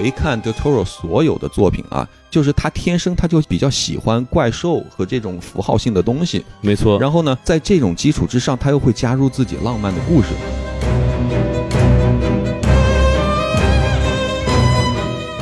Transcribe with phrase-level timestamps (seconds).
[0.00, 6.42] 回看 Del Toro 所有的作品啊，就是他天生他就比较喜欢怪兽和这种符号性的东西。
[6.62, 6.98] 没错。
[6.98, 10.28] 然后呢，在这种基础之上，他又会加入自己浪漫的故事。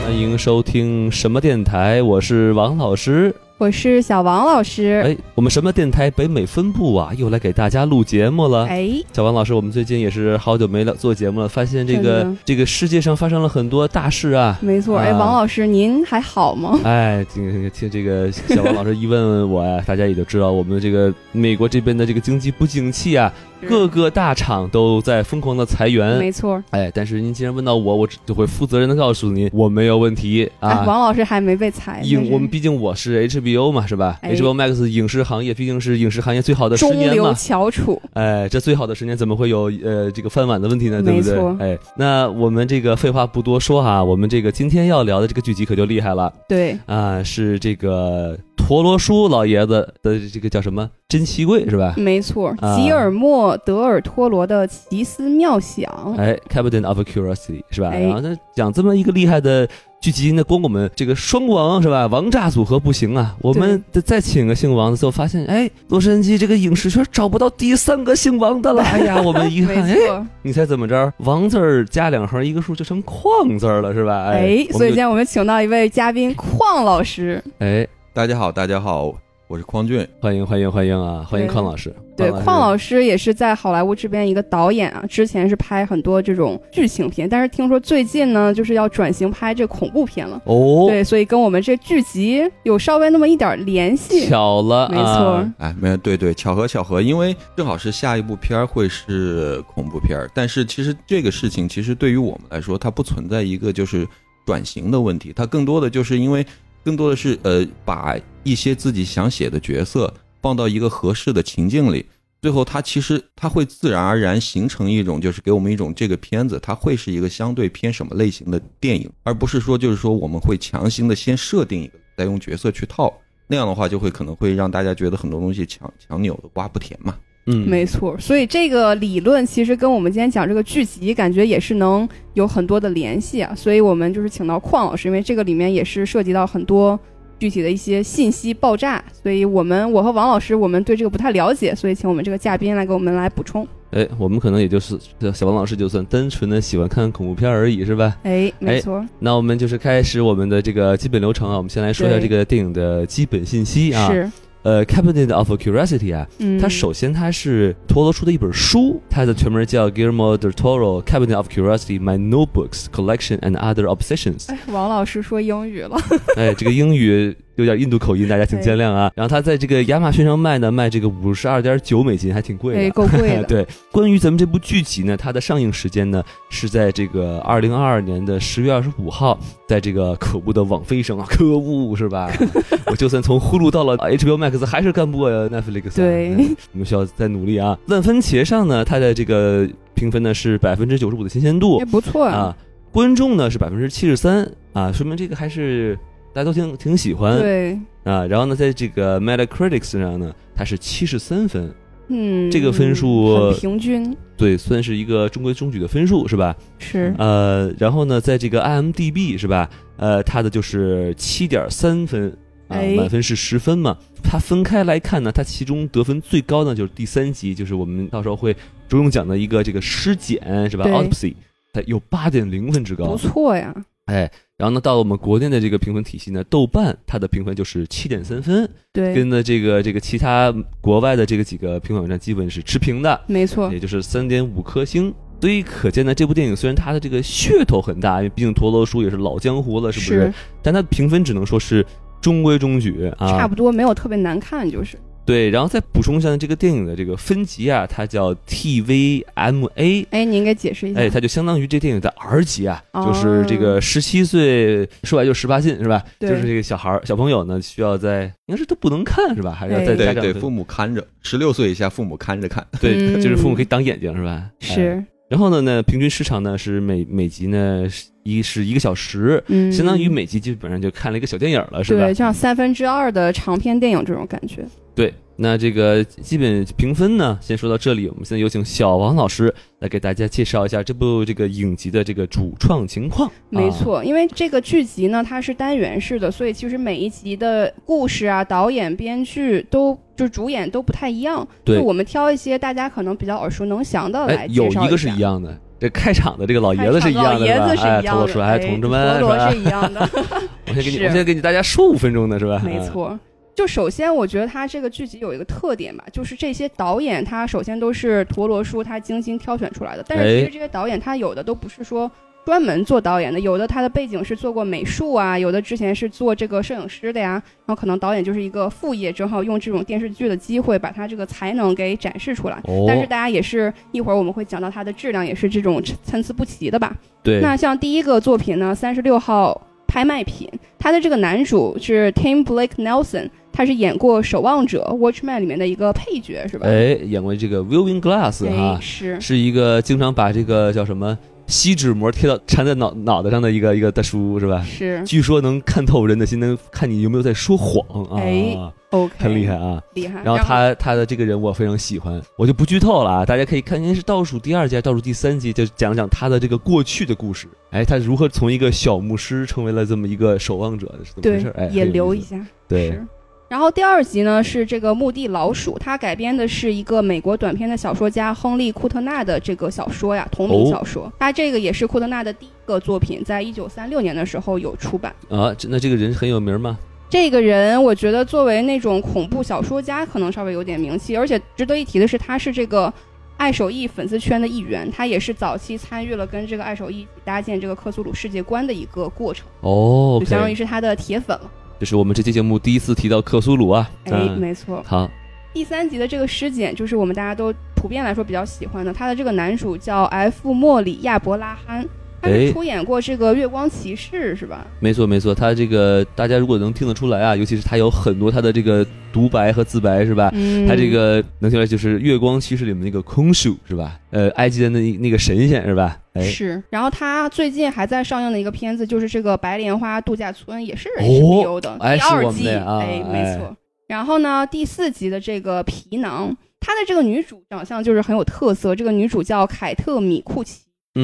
[0.03, 2.03] 欢迎收听什么电台？
[2.03, 3.33] 我是王老师。
[3.59, 8.65] 我是小王老师，哎，我们什么电台北美分部啊，又来给大家录节目了。
[8.67, 14.57] 哎，小王老师，我们最近也是好久没了做节目了，发现这个这个世界上发生了很多大事啊。
[14.63, 16.79] 没错，哎，王老师您还好吗？
[16.85, 23.33] 哎，听听这个小王老师一问问我呀，大家也就知道我们这个美国这边的这个经济不景气啊。
[23.67, 26.63] 各个大厂都在疯狂的裁员，没错。
[26.71, 30.85] 哎，但是您既然问到我，我就会负责任的告诉您，我没有问题啊。
[30.87, 38.01] 王老师还没被裁，因我们毕竟我是 HBO 嘛，是吧？HBO Max 影视行业毕竟是影视行业最好的十年嘛，中流翘楚。
[38.15, 41.03] 哎，这最好的十年怎么会有呃这个饭碗的问题呢？
[41.03, 41.39] 对不对？
[41.59, 46.33] 哎，那我们这个废话不多说哈，我们这个今天要聊的这个剧集可就厉害了。
[46.49, 48.39] 对啊，是这个。
[48.59, 51.95] 陀螺叔老爷子的这个叫什么珍奇柜是吧？
[51.97, 55.89] 没错，吉尔莫·德尔托罗的奇思妙想。
[56.19, 57.91] 哎，Captain of Curiosity 是吧？
[57.91, 59.67] 然后他讲这么一个厉害的
[60.03, 62.07] 剧集，那光我们这个双王是吧？
[62.09, 68.83] 王炸组合不行啊，我们得再请个姓王的，就发现哎，洛杉矶这个影视圈找不到第三个姓王的了。
[68.93, 69.97] 哎呀，我们一看，哎，
[70.43, 71.11] 你猜怎么着？
[71.19, 74.27] 王字儿加两横一个数就成矿字了是吧？
[74.27, 77.43] 哎，所以今天我们请到一位嘉宾，矿老师。
[77.61, 77.89] 哎。
[78.19, 79.15] 大家好，大家好，
[79.47, 81.95] 我是匡俊，欢迎欢迎欢迎啊，欢迎匡老师。
[82.17, 90.43] 对，匡老师也是在好莱坞这边一个导演啊，之前是拍很多这种剧情片，但是听说最近呢，就是要转型拍这恐怖片了。
[90.47, 94.27] 哦，对，所以跟我们这剧集有稍微那么一点联系。
[94.27, 95.49] 巧了，没错。
[95.59, 104.05] 哎，没有，对对，巧合巧合，因为正好是下一部片儿会是恐怖片儿，但是其实这个事情其实对于我们来说，它不存在一个就是
[104.45, 106.45] 转型的问题，它更多的就是因为。
[106.89, 110.11] 更多的是呃，把一些自己想写的角色
[110.41, 112.07] 放到一个合适的情境里，
[112.41, 123.13] 最后它其实它会自然而然形成一种，就是给我们一种这个片子它会是一个相对偏什么类型的电影，而不是说就是说我们会强行的先设定一个，再用角色去套，
[123.47, 127.15] 那样的话就会可能会让大家觉得很多东西强强扭的瓜不甜嘛。
[127.51, 133.55] 嗯，没错，所以这个理论其实跟我们今天讲这个剧集，感觉也是能有很多的联系啊。
[133.57, 136.99] 所以我们就是请到邝老师，因为这个里面也是涉及到很多
[137.39, 139.03] 具体的一些信息爆炸。
[139.23, 143.67] 所以我们我和王老师，我们对这个不太了解，所以请我们这个嘉宾来给我们来补充。
[143.93, 144.99] 哎，我们可能也就是
[145.33, 148.15] 小王老师，就算单纯的喜欢看恐怖片而已，是吧？
[148.25, 149.03] 哎，没错。
[149.19, 151.57] 那我们就是开始我们的这个基本流程啊。
[151.57, 154.13] 我们先来说一下这个电影的基本信息啊。
[154.13, 154.31] 是。
[154.64, 156.26] 呃，Cabinet of Curiosity 啊，
[156.62, 164.50] 它首先它是陀螺出的一本书，它的全名叫 Guillermo del Toro Cabinet of Curiosity: My Notebooks Collection and Other Obsessions。
[164.50, 165.98] 哎，王老师说英语了。
[166.38, 167.36] 哎，这个英语。
[167.59, 169.11] 有点印度口音，大家请见谅啊。
[169.17, 173.43] 然后他在这个亚马逊上卖呢，卖这个五十二点九美金，还挺贵的，够贵的。
[173.51, 179.37] 对，关于咱们这部剧集呢，它的上映时间呢是在这个二零二二年的十月二十五号，
[179.67, 182.31] 在这个可恶的网飞上啊，可恶是吧？
[182.87, 185.97] 我就算从呼噜到了 HBO Max，还是干不过 Netflix。
[185.97, 186.37] 对，
[186.73, 187.77] 我们需要再努力啊。
[187.87, 192.57] 烂番茄上呢，它的这个评分呢是百分之九十五的新鲜度，也不错啊。
[192.93, 195.99] 观众呢是百分之七十三啊，说明这个还是。
[196.33, 201.73] 大家都挺挺喜欢，对啊，然后呢，在这个 Metacritic 上呢，它是七十三分，
[202.09, 206.55] 嗯，这个分数平均，对，算是一个中规中矩的分数，是吧？
[206.79, 209.69] 是，呃，然后呢，在这个 IMDB 是吧？
[209.97, 212.31] 呃，它的就是七点三分，
[212.69, 213.97] 啊，满分是十分嘛。
[214.23, 221.35] 它分开来看呢，它其中得分最高呢就是第三集，就是我们到时候会着重讲的一个这个尸检是吧？Autopsy，
[221.73, 223.75] 它有八点零分之高，不错呀。
[224.07, 235.15] 哎，然后呢，到了我们国内的这个评分体系呢，豆瓣它的评分就是七点三分，对，跟的这个这个其他国外的这个几个评分网站基本是持平的，没错，也就是三点五颗星。
[235.41, 240.35] 所以可见呢，这部电影虽然它的这个噱头很大，因为毕竟陀螺叔也是老江湖了，是不是？
[240.61, 241.87] 但它评分只能说是
[242.21, 244.99] 中规中矩啊，差不多，没有特别难看，就是。
[245.29, 250.07] 对，然后再补充一下这个电影的这个分级啊，它叫 TVMA。
[250.09, 251.01] 哎，您给解释一下。
[251.01, 256.03] 哎，它就相当于这电影的 R 级啊，就是这个十七岁，说白就十八禁是吧？
[256.19, 259.53] 就是这个小孩儿、小朋友呢，需要在应该是都不能看是吧？
[259.53, 262.67] 还是要在家长对父母看着，十六岁以下父母看着看。
[262.81, 264.51] 对，就是父母可以挡眼睛是吧？
[264.61, 265.05] 是。
[265.29, 267.87] 然后呢，呢平均时长呢是每每集呢
[268.23, 272.05] 一是一个小时，嗯，相当于每集基本上就看了一个小电影了，是吧？
[272.07, 274.65] 对，像三分之二的长篇电影这种感觉。
[274.95, 278.09] 对，那这个基本评分呢，先说到这里。
[278.09, 283.31] 我们现在有请小王老师来给大家介绍一下这部这个影集的这个主创情况。
[283.49, 291.47] 没错，因为这个剧集呢，它是单元式的，所以其实每一集的故事啊、导演、编剧都就主演都不太一样。
[291.65, 300.01] 对，我们挑一些大家可能比较耳熟能详的来介绍有一个是一样的，这开场的这个老爷子是一样的，老爷子是一样的，哎，同志们，陀螺是一样的。
[300.67, 302.61] 我先给你，我先给你大家说五分钟的是吧？
[302.65, 303.17] 没错。
[303.55, 310.05] 就首先，我觉得他这个剧集有一个特点吧，就是这些导演他首先都是陀螺叔他精心挑选出来的。
[310.07, 312.11] 但是其实这些导演他有的都不是说
[312.49, 317.33] 专门做导演的，有的他的背景是做过美术啊，有的之前是做这个摄影师的呀。
[317.67, 322.59] 然后可能导演就是一个副业，正好用这种电视剧的机会把他这个才能给展示出来。
[322.87, 326.97] 但是大家也是一会儿我们会讲到它的质量也是这种参差不齐的吧？
[327.23, 327.43] 对。
[327.43, 330.49] 那像第一个作品呢，三十六号拍卖品，
[330.79, 333.29] 他的这个男主是 Tim Blake Nelson。
[333.53, 336.67] 他是演过《守望者》Watchman 里面的一个配角，是吧？
[336.69, 341.19] 哎，演过这个 Viewing Glass 哈，是是一个经常把这个叫什么
[341.49, 344.63] 锡纸膜贴到缠在脑脑袋上的一个一个大叔，是吧？
[344.63, 348.21] 是，据说能看透人的心，能看你有没有在说谎啊。
[348.21, 348.55] 哎
[348.91, 350.23] ，OK，很厉害啊，厉害。
[350.23, 357.49] 然后他他的这个人我非常喜欢，我就不剧透了啊，大家可以看，应该是倒数第二集，倒数第三集，就讲讲他的这个过去的故事。
[357.71, 361.53] 哎，他如何从一个小牧师成为了这么一个守望者的是怎么回事？
[361.57, 363.01] 哎，也留一下，对。
[363.49, 371.11] 然后第二集呢是这个墓地老鼠，它改编的是一个美国短篇的小说家亨利库特纳的这个小说呀，同名小说。
[371.19, 375.15] 他这个也是库特纳的第一个作品，在一九三六年的时候有出版。
[375.31, 376.79] 啊，那这个人很有名吗？
[377.09, 381.17] 这个人我觉得作为那种恐怖小说家，可能稍微有点名气。
[381.17, 382.93] 而且值得一提的是，他是这个
[383.39, 389.47] 爱手艺粉丝圈的一员，他也是早期参与了跟这个爱手艺搭建这个克苏鲁世界观的一个过程。
[389.63, 391.51] 哦，就相当于是他的铁粉了。
[391.79, 393.89] 这是我们这期节目第一次提到克苏鲁啊！
[394.05, 394.83] 哎，没错。
[394.85, 395.09] 好，
[395.53, 398.93] 第三集的这个尸检就是我们大家都普遍来说比较喜欢的。
[398.93, 400.53] 他的这个男主叫 F.
[400.53, 401.87] 莫里亚伯拉罕，
[402.21, 404.67] 他是出演过这个《月光骑士》是吧？
[404.81, 405.35] 没错，没错。
[405.35, 410.31] 他这个大家如果能听得出来啊，尤其是他有很多他的这个独白和自白是吧？
[410.35, 410.67] 嗯。
[410.67, 413.99] 他这个能听出来就是《月光骑士》里面那个空树是吧？
[414.11, 415.99] 呃，埃及的那那个神仙是吧？
[416.21, 423.57] 是，然后他最近还在上映的一个片子，就是这个白莲花度假村，也是 HBO 的第二季，哎，没错。
[423.87, 430.63] 然后呢，第四集的这个皮囊，他的这个女主长相就是很有特色，这个女主叫凯特米库奇，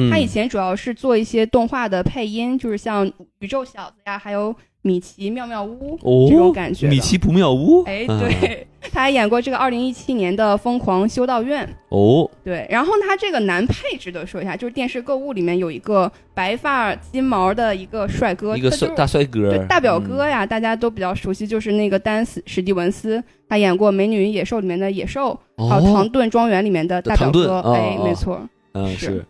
[0.09, 3.05] 她以前主要是做一些动画的配音，就是像
[3.39, 4.55] 宇宙小子呀，还有。
[4.85, 5.97] 米奇妙妙屋
[6.29, 23.19] 这种感觉，米奇不妙屋，哎，对， 他还演过这个二零一七年的《疯狂修道院》哦，对，然后他这个男配值得说一下，就是电视购物里面有一个白发金毛的一个帅哥，一个帅大帅哥，大表哥呀，大家都比较熟悉，就是那个丹斯史蒂文斯，
[23.49, 28.39] 他演过《美女与野兽》里面的野兽，还有《唐顿庄园》里面的大表哥，哎，没错，
[28.73, 29.25] 嗯，是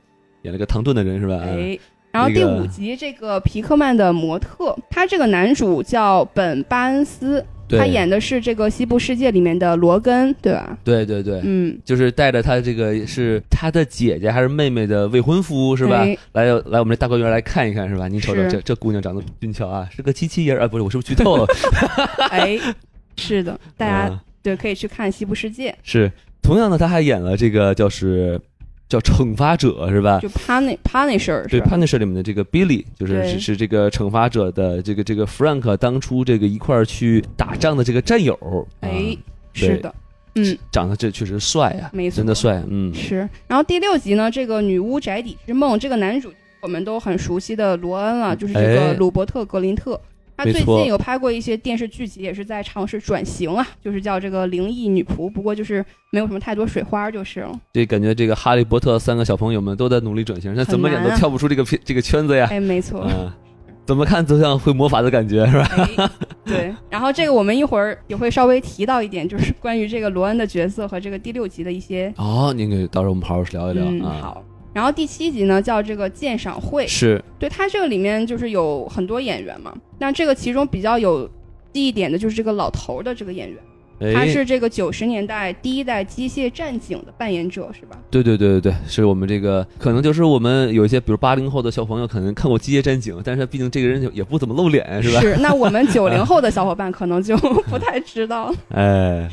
[0.46, 1.42] 演了个唐顿的人是吧？
[1.44, 1.78] 哎。
[2.12, 10.78] 然后第五集这个皮克曼的模特，他这个男主叫本巴恩斯，他演的是这个西部世界里面的罗根，对吧？
[10.82, 16.06] 对对对，嗯，就是带着他这个是他的姐姐还是妹妹的未婚夫是吧？
[16.32, 18.08] 来来我们这大观园来看一看是吧？
[18.08, 21.46] 你瞅瞅这这姑娘长得俊俏啊，是个机器人啊，不是我是不是剧透了？
[22.32, 22.58] 哎，
[23.18, 25.76] 是的，大家对可以去看西部世界。
[25.84, 26.10] 是，
[26.42, 28.40] 同样的他还演了这个就是。
[28.88, 30.20] 叫惩罚者是吧？
[30.20, 38.38] 就 punish punisher 对 punisher 里面的这个 Billy，就是是是这个惩罚者的这个这个 Frank 当初这个一块儿去打仗的这个战友。
[38.82, 39.18] 哎，
[39.54, 39.94] 是的，
[40.36, 43.28] 嗯，长得这确实帅啊，没错，真的帅，嗯，是。
[43.48, 50.00] 然后第六集呢，这个女巫宅邸之梦，这个男主我们都很熟悉的罗恩了，就是这个鲁伯特格林特。
[50.38, 57.60] 他最近有拍过一些电视剧集，也是在尝试转型啊，就是叫这个灵异女仆，不过就是没有什么太多水花就是了。
[57.72, 62.48] 对，感觉这个哈利波特三个小朋友们都在努力转型，那怎么演都跳不出这个片这个圈子呀。
[62.52, 63.08] 哎，没错，
[63.86, 66.12] 怎么看都像会魔法的感觉，是吧？
[66.44, 66.74] 对。
[66.90, 72.14] 然后这个我们一会儿也会稍微提到一点，就是关于这个罗恩的角色和这个第六集的一些。
[72.18, 74.20] 哦，您给到时候我们好好聊一聊啊。
[74.22, 74.44] 好。
[74.76, 81.26] 然后第七集呢叫这个鉴赏会，是对它这个里面就是有很多演员嘛，那这个其中比较有
[81.72, 87.98] 记忆点的就是这个老头的这个演员，他是这个九十年代第一代机械战警的扮演者是吧？
[88.12, 95.22] 对对对对对，是我们这个可能就是我们有一些比如八零后的小朋友可能看过机械战警，但是毕竟这个人也不怎么露脸是吧？
[95.22, 98.54] 是，那我们九零后的小伙伴可能就不太知道。
[98.76, 99.30] 哎。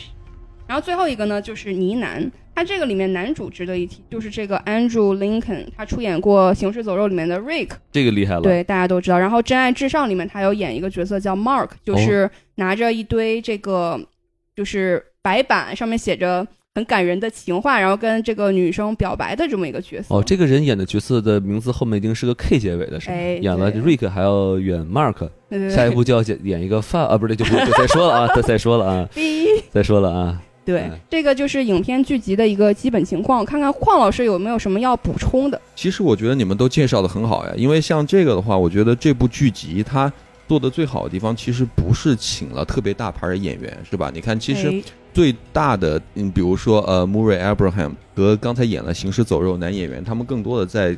[0.72, 2.30] 然后最后一个呢，就是呢喃。
[2.54, 8.40] 他这个里面男主值得一提，就是这个 Andrew Lincoln，他出演过《行尸走肉》里面的 Rick，这个厉害了。
[8.40, 9.18] 对，大家都知道。
[9.18, 14.00] 然后《真爱至上》里面他有演一个角色叫 Mark，就是拿着一堆这个
[14.56, 20.14] 就是白板，上面写着很感人的情话，然后跟这个女生表白的这么一个角色。
[20.14, 23.16] 哦，这个人演的角色的名字后面一定是个 K 结尾的，是吗？
[23.16, 25.28] 演了 Rick 还要演 Mark，
[25.70, 29.08] 下一步就要演演一个范啊，不是，就不再说了啊， 再再说了啊，
[29.70, 30.42] 再说了啊。
[30.64, 33.44] 对，这个就是影片剧集的一个基本情况。
[33.44, 35.60] 看看邝老师有没有什么要补充的？
[35.74, 40.12] 其实我觉得你们都介绍的很好呀，因为像这个的话，我觉得这部剧集它
[40.46, 44.10] 做的最好的地方，其实不是请了特别大牌的演员，是吧？
[44.14, 50.96] 你看，其实最大的，嗯，比如说呃，Murray Abraham 和刚才演了《行尸走肉》男演员，他们更多的在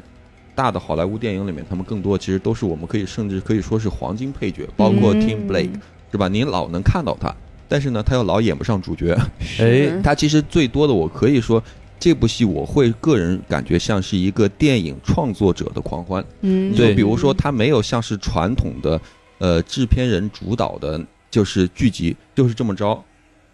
[0.54, 5.72] 大的好莱坞电影里面，他们更多其实都是我们可以甚至可以说是黄金配角，包括 Tim Blake，
[6.12, 6.28] 是吧？
[6.28, 7.34] 你老能看到他。
[7.74, 9.18] 但是呢，他又老演不上主角。
[9.58, 11.60] 哎，他其实最多的，我可以说，
[11.98, 16.24] 这部戏我会个人感觉像是一个电影创作者的狂欢。
[16.42, 19.00] 嗯，就比如说，他没有像是传统的，
[19.38, 23.02] 呃，制片人主导的，就是剧集就是这么着。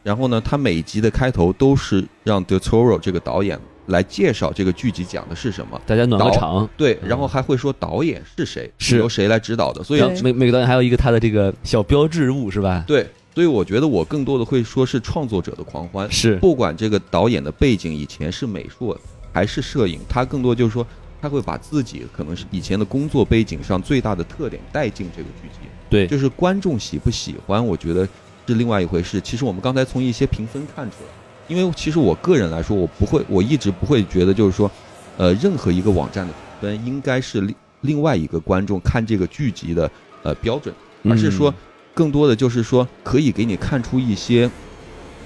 [0.03, 6.69] 然后呢，他每集的开头都是让 De Toro 这个导演来介绍这个剧集讲的是什么，大家暖个场。
[6.77, 9.83] 对，然后还会说导演是谁，是由谁来指导的。
[9.83, 12.85] 所以每每个导演还有一个他的这个小标志物，是吧？
[12.87, 13.07] 对。
[13.33, 18.97] 所以我觉得我更多的会说是创作者的狂欢，是不管这个导演的背景以前是美术
[19.33, 20.85] 还是摄影，他更多就是说
[21.23, 25.69] 他会把自己可能是以前的工作背景上最大的特点带进这个剧集。
[25.89, 28.05] 对，就是观众喜不喜欢，我觉得
[28.49, 29.21] 是另外一回事。
[29.21, 31.11] 其实我们刚才从一些评分看出来，
[31.47, 34.69] 因为其实我个人来说，我不会，我一直不会觉得就是说，
[35.17, 39.89] 呃，任何一个网站的评分应该是另另外一个观众看这个剧集的
[40.25, 41.55] 呃标准，而是说。
[41.93, 44.51] 更多的就是说，可以给你看出一些，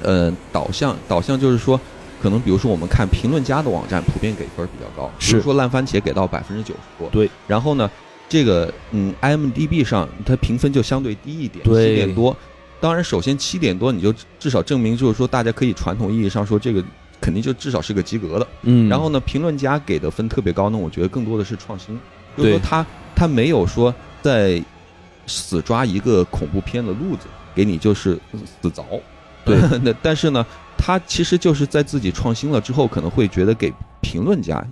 [0.03, 0.97] 呃，导向。
[1.07, 1.79] 导向就是说，
[2.21, 7.09] 可能比如说我们看评论家的网站，普遍给分比较高，比如说烂番茄给到百分之九十多。
[7.11, 7.31] 对。
[7.47, 7.89] 然后呢，
[8.29, 12.37] 这个嗯，IMDB 上它评分就相对低一点，七点多。
[12.81, 16.83] 当然，首先七点多，你就至少证明就是说，大家可以传统意义上说，这个
[17.21, 18.47] 肯定就至少是个及格的。
[18.63, 18.89] 嗯。
[18.89, 21.99] 然后呢，评论家给的分特别高，那我觉得更多的是创新，
[22.37, 24.63] 就是说他他没有说在。
[25.27, 28.19] 死抓一个恐怖片的路子给你就是
[28.61, 28.85] 死凿，
[29.45, 29.59] 对。
[29.83, 30.45] 那但是呢，
[30.77, 34.65] 他其实就是在自己创新了之后，可能会觉得给评论家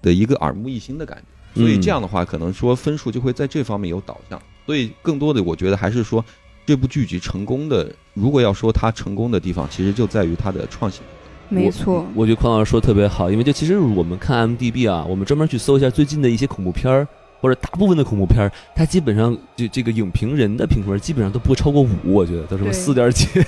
[0.00, 1.60] 的一个耳目一新的感觉。
[1.60, 4.40] 所以这样的话，可能说分数就会在这方面有导向。
[4.66, 6.24] 所以更多的，我觉得还是说
[6.66, 11.00] 这部剧集成功的，如果要说它成功的地方，其实就在于它的创新。
[11.48, 17.08] 没错，我觉得匡老师说的特别好，因为就其实我们看 M D B 啊，我们专门去搜一下最近的一些恐怖片儿。
[17.40, 23.26] 或者大部分的恐怖片儿，它基本上就这个影评人的评分基本上都不会超过五，我觉得都是四点几。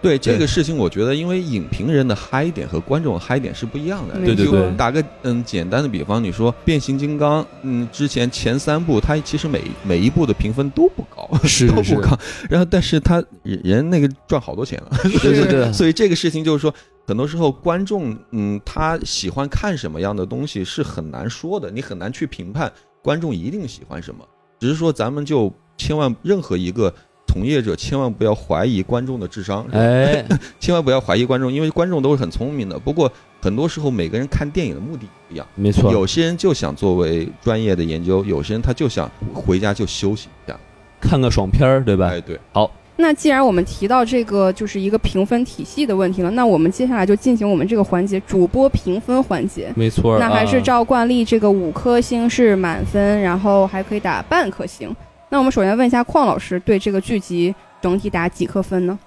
[0.00, 4.14] 对这个事情，我觉得因为影评人的嗨点和观众的嗨点是不一样的。
[4.24, 4.70] 对对对。
[4.76, 12.16] 打个嗯简单的比方，你说变形金刚，嗯，之前前三部它其实每每一部的评分都不高， 是都不高。
[12.48, 14.96] 然后，但是他人那个赚好多钱了。
[15.02, 15.70] 对对对。
[15.74, 16.72] 所以这个事情就是说。
[17.08, 24.22] 很多时候，观众嗯，他喜欢看什么样的东西是很难说的，你很难去评判观众一定喜欢什么。
[24.60, 26.92] 只是说，咱们就千万任何一个
[27.26, 30.22] 从业者千万不要怀疑观众的智商，哎，
[30.60, 32.78] 千万不要怀疑观众，因为观众都是很聪明的。
[32.78, 33.10] 不过
[33.40, 35.90] 很多时候，每个人看电影的目的不一样，没错。
[35.90, 40.60] 有些人就想作为专业的研究，有些人他就想回家就休息一下，
[41.00, 42.08] 看个爽片儿，对吧？
[42.08, 42.70] 哎，对，好。
[43.00, 49.72] 那既然我们提到这个就是一个评分体系的问题了，那我们接下来就进行我们这个环节主播评分环节。
[49.76, 54.92] 没错，那还是照惯例，这个五颗星是满分，然后还可以打半颗星。
[55.28, 58.98] 那我们首先问一下邝老师，对这个剧集整体打几颗分呢？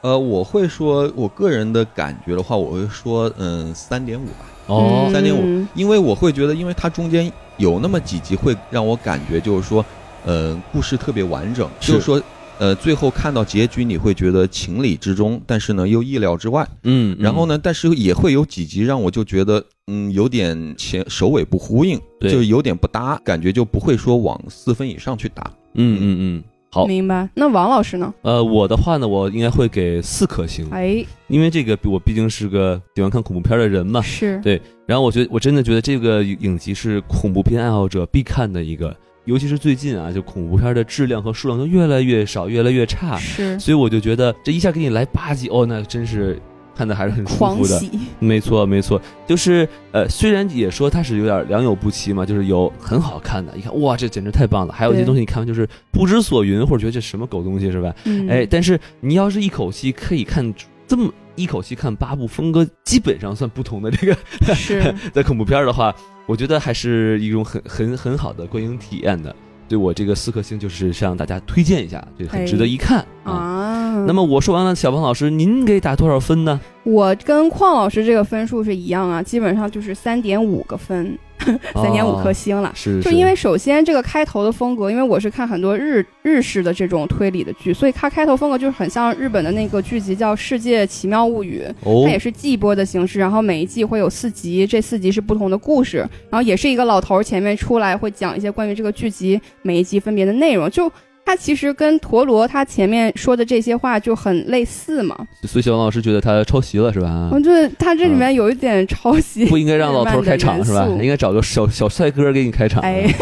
[0.00, 4.46] 呃，我会说，我个人的感觉的话，我会说，嗯，三点五吧。
[4.66, 9.84] 哦，三点五，因为我会觉得，因为它中间有那么几集会让我感觉就是说，
[10.24, 12.20] 呃，故事特别完整，就是说。
[12.58, 16.66] 呃，最后看到结局，你会觉得情理之中，但是呢又意料之外。
[16.84, 25.52] 嗯，然后呢，但是也会有几集让我就觉得，嗯，有点前首尾不呼应，就有点不搭，感觉就不会说往四分以上去打。
[25.74, 27.28] 嗯嗯嗯，好，明白。
[27.34, 28.14] 那王老师呢？
[28.22, 30.66] 呃，我的话呢，我应该会给四颗星。
[30.70, 34.00] 哎，因为这个我毕竟是个喜欢看恐怖片的人嘛。
[34.00, 34.40] 是。
[34.40, 38.96] 对，然后我觉得我真的觉得这个影集是恐怖片爱好者必看的一个。
[39.26, 43.18] 尤其是最近啊，就恐怖片的质量和数量都越来越少，越来越差。
[43.18, 46.40] 是，所以我就觉得这一下给你来八集，哦，那真是
[46.74, 47.82] 看的还是很舒服的。
[48.18, 54.72] 没错，没错，就是呃，虽然也说它是有点良莠不齐嘛，就是有很好看的，一看哇，这简直太棒了。
[54.72, 57.92] 还有一些东西你看完就是不知所云，或者觉得这什么狗东西是吧？
[58.28, 60.54] 哎，但是你要是一口气可以看
[60.86, 64.16] 这么一口气看八部风格基本上算不同的这个
[64.54, 65.94] 是 在恐怖片的话，
[66.26, 69.34] 我觉得还是一种很很很好的观影体验的。
[69.68, 73.32] 对我这个四颗星就是向大家推荐一下，这个很值得一看啊。
[73.32, 74.04] 啊。
[74.06, 76.60] 那么我说完了，小胖老师，您给打多少分呢？
[76.84, 81.18] 我跟邝老师这个分数是一样啊，基本上就是三点五个分。
[81.74, 91.62] 三点五颗星了，是，就因为首先这个开头的风格，因为我是看很多日日式的这种推理的剧，所以它开头风格就是很像日本的那个剧集叫《世界奇妙物语》，
[92.04, 95.98] 它也是季播的形式，然后每一季会有四集，这四集是不同的故事，
[96.30, 100.90] 然后也是一个老头前面出来会讲一些关于这个剧集每一集分别的内容，就。
[101.26, 107.28] 他其实跟陀螺他前面说的这些话就很类似嘛，所以小王老师觉得他抄袭了是吧？
[107.32, 110.86] 我觉得他这里面有一点抄袭，不应该让老头开场是吧？
[111.02, 112.80] 应该找个小小帅哥给你开场。
[112.82, 113.12] 哎，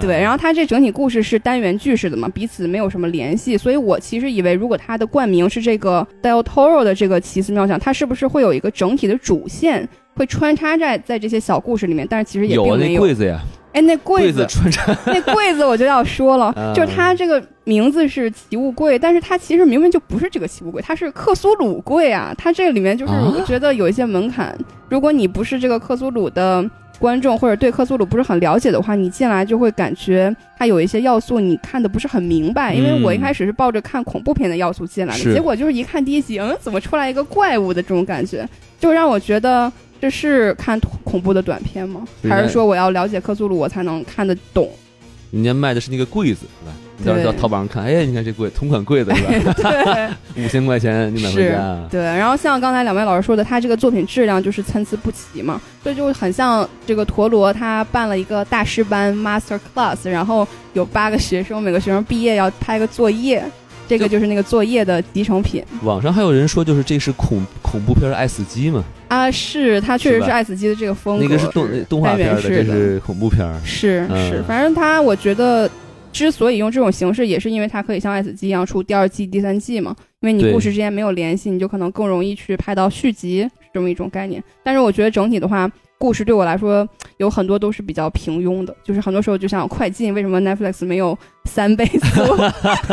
[0.00, 12.06] 对，然后他这整体故事是单元剧式的嘛，彼此没有什么联系，所以我其实以为如果他的冠名是这个 Del Toro 的这个奇思妙想，他是不是会有一个整体的主线会穿插在在这些小故事里面？
[12.08, 13.00] 但是其实也并没有。
[13.00, 13.38] 柜子呀。
[13.78, 14.44] 哎，那柜子
[15.06, 22.34] 那柜子我就要说了，就是它这个名字是奇物柜，但是它其实明明就不是这个奇物柜，它是克苏鲁柜啊！
[22.36, 24.56] 它这个里面就是我觉得有一些门槛，
[24.88, 26.68] 如果你不是这个克苏鲁的
[26.98, 32.74] 观众，或者对克苏鲁不是很了解的话，你进来就会感觉它有一些要素你看的不是很明白。
[32.74, 39.72] 因为我一开始是抱着看恐怖片的要素进来的，结果就是一看第一集，嗯，怎么出来一个怪物的这种感觉，就让我觉得。
[40.00, 42.06] 这是看恐怖的短片吗？
[42.22, 44.70] 还是说我要了解克苏鲁我才能看得懂？
[45.32, 46.72] 人家卖的是那个柜子，是吧？
[46.98, 49.52] 你到到淘宝上看，哎，你看这柜同款柜子是吧？
[49.56, 50.08] 对，
[50.44, 51.78] 五千块钱你买回家。
[51.90, 63.42] 对，然后像刚才两位老师说的，他这个作品质量就是参差不齐嘛，所以就很像这个陀螺，他办了一个大师班 （master class），然后有八个学生，每个学生毕业要拍个作业。
[63.86, 65.64] 这个就是那个作业的集成品。
[65.82, 68.84] 网上还有人说，就是这是恐恐怖片《爱死机》嘛？
[69.08, 71.24] 啊，是，它确实是《爱死机》的这个风格。
[71.24, 73.50] 那个是动动画片的，这是恐怖片。
[73.64, 75.66] 是是，反正他我觉得，
[76.18, 79.94] 之所以用这种形式，也是因为它可以像《爱死机》一样出第二季、第三季嘛。
[80.20, 84.42] 因为你故事之间没有联系，你就可能更容易去拍到续集，是这么一种概念。
[84.64, 86.86] 但是我觉得整体的话，故事对我来说
[87.18, 90.12] 有很多都是比较平庸的，就是很多时候就想快进。
[90.12, 92.36] 为什么 Netflix 没有三倍速？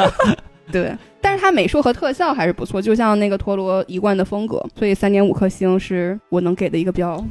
[0.72, 7.24] 对，但是它美术和特效还是不错，就像那个陀螺一贯的风格，所以三点五颗星是我能给的一个比较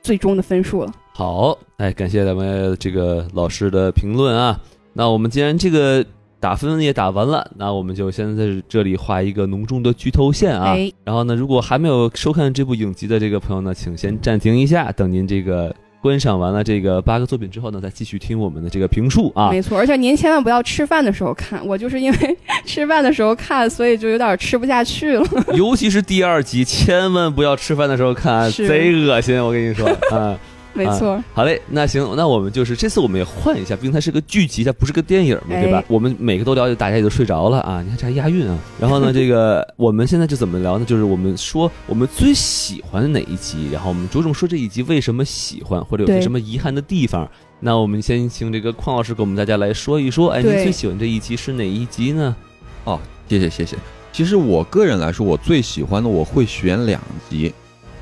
[0.00, 0.92] 最终的分数了。
[1.12, 4.60] 好，哎，感谢咱们这个老师的评论啊。
[4.92, 6.04] 那我们既然这个
[6.38, 10.76] 打分也打完了，那我们就先在这里画一个浓重的剧透线啊。
[11.04, 15.74] 然后呢，如果还没有收看这部影集的这个朋友呢，请先暂停一下，等您这个。
[16.02, 19.50] 观赏完了这个八个作品之后呢，再继续听我们的这个评述啊。
[19.50, 25.22] 没错，而且您千万不要吃饭的时候看，我就是因为吃饭的时候看，所以就有点吃不下去了。
[25.54, 30.38] 尤其是第二集，千万不要吃饭的时候看，贼恶心，我跟你说啊。
[30.72, 35.82] 没错，好嘞，那行，那我们就是这次我们也换一下，毕竟它是个剧集，它不是个电影嘛，对吧？
[35.88, 37.82] 我们每个都了解，大家也都睡着了啊！
[37.82, 38.58] 你看这还押韵啊！
[38.78, 40.84] 然后呢， 这个我们现在就怎么聊呢？
[40.84, 47.28] 就是我们说我们最喜欢的哪一集，然后我们着重说这一集为什么喜欢，或者有些什么遗憾的地方。
[47.58, 52.34] 那我们先请这个邝老师给我们大家来说一说，哎，您最喜欢这一集是哪一集呢？
[52.84, 53.76] 哦，谢谢谢谢。
[54.12, 57.52] 其实我个人来说，我最喜欢的我会选两集，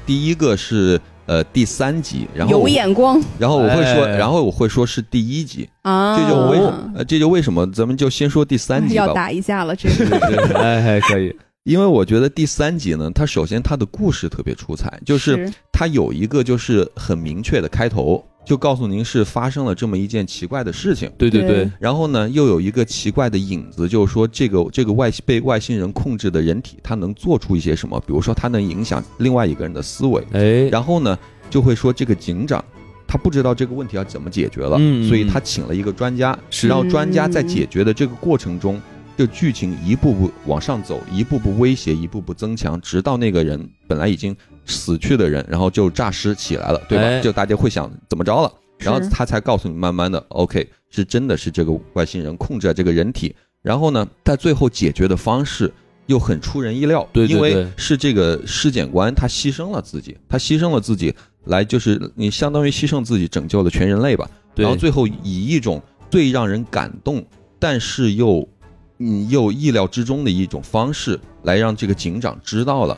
[0.04, 1.00] 第一个是。
[1.28, 6.58] 呃，第三集，然后有眼光， 然后我会说，然后我会说是第一集啊，这就为
[6.96, 10.04] 呃，这就为什么咱们就先说第三集吧，要打一架了，这是，
[10.56, 15.52] 哎，可以，因为我觉得第三集呢，它首先它的故事特别出彩，就是。
[15.80, 18.20] 它有一个就是很明确的开头。
[18.48, 21.70] 就告诉您是发生了这么一件奇怪的事情，对对对。
[21.78, 28.00] 然后呢，又有一个奇怪的影子，就是说这个这个外被外星人控制的人体，它能做出一些什么？
[28.06, 30.24] 比如说，它能影响另外一个人的思维。
[30.32, 31.18] 哎，然后呢，
[31.50, 32.64] 就会说这个警长
[33.06, 38.80] 他不知道这个问题要怎么解决了，所以他请了一个专家，然后专家在解决的这个过程中，
[39.14, 44.34] 这剧情一步步往上走，一步步威胁，一步步增强，直到那个人本来已经。
[44.68, 47.20] 死去的人，然后就诈尸起来了，对吧？
[47.20, 53.34] 就大家会想怎么着了，然后他才告诉你，慢慢的，OK，是真的是这个外星人控制了这个人体。
[53.60, 55.72] 然后呢，在最后解决的方式
[56.06, 61.12] 又很出人意料，对，因为是这个尸检官他牺牲了自己，他牺牲了自己
[61.46, 64.30] 来就是你相当于牺牲自己拯救了全人类吧。
[64.54, 67.24] 然后最后以一种最让人感动，
[67.58, 68.48] 但是又
[68.96, 72.96] 你又意料之中的一种方式来让这个警长知道了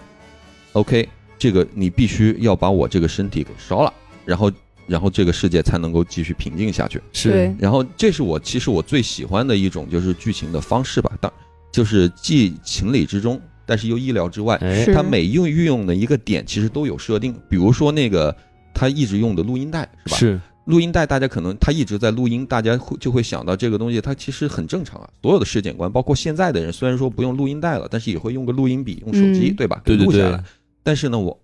[0.73, 1.09] ，OK。
[1.41, 3.93] 这个你必须要把我这个身体给烧了，
[4.25, 4.53] 然后，
[4.87, 7.01] 然后这个世界才能够继续平静下去。
[7.13, 11.33] 是，然后这是我其实我最喜欢的一种就是剧情的方式吧，当
[11.73, 13.41] 就是既情理之中。
[13.67, 14.57] 但是又意料之外。
[14.57, 18.37] 哎，是它每用运用的一个点其实都有设定，比如说那个
[18.75, 20.17] 他一直用的录音带是吧？
[20.17, 25.09] 是录音带，大家可能他一直在录音，大家会就会想到这个东西，它其实很正常啊。
[25.23, 29.81] 所有的尸检官，包括现在的人，虽然说不用录音带了，但是也会用个录音笔，用手机，嗯对吧？
[29.85, 30.45] 对对对给录下来。
[30.83, 31.39] 但是呢，我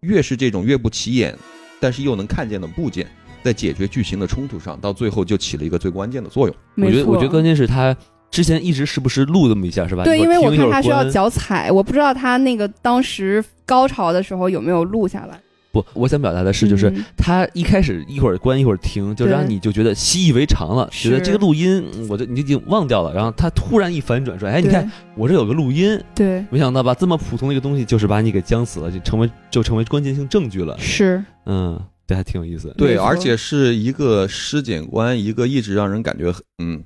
[0.00, 1.36] 越是这种越不起眼，
[1.80, 3.06] 但是又能看见的部件，
[3.42, 6.56] 在解决剧情的冲突上，到最后就起了一个最关键的作用。
[6.76, 7.96] 我觉得，我觉得关键是他
[8.30, 10.04] 之前一直时不时录那么一下，是吧？
[10.04, 15.40] 对，因为我看他是要脚踩，我不知道他那个当时高潮的时候有没有录下来。
[15.82, 23.12] 不，我想表达的是，就是嗯他一开始一会儿关一会儿停，就让你就觉得习以为常了，觉得这个录音嗯我就你已经忘掉了。
[23.12, 26.00] 然后他突然一反转说：“哎，你看我这有个录音。
[26.14, 30.78] 对”没想到吧，这么普通的一个东西，就是把你给僵死了，就成为就成为关键性证据了。
[30.78, 32.74] 是嗯，这还挺有意思。
[32.78, 36.82] 对，而且是一个尸检官，一个一直让人感觉很嗯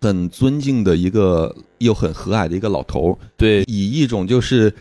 [0.00, 4.72] 很尊敬的一个又很和蔼的一个老头儿，对，以一种就是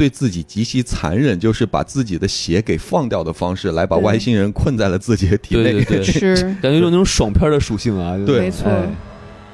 [0.00, 5.72] 对自己极其残忍，就是把自己的血给放掉的方式来把外星人困在了自己的体内。
[5.74, 8.16] 对对 对是，感觉有那种爽片的属性啊。
[8.24, 8.88] 对没错哎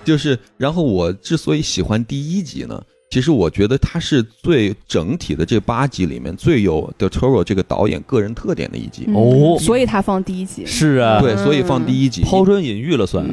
[0.05, 2.81] 就是，然后我之所以喜欢第一集呢，
[3.11, 9.03] 其实我觉得它是最整体的这八集里面最有 d e t o r o 这个导演个人特点的一集。
[9.09, 10.65] 嗯哦所以他放第一集。
[10.65, 12.23] 是啊，对，所以放第一集。
[12.23, 13.27] 抛砖引玉了算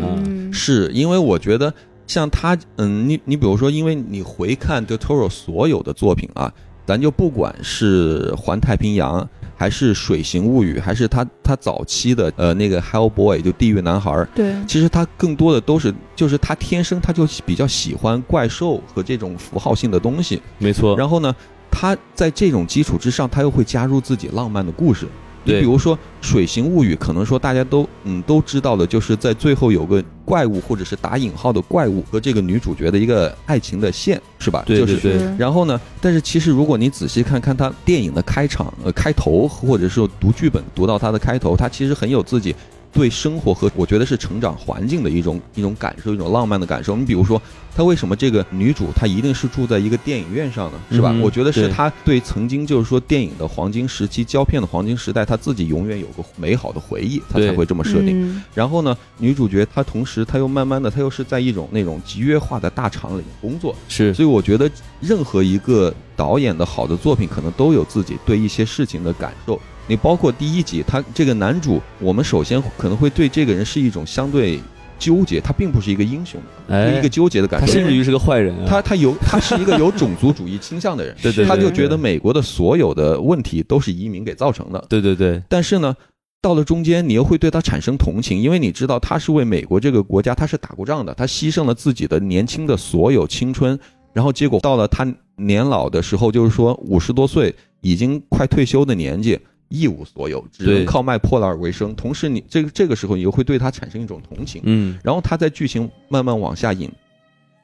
[0.51, 1.71] 是因为我觉得
[2.07, 6.51] 像他，嗯，你你比如说，因为你回看 d e t o r o 所有的作品啊，
[6.85, 9.21] 咱就不管是《环太平洋》，
[9.55, 20.97] 还是《水形物语》，还是他他早期的呃那个 Hellboy 就地狱男孩儿，对，其实他更多的都是就是他天生他就比较喜欢怪兽和这种符号性的东西，没错。
[20.97, 21.33] 然后呢，
[21.71, 25.07] 他在这种基础之上，他又会加入自己浪漫的故事。
[25.43, 34.63] 你比如说《水形物语》，可能说大家都嗯都知道的，就是在最后有个怪物或者是打引号的怪物和这个女主角的一个爱情的线，是吧？
[34.65, 42.55] 对就是对是然后呢，但是其实如果你仔细看看他电影的开场、呃开头，或者是读剧本读到他的开头，他其实很有自己
[42.93, 46.95] 对生活和我觉得是成长环境的一种一种感受，一种浪漫的感受。
[46.95, 47.41] 你比如说，
[47.75, 50.79] 她为什么这个女主她一定是住在一个电影院上呢？
[50.91, 51.09] 是吧？
[51.11, 58.21] 嗯我觉得是对她对曾经就是说电影的黄金时期、胶片的黄金时代，她自己永远有个美好的回忆，她才会这么设定。
[58.21, 64.69] 嗯然后呢，女主角她同时她又慢慢的，她又是在一种那种集约化的大厂里工作，是所以我觉得
[65.01, 69.59] 任何一个导演的好的作品，可能都有自己对一些事情的感受。
[69.87, 74.59] 你包括第一集，他这个男主，我们首先可能会对这个人是一种相对
[74.97, 77.65] 纠结，他并不是一个英雄，哎是一个纠结的感觉。
[77.65, 78.65] 他甚至于是个坏人啊。
[78.65, 84.83] 他他有他是一个有种族主义倾向的人， 对对对他就觉得美国的所有的问题都是移民给造成的。
[84.87, 85.93] 对对对，但是呢，
[86.41, 93.77] 到了中间，你又会对他产生同情，因为你知道他是为美国这个国家他是打过仗的，他牺牲了自己的年轻的所有青春，
[94.13, 99.37] 然后结果到了他年老的时候，就是说五十多岁，已经快退休的年纪。
[99.73, 101.95] 一无所有，只能靠卖破烂儿为生。
[101.95, 104.61] 同时你，这个这个时候，你又会对他产生一种同情。
[104.65, 106.87] 嗯，然后他在剧情慢慢往下引，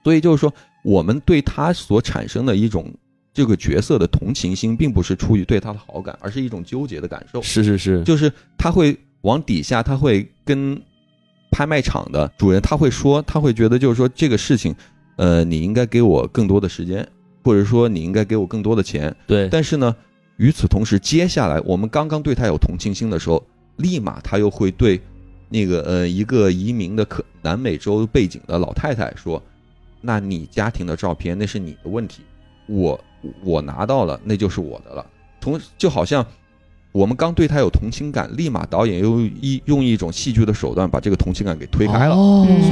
[0.04, 0.52] 所以就是说，
[0.84, 2.91] 我们对他所产生的一种
[3.32, 7.39] 这个角色的同情心，并不是出于对他的好感，而是一种纠结的感受。
[7.43, 10.82] 是是是，就是他会往底下，他会跟
[11.52, 14.74] 拍卖场的主人，他会说，他会觉得就是说这个事情，
[15.17, 17.08] 呃，你应该给我更多的时间，
[17.43, 19.15] 或者说你应该给我更多的钱。
[19.28, 19.95] 对，但是呢，
[20.39, 25.02] 与此同时，接下来我们刚刚对他有同情心的时候，立马他又会对
[25.49, 29.43] 那个呃一个移民的可南美洲背景的老太太说
[29.99, 32.21] ：“那你家庭的照片那是你的问题，
[32.67, 32.97] 我
[33.43, 35.06] 我拿到了那就是我的了。”
[35.41, 36.25] 同就好像
[36.91, 42.15] 我们刚对他有同情感，立马导演又一用一种戏剧的手段把这个同情感给推开了。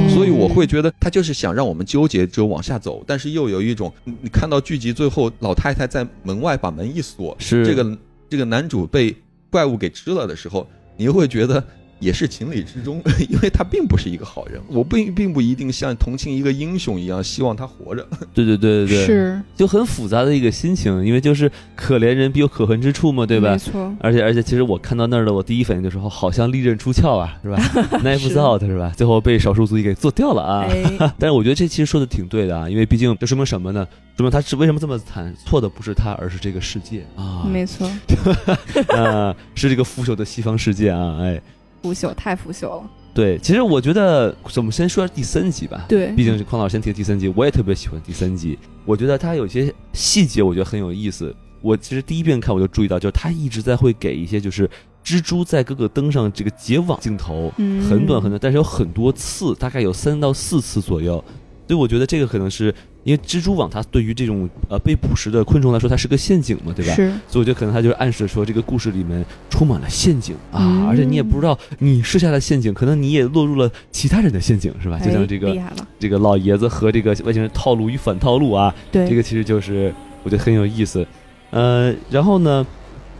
[0.08, 7.64] 所以我会觉得他就是想让我们纠结着往下走，但是又有一种你你看到剧集最后，老太太在门外把门一锁，是。
[7.64, 9.14] 这个这个男主被
[9.50, 11.62] 怪物给吃了的时候，你又会觉得
[12.00, 18.06] 也是情理之中， 因为他并不是一个好人，我并并不一定像同情一个英雄一样希望他活着。
[18.34, 23.58] 对对对对对，是，就很复杂的一个心情，因为就是可怜人必有可恨之处嘛，对吧没？
[23.58, 27.56] 错，而且而且，其实我看到那儿的，我第一反应就是，哦好像利刃出鞘啊，是吧？
[28.02, 28.92] Knives out 是吧？
[28.96, 30.66] 最后被少数族裔给做掉了啊。
[30.68, 30.84] 哎，
[31.18, 33.86] 但是我觉得这其实说的挺对的啊，因为毕竟这说明什么呢？
[34.16, 35.32] 说明他是为什么这么惨？
[35.46, 37.88] 错的不是他，而是这个世界啊，没错，
[38.88, 41.40] 啊，是这个腐朽的西方世界啊，哎，
[41.82, 42.90] 腐朽太腐朽了。
[43.14, 48.56] 对，其实我觉得，我们先说第三集吧，对，毕竟是匡老师先提的第三集，我也特别喜欢第三集。
[48.84, 51.34] 我觉得它有些细节，我觉得很有意思。
[51.60, 54.70] 我其实第一遍看我就注意到，就是他一直在会给一些就是
[55.04, 61.22] 蜘蛛在各个灯上这个结网镜头，嗯很短很短，但是有很多次，大概有三到四次左右。
[61.66, 62.72] 所以我觉得这个可能是
[63.08, 66.92] 因为蜘蛛网它对于这种呃被捕食的昆虫来说，它是个陷阱嘛，对吧？
[66.92, 74.98] 是，所以我觉得可能它就是暗示说这个故事里面充满了陷阱啊，嗯而且你也不知道你设下的陷阱，可能你也落入了其他人的陷阱，是吧？
[74.98, 75.56] 就像这个
[75.98, 79.90] 这个老爷子和这个外星人套路与反套路啊，对，这个其实就是
[80.22, 81.06] 我觉得很有意思。
[81.50, 82.66] 呃，然后呢，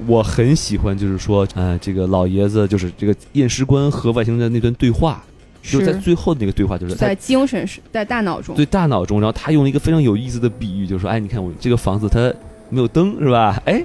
[0.07, 5.25] 我很喜欢就是说，呃，这个老爷子就是这个验尸官和外星人的那段对话，
[5.63, 12.33] 就在最后的那个对话，就是在精神是在大脑中，对大脑中，然后他用了一个非常有意思的比喻，就是说，哎，你看我这个房子它
[12.71, 13.61] 没有灯是吧？
[13.65, 13.85] 哎，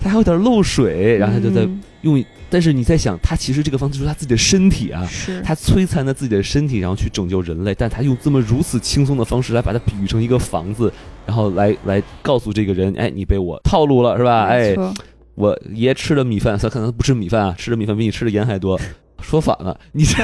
[0.00, 5.40] 它还有点漏水，然后他就在嗯用，但是你在想，他其实这个房子就是他自己的身体啊，是。
[5.42, 10.92] 他摧残了自己的身体，然后去拯救人类，但他用这么如此轻松的方式来把它比喻成一个房子，
[11.24, 14.46] 然后来来告诉这个人，哎，你被我套路了是吧？
[14.46, 14.74] 哎
[15.34, 18.78] 我爷吃的米饭，他可能不吃米饭啊，吃的米饭比你吃的盐还多，
[19.22, 20.22] 说反了， 你这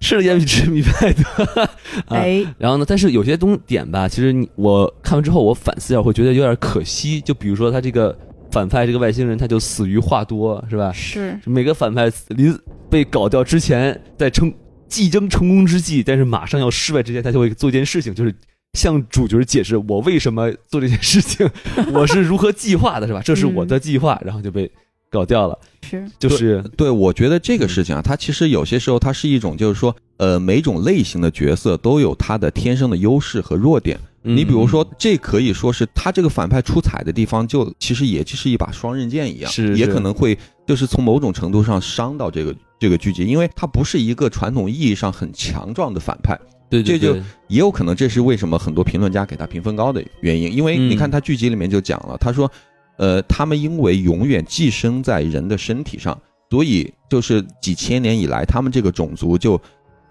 [0.00, 1.62] 吃的盐比吃米饭还多。
[1.62, 7.20] 啊哎，然后呢，但是有些东点吧，其实你我看完之后，我反思一下，我会觉得有点可惜。
[7.20, 8.14] 就比如说他这个
[8.50, 10.92] 反派这个外星人，他就死于话多，是吧？
[10.92, 12.54] 是每个反派临
[12.90, 14.52] 被搞掉之前，在成
[14.88, 18.34] 即将成功之际，但是马上要失败之前，他就会做一件事情，就是
[18.74, 21.48] 向主角解释我为什么做这件事情，
[21.94, 23.22] 我是如何计划的，是吧？
[23.24, 24.70] 这是我的计划，然后就被
[25.14, 25.56] 搞掉了。
[25.82, 33.98] 是，就是对，我觉得这个事情啊，它其实有些时候它是一种，就是说，呃，每种类型的角色都有它的天生的优势和弱点。
[34.24, 34.36] 嗯。
[34.36, 46.38] 你比如说，这可以说是他这个反派出彩的地方，就其实也就是一把双刃剑一样，是是也可能会就是从某种程度上伤到这个这个剧集，因为他不是一个传统意义上很强壮的反派，
[46.70, 47.22] 对对这就对。
[47.48, 50.88] 也有可能这是为什么很多评论家给他评分高的原因，因为嗯。
[50.88, 52.50] 你看他剧集里面就讲了，他说，
[52.96, 56.16] 呃，他们因为永远寄生在人的身体上，
[56.50, 59.60] 所以就是几千年以来，他们这个种族就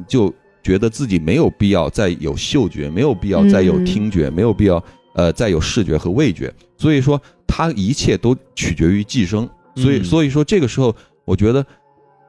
[0.08, 10.04] 就觉得自己没有必要再有嗅觉，没有必要再有嗯听觉，没有必要呃再有视觉和味觉，所以说他一切都取决于寄生，所以嗯。
[10.04, 11.66] 所以说这个时候，我觉得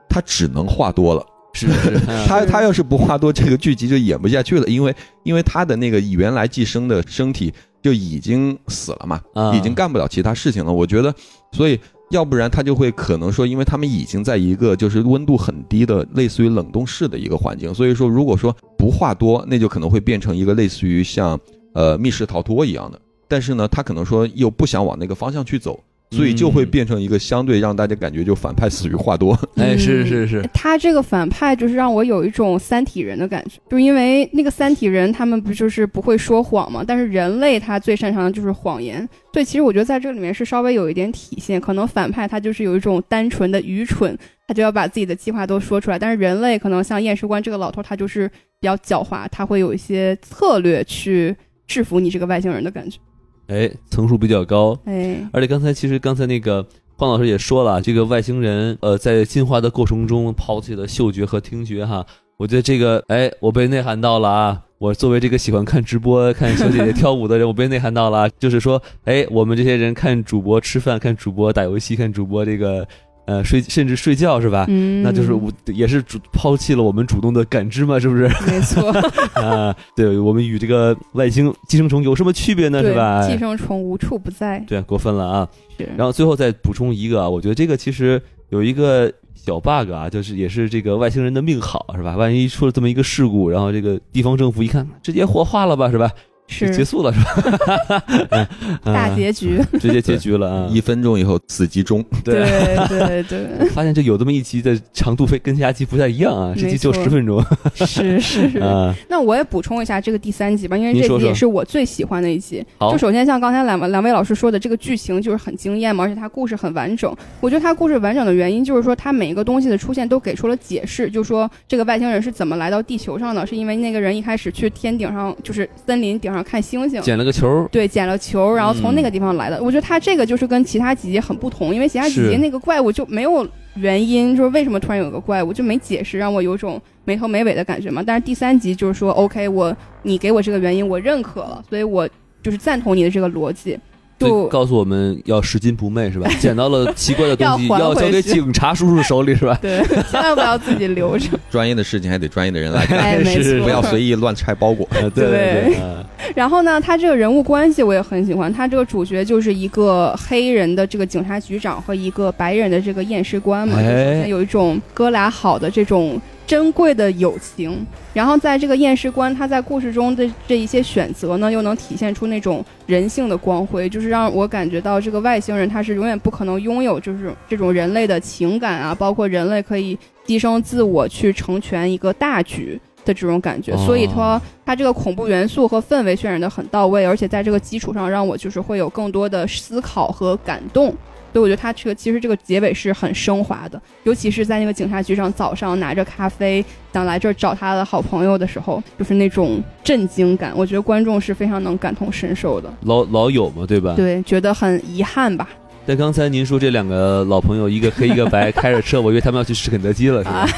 [0.08, 1.26] 他只能话多了。
[1.56, 7.54] 是是， 他他要是不话多，这个剧集就演不下去了，因为因为他的那个原来寄生的身体
[7.85, 10.73] 就已经死了嘛，啊已经干不了其他事情了。
[10.73, 11.14] 我觉得，
[11.53, 11.79] 所以
[12.11, 21.38] 要不然他就会可能说，因为他们已经在一个就是温度很低的，类似于冷冻室的一个环境，所以说如果说不话多，那就可能会变成一个类似于像
[21.75, 22.99] 呃密室逃脱一样的。
[23.29, 25.79] 但是呢，他可能说又不想往那个方向去走，
[26.10, 29.36] 所以就会嗯变成一个相对让大家感觉就反派死于话多。
[29.56, 39.08] 哎，是嗯是是，他这个反派就是让我有一种三体人的感觉，就是因为那个三体人他们不就是不会说谎嘛，但是人类他最擅长的就是谎言。
[39.32, 48.28] 对，其实我觉得在这里面是稍微有一点体现，可能反派他就是有一种单纯的愚蠢，他就要把自己的计划都说出来，但是人类可能像验尸官这个老头，他就是
[48.60, 51.34] 比较狡猾，他会有一些策略去
[51.66, 53.00] 制服你这个外星人的感觉。
[53.46, 62.04] 哎，层数比较高，哎，而且刚才其实刚才那个黄老师也说了，这个外星人呃在进化的过程中抛弃了嗅觉和听觉哈，
[62.37, 64.61] 我觉得这个哎我被内涵到了啊。
[64.78, 68.28] 我作为这个喜欢看直播、看小姐姐跳舞的人，我被内涵到了啊。
[68.38, 72.87] 就是说，哎，我们这些人看主播吃饭、看主播打游戏、看主播这个
[73.26, 74.66] 呃睡，甚至睡觉是吧？
[74.68, 78.28] 嗯，那就是我也是主抛弃了我们主动的感知嘛，是不是？
[78.46, 78.90] 没错，
[79.40, 82.82] 啊，对我们与这个外星寄生虫有什么区别呢？
[82.82, 83.26] 是吧？
[83.26, 84.58] 寄生虫无处不在。
[84.66, 85.48] 对，过分了啊。
[85.78, 92.16] 是，然后最后再补充一个啊，我觉得这个其实有一个小 bug 啊，就是也是这个外星人的命好是吧？
[92.16, 96.10] 万一出了这么一个事故，然后这个地方政府一看，直接火化了吧是吧？
[96.46, 98.48] 就是结束了是吧？
[98.85, 99.61] 大啊结局。
[99.80, 100.68] 直接结局了啊！
[100.70, 102.44] 一分钟以后死集中，对，
[102.88, 107.42] 对对 发现这有这么一集的长度非跟其他集不太一样啊，这集就十分钟
[107.76, 108.59] 对，是是是。
[108.59, 108.94] 啊。
[109.09, 112.64] 那我也补充一下这个第三集吧，因为这集也是我最喜欢的一集。
[112.78, 117.14] 好就首先像刚才两位两位老师说的，这个剧情就是很惊艳嘛，而且它故事很完整。
[117.40, 127.01] 我觉得它故事完整的原因就是说，它每一个东西的出现都给出了解释，就是说这个外星人是怎么来到地球上的，是因为那个人一开始去天顶上，就是森林顶上看星星。
[127.01, 129.62] 捡了个球，对，捡了球，然后从嗯那个地方来的。
[129.62, 138.03] 我觉得他这个就是跟其他几集很不同，因为其他几集那个怪物就没有原因，就是为什么突然有个怪物就没解释，让我有种没头没尾的感觉嘛。
[138.05, 142.09] 但是第三集就是说，OK，我你给我这个原因，我认可了，所以我
[142.42, 143.79] 就是赞同你的这个逻辑。
[144.24, 146.28] 对，就告诉我们要拾金不昧是吧？
[146.40, 149.58] 捡到了奇怪的东西 要要交给警察叔叔手里是吧？
[149.62, 151.28] 对，千万不要自己留着。
[151.50, 154.87] 专业的事情还得专业的人来干，哎，没是，不要随意乱拆包裹。
[154.92, 167.87] 啊，对对对啊然后呢，他这个人物关系我也很喜欢，他这个主角就是一个黑人的这个警察局长和一个白人的这个验尸官嘛，哎有一种哥俩好的这种珍贵的友情。
[168.12, 182.80] 然后在这个验尸官他在故事中的这一些选择呢，又能体现出那种人性的光辉，就是让我感觉到这个外星人他是永远不可能拥有就是这种人类的情感啊，包括人类可以牺牲自我去成全一个大局。
[183.07, 190.94] 的这种感觉，哦所以说它这个恐怖元素和氛围渲染的很到位，而且在这个基础上让我就是会有更多的思考和感动。
[191.35, 202.73] 所以我觉得他这个其实这个结尾是很升华的，尤其是在那个警察局长早上拿着咖啡想来这儿找他的好朋友的时候，就是那种震惊感，我觉得观众是非常能感同身受的。
[202.83, 203.94] 老老友嘛，对吧？。
[203.97, 205.49] 对，觉得很遗憾吧？
[205.85, 210.37] 但刚才您说这两个老朋友，一个黑一个白，开着车，我以为他们要去吃肯德基了，是吧？
[210.37, 210.49] 啊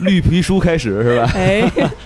[0.00, 1.32] 绿皮书开始是吧？
[1.34, 1.62] 哎，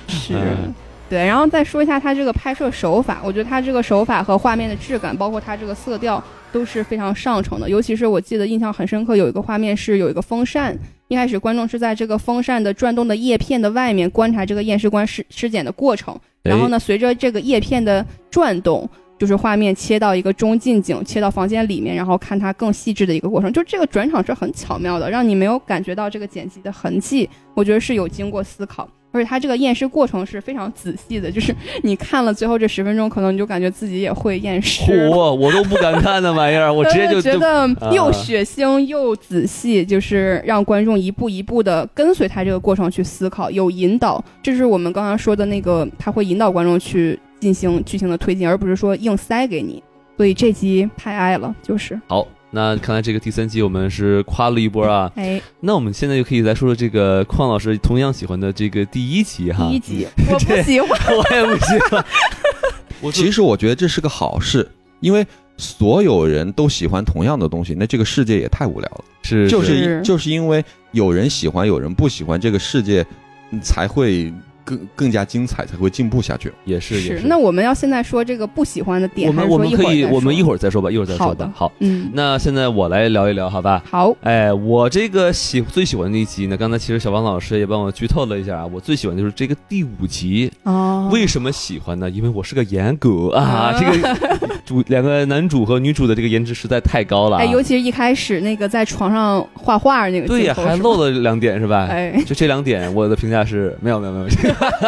[0.07, 0.73] 是 嗯。
[1.12, 7.68] 对，然后再说一下它这个拍摄手法，我觉得它这个手法和画面的质感，包括它这个色调都是非常上乘的。
[7.68, 10.75] 尤其是我记得印象很深刻，有一个画面是有一个风扇，
[11.09, 18.88] 一开始观众是在这个风扇的转动的叶片的外面观察这个验尸官尸尸检的过程，然后呢，随着这个叶片的转动。
[19.18, 23.53] 就是画面切到一个中近景，切到房间里面，然后看它更细致的一个过程。
[23.53, 27.29] 就这个转场是很巧妙的，让你没有感觉到这个剪辑的痕迹。
[27.55, 31.31] 我觉得是有经过思考，而且它这个验尸过程是非常仔细的。
[31.31, 35.09] 就是你看了最后这十分钟，可能你就感觉自己也会验尸。
[35.09, 44.22] 嚯，我都不敢看那玩意儿， 我直接就觉得又啊血腥又仔细，就是让观众一步一步的跟随他这个过程去思考，有引导。
[44.42, 49.83] 这是我们刚刚说的那个，他会引导观众去进行剧情的推进，而不是说硬塞给你。
[50.16, 52.27] 所以这集太爱了，就是好。
[52.55, 55.11] 那看来这个第三季我们是夸了一波啊。
[55.17, 59.67] 哎，那我们现在就可以来说说这个邝老师同样喜欢的这个第一集哈。
[59.69, 62.05] 第一集 我不喜欢， 我也不喜欢。
[63.01, 69.05] 我其实我觉得这是个好事，因为所有人都喜欢同样的东西，那这个世界也太无聊了。
[69.23, 73.05] 是就是就是因为有人喜欢，有人不喜欢，这个世界
[73.51, 74.33] 嗯才会
[74.64, 76.53] 更更加精彩，才会进步下去。
[76.64, 77.27] 也是也是。
[77.27, 83.83] 那我们要现在说这个不喜欢的点，我们我们可以我们一会儿再说吧，一会儿再说好的好，嗯，那现在我来聊一聊，好吧？
[83.88, 90.51] 好，哎，我这个喜最喜欢的一集呢，刚才其实小王老师也帮我剧透了一下啊，我最喜欢的就是这个第五集。
[90.64, 92.09] 哦为什么喜欢呢？
[92.09, 97.42] 因为我是个颜狗啊，啊 这个主两个男主和女主的这个颜值实在太高了、啊。
[97.42, 101.87] 哎，尤其是一开始那个在床上画画那个对呀，还漏了两点是吧？
[101.90, 104.27] 哎，就这两点，我的评价是没有没有没有，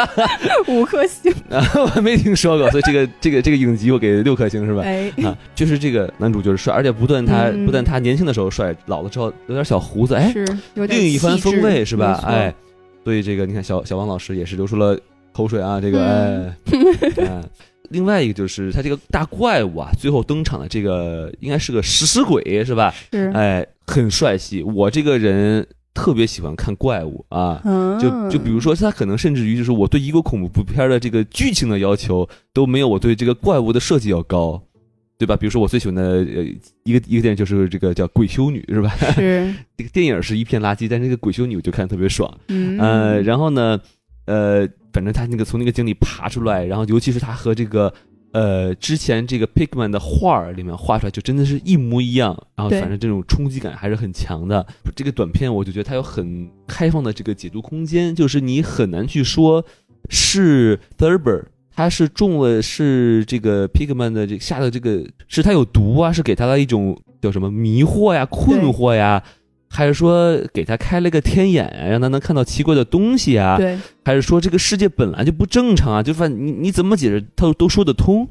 [0.69, 4.83] 五颗星， 我还没听说过，所以这个这个这个影集我给六颗星是吧？
[4.83, 7.65] 哎，啊，就是这个男主就是帅，而且不但他、嗯。
[7.67, 12.23] 不但他年轻的时候帅，老了之后有点小胡子，哎，是另一番风味是吧？
[12.27, 12.55] 哎，
[13.05, 14.99] 所以这个你看小小王老师也是流出了
[15.33, 16.55] 口水啊， 这个嗯
[17.17, 17.43] 哎，哎，
[17.91, 22.95] 另外一个就是他这个大怪物啊，最后登场的这个应该是个食尸鬼是吧？
[23.13, 27.63] 是，哎，很帅气，我这个人特别喜欢看怪物啊。
[27.65, 34.61] 嗯，就就比如说，他可能甚至于就是我对一个恐怖片的这个剧情的要求都没有我对这个怪物的设计要高，
[35.17, 35.37] 对吧？
[35.37, 36.45] 比如说我最喜欢的呃
[36.83, 38.91] 一个一个电影就是这个叫《鬼修女》，是吧？
[39.15, 42.29] 是，这 个电影是一片垃圾，但是这个鬼修女我就看特别爽。
[42.49, 43.81] 嗯，呃，然后呢，
[44.27, 47.93] 呃，反正他那个从那个井里爬出来，然后尤其是他和这个
[48.35, 52.37] 呃之前这个 Pigman 的画儿里面画出来，就真的是一模一样。
[52.57, 54.67] 然后反正这种冲击感还是很强的。
[54.97, 59.65] 这个短片我就觉得它有很开放的这个解读空间，就是你很难去说
[60.11, 61.45] 是 Thurber。
[61.77, 69.21] 他是中了，是这个 Pigman 的这个下的这个，是他有毒啊，是给他的一种叫什么迷惑呀、困惑呀，
[69.75, 73.57] 还是说给他开了个天眼啊，让他能看到奇怪的东西啊？
[73.57, 76.03] 对，还是说这个世界本来就不正常啊？
[76.03, 78.25] 就反你你怎么解释，他都说得通。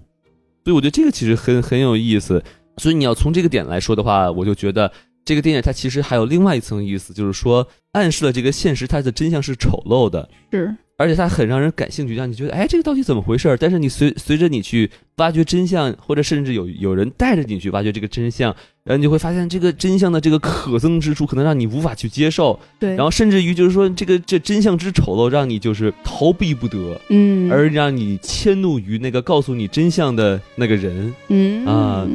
[0.63, 2.41] 所以我觉得这个其实很很有意思。
[2.77, 4.91] 所以你要从这个点来说的话，我就觉得
[5.25, 10.73] 这个电影它其实还有另外一层意思，就是说暗示了这个现实它的真相是丑陋的，是，
[11.03, 13.57] 而且它很让人感兴趣，让你觉得哎这个到底怎么回事儿？
[13.57, 22.59] 但是你随随着你去挖掘真相，或者甚至有有人带着你去挖掘这个真相，然后你就会发现这个真相的这个可憎之处，可能让你无法去接受。
[22.79, 31.13] 对，然后甚至于就是说，这个这真相之丑陋，让你就是逃避不得，嗯，而让你迁怒于那个告诉你真相的那个人。
[31.27, 32.07] 嗯啊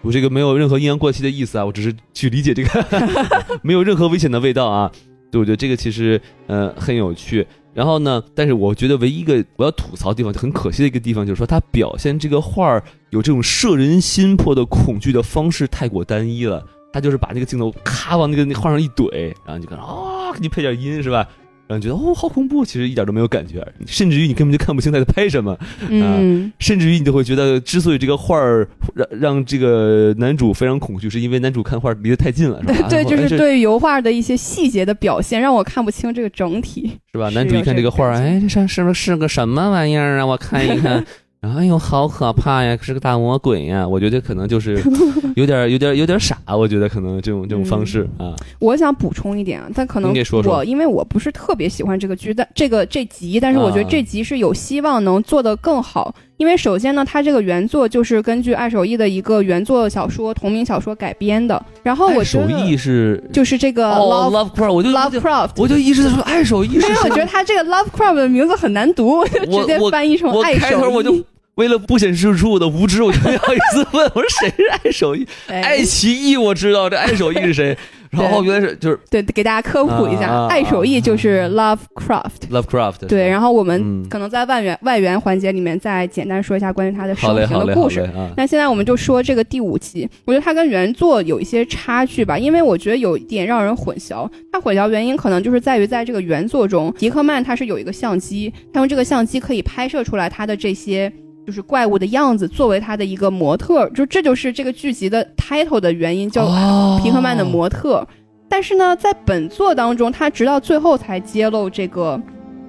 [0.00, 2.86] 我这个没有任何阴阳怪气的意思啊，我只是去理解这个，
[3.62, 4.90] 没有任何危险的味道啊。
[5.30, 7.44] 对，我觉得这个其实呃很有趣。
[7.78, 16.66] 然后呢，但是我觉得唯一一个我要吐槽的地方，就很可惜的一个地方，就是说他表现这个画儿有这种摄人心魄的恐惧的方式太过单一了。
[16.92, 21.24] 他就是把那个镜头咔往那个那画上一怼，然后你就看啊、给你配点音是吧？
[21.68, 25.56] 让人觉得哦好恐怖，其实一点都没有感觉，甚至于你根本就看不清他在拍什么，
[25.88, 32.88] 嗯，甚至于你就会觉得，之所以这个画儿让让这个男主非常恐惧，是因为男主看画离得太近了，是吧？
[32.90, 36.90] 对，就是对油画的一些细节的表现，让我看不清这个整体。
[37.12, 37.28] 是吧？
[37.30, 40.26] 男主一看这个画儿，哎，这上是不是是个什么玩意儿啊？
[40.26, 41.04] 我看一看。
[41.40, 42.76] 然后哎呦，好可怕呀！
[42.80, 43.86] 是个大魔鬼呀！
[43.86, 44.82] 我觉得可能就是
[45.36, 46.36] 有点、有点、有点傻。
[46.48, 50.12] 我觉得可能这种这种方式啊，我想补充一点啊，但可能
[50.44, 56.12] 我因为我不是特别喜欢这个剧，但这个这集，但是我觉得啊这集是有希望能做得更好。
[56.38, 65.50] 因为首先呢，它这个原作就是根据爱手艺的一个原作小说同名小说改编的，然后我觉手得艺是就是这个哦 Love、，Lovecraft，我就我就 Lovecraft。
[65.56, 70.60] 我就一直在说爱手艺是因为我觉得他这个 Lovecraft 的名字很难读，我就直接翻译成爱手艺。
[70.60, 71.22] 开头我就
[71.56, 75.26] 为了不显示出我的无知，我就不好意思问，我说谁是爱手艺？
[75.50, 77.76] 哎爱奇艺我知道，这爱手艺是谁？
[78.10, 82.48] 然后原来是就是对，给大家科普一下，爱手艺就是 Lovecraft。
[82.50, 83.06] Lovecraft。
[83.06, 88.00] 对，然后我们嗯可能在外援外援环节里面再简单说一下关于他的生平的故事。
[88.00, 88.30] 啊！
[88.36, 94.28] 那现在我们就说这个第五集，我觉得它跟原作有一些差距吧，因为我觉得有一点让人混淆。
[94.52, 101.12] 它混淆原因可能就是在于在这个原作中，迪克曼他是有一个相机，他用这个相机可以拍摄出来他的这些
[101.48, 108.06] 就是怪物的样子，作为他的一个模特，就这就是这个剧集的 title 的原因，叫哦皮克曼的模特。
[108.50, 112.20] 但是呢，在本作当中，他直到最后才揭露这个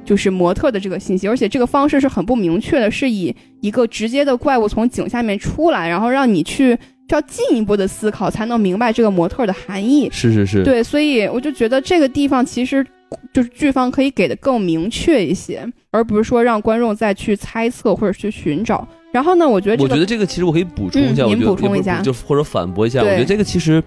[0.06, 6.74] 就是模特的这个信息，而且这个方式是很不明确的，是以一个直接的怪物从井下面出来，然后让你去
[7.10, 10.08] 需要进一步的思考，才能明白这个模特的含义。
[10.10, 12.86] 是是是，对，所以我就觉得这个地方其实
[13.34, 18.88] 就是剧方可以给的更明确一些，而不是说让观众再去猜测或者去寻找。
[19.12, 23.84] 然后呢，我觉得这个我觉得这个其实我可以补充一下，嗯您我觉得补充一下就或者反驳一下，我觉得这个其实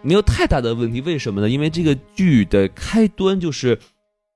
[0.00, 1.00] 没有太大的问题。
[1.02, 1.48] 为什么呢？
[1.50, 3.78] 因为这个剧的开端就是，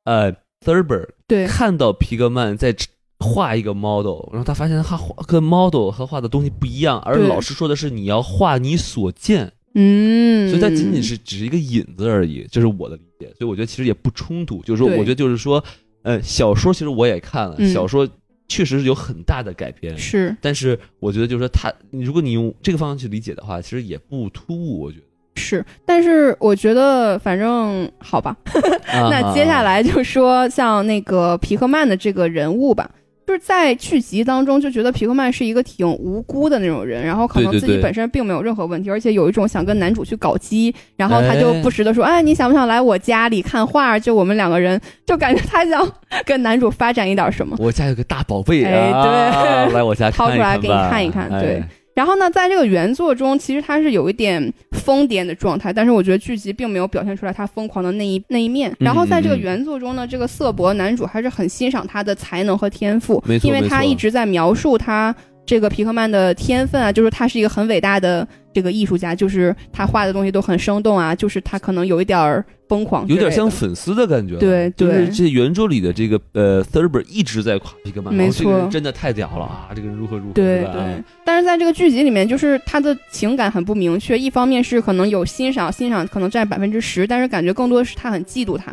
[0.04, 0.32] 呃
[0.64, 2.74] ，Thurber 对看到皮格曼在
[3.18, 13.26] 画一个 model，然后他发现他画跟 model 和画的东西不一样，而老师说的是你要画你所见，嗯，所以它仅仅是只是一个引子而已，这是我的理解。
[13.38, 15.62] 所以我觉得其实也不冲突，就是说，我觉得就是说，
[16.02, 18.08] 呃，小说其实我也看了，嗯小说
[18.48, 25.04] 确实是有很大的改编，是但是我觉得就是说他，如果你用这个方向去理解的话，其实也不突兀，我觉得。
[25.38, 28.34] 是，但是我觉得反正好吧。
[28.88, 32.90] 啊那接下来就说像那个皮克曼的这个人物吧，
[33.26, 43.98] 就是在剧集当中就觉得皮克曼是一个挺无辜的那种人，然后可能自己本身并没有任何问题，而且有一种想跟男主去搞基，然后他就哎不时的说，哎，你想不想来我家里看画？
[43.98, 45.84] 就我们两个人，就感觉他想
[46.24, 47.56] 跟男主发展一点什么。
[47.58, 49.74] 我家有个大宝贝哎啊，对。
[49.74, 51.62] 来我家掏出来给你看一看对
[51.96, 58.70] 然后呢，在这个原作中，其实他是有一点疯癫的状态，但是我觉得剧集并没有表现出来他疯狂的那一那一面。
[58.78, 65.14] 然后在这个原作中呢，这个色博男主还是很欣赏他的才能和天赋，因为他一直在描述他
[65.46, 74.40] 这个皮克曼的天分啊，就是他是一个很伟大的这个艺术家，就是他画的东西都很生动啊，就是他可能有一点儿疯狂有点像粉丝的感觉了。
[74.40, 79.70] 对就是对这原著里的这个呃 Thurber 一直在夸皮克曼，没哦这个真的太屌了啊！
[79.72, 84.18] 这个人如何如何，对对，但是在这个剧集里面，就是他的情感很不明确。
[84.18, 88.72] 一方面是可能有欣赏，欣赏可能占百分之十，但是感觉更多的是他很嫉妒他，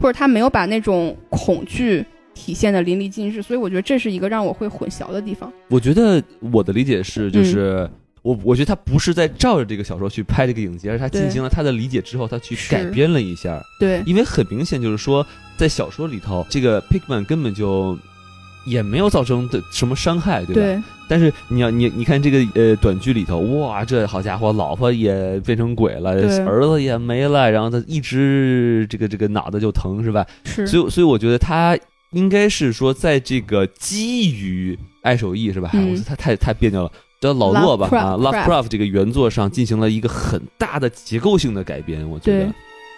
[0.00, 2.02] 或者他没有把那种恐惧
[2.34, 3.40] 体现的淋漓尽致。
[3.40, 5.52] 所以我觉得这是一个让我会混淆的地方。
[5.68, 6.22] 我觉得
[6.52, 7.88] 我的理解是，嗯就是、
[8.22, 13.62] 我我觉得他不是在照着这个小说去拍这个影集，而是他进行了他的理解之后，他去改编了一下。
[13.78, 15.26] 对，因为很明显就是说，
[15.56, 17.98] 在小说里头，这个 Pigman 根本就
[18.66, 20.62] 也没有造成的什么伤害，对吧？
[20.62, 26.12] 对，但是你要你你看这个呃短剧里头，哇，这好家伙，老婆也变成鬼了，
[26.46, 30.26] 儿子也没了，然后他一直这个这个脑袋就疼，是吧？
[30.44, 31.78] 是，所以所以我觉得他
[32.14, 35.70] 应该是说，在这个基于爱手艺是吧？
[35.74, 36.92] 嗯我他太太别扭了。
[37.20, 42.52] 叫老洛吧 Lovecraft 啊，Lovecraft 这个原作上进行了一个很大的结构性的改编，我觉得对。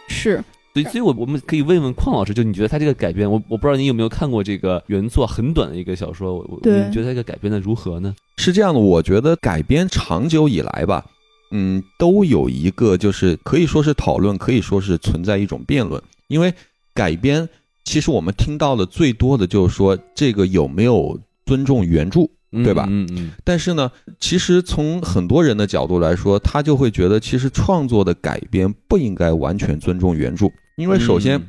[0.08, 0.44] 是。
[0.74, 8.14] 所以，所以我我们可以问问邝老师，就你觉得他这个改编，我我不知道你有没有看过这个原作很短的一个小说，我我你觉得这个改编的如何呢？
[8.36, 11.06] 是这样的，我觉得改编长久以来吧，
[11.52, 16.02] 嗯，都有一个就是可以说是讨论，可以说是存在一种辩论。
[16.26, 16.52] 因为
[16.92, 17.48] 改编，
[17.86, 22.28] 其实我们听到的最多的就是说这个有没有尊重原著，
[22.64, 31.46] 对吧嗯嗯但是呢，其实从很多人的角度来说，他就会觉得其实创作的改编不应该完全尊重原著，因为首先嗯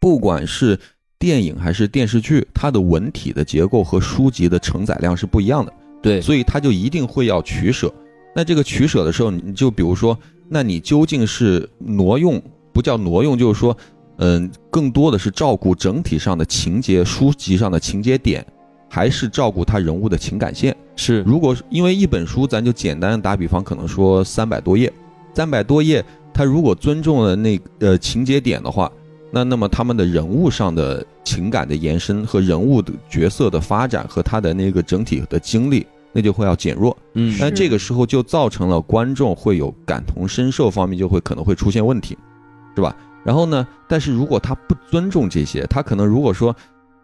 [0.00, 0.78] 不管是
[1.16, 5.72] 电影还是电视剧，它的文体的结构和书籍的承载量是不一样的。
[6.02, 7.94] 对，所以他就一定会要取舍。
[8.34, 12.42] 那这个取舍的时候，你就比如说，那你究竟是挪用，
[12.72, 13.76] 不叫挪用，就是说，
[14.24, 18.46] 嗯，更多的是照顾整体上的情节，书籍上的情节点，
[18.88, 20.76] 还是照顾他人物的情感线？
[20.94, 24.92] 是，如果因为一本书，咱就简单打比方，可能说三百多页，
[25.34, 28.88] 三百多页，他如果尊重了那呃情节点的话，
[29.32, 36.96] 那那么他们的人物上的情感的延伸和人物的角色的发展和他的那个整体的经历，那就会要减弱。
[37.14, 42.16] 嗯，那这个时候就造成了观众会有感同身受方面就会可能会出现问题，
[42.76, 42.94] 是吧？
[43.24, 46.54] 然后呢，但是如果他不尊重这些，他可能如果说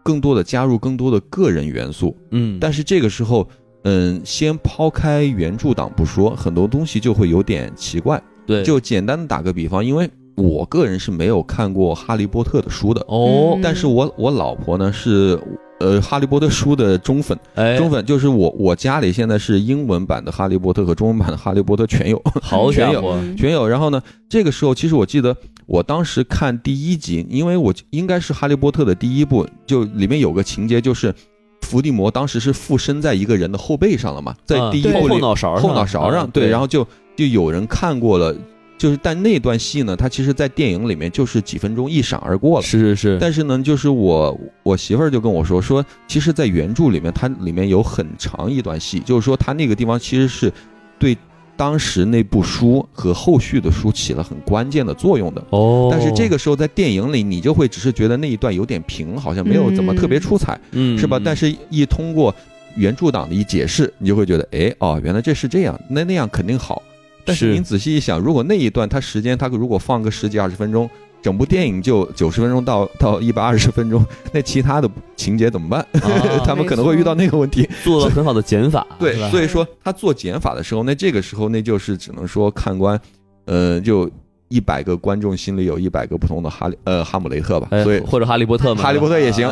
[0.03, 3.47] 更多的加入更多的个人元素，嗯，但是这个时候，
[3.83, 8.21] 嗯，先抛开原著党不说，很多东西就会有点奇怪。
[8.45, 15.39] 对，就简单的打个比方，因为我个人是没有看过《哈利波特》的书的，哦，嗯但是我我老婆呢是。
[15.81, 23.65] 呃，《哈利波特》书的忠粉，哎，忠粉就是我，我家里现在是英文版的《哈利波特》和中文版的《哈利波特》全有，好全伙，嗯全有。
[23.65, 25.33] 然后呢，这个时候其实我记得
[25.69, 31.13] 我当时看第一集，因为我应该是《哈利波特》的第一部，就里面有个情节就是
[31.61, 36.83] 伏地魔当时是附身在一个人的后背上了嘛，在第一部里后脑勺上后脑勺上，啊对，然后就
[37.15, 38.35] 就有人看过了，
[38.79, 42.65] 就是但那段戏呢，它其实在电影里面就是几分钟一闪而过了。
[42.65, 50.51] 是是是，但是呢，就是我我媳妇儿就跟我说说，其实，在原著里面，它里面有很长一段戏，就是说它那个地方其实是
[50.97, 51.15] 对
[51.59, 55.43] 当时那部书和后续的书起了很关键的作用的。
[55.49, 61.19] 哦，但是这个时候在电影里，你就会只是觉得那一段有点平，好像没有怎么特别出彩，嗯是吧？
[61.21, 62.33] 但是是一通过
[62.77, 66.81] 原著党的一解释，你就会觉得，哎，哦，原来这是这样，那那样肯定好。
[67.25, 70.89] 但是是您仔细一想，如果那一段它时间，它如果放个十几二十分钟，
[71.21, 75.81] 整部电影就九十分钟到到一百二十分钟， 那其他的情节怎么办？
[76.01, 77.67] 啊 他们可能会遇到那个问题。
[77.83, 82.99] 做了很好的减法， 对，所以说他做减法的时候，那这个时候那就是只能说看官，
[83.45, 84.09] 呃，就
[84.47, 87.67] 一百个观众心里有一百个不同的哈利呃哈姆雷特吧。
[87.71, 89.47] 哎所以或者哈利波特嘛，哈利波特也行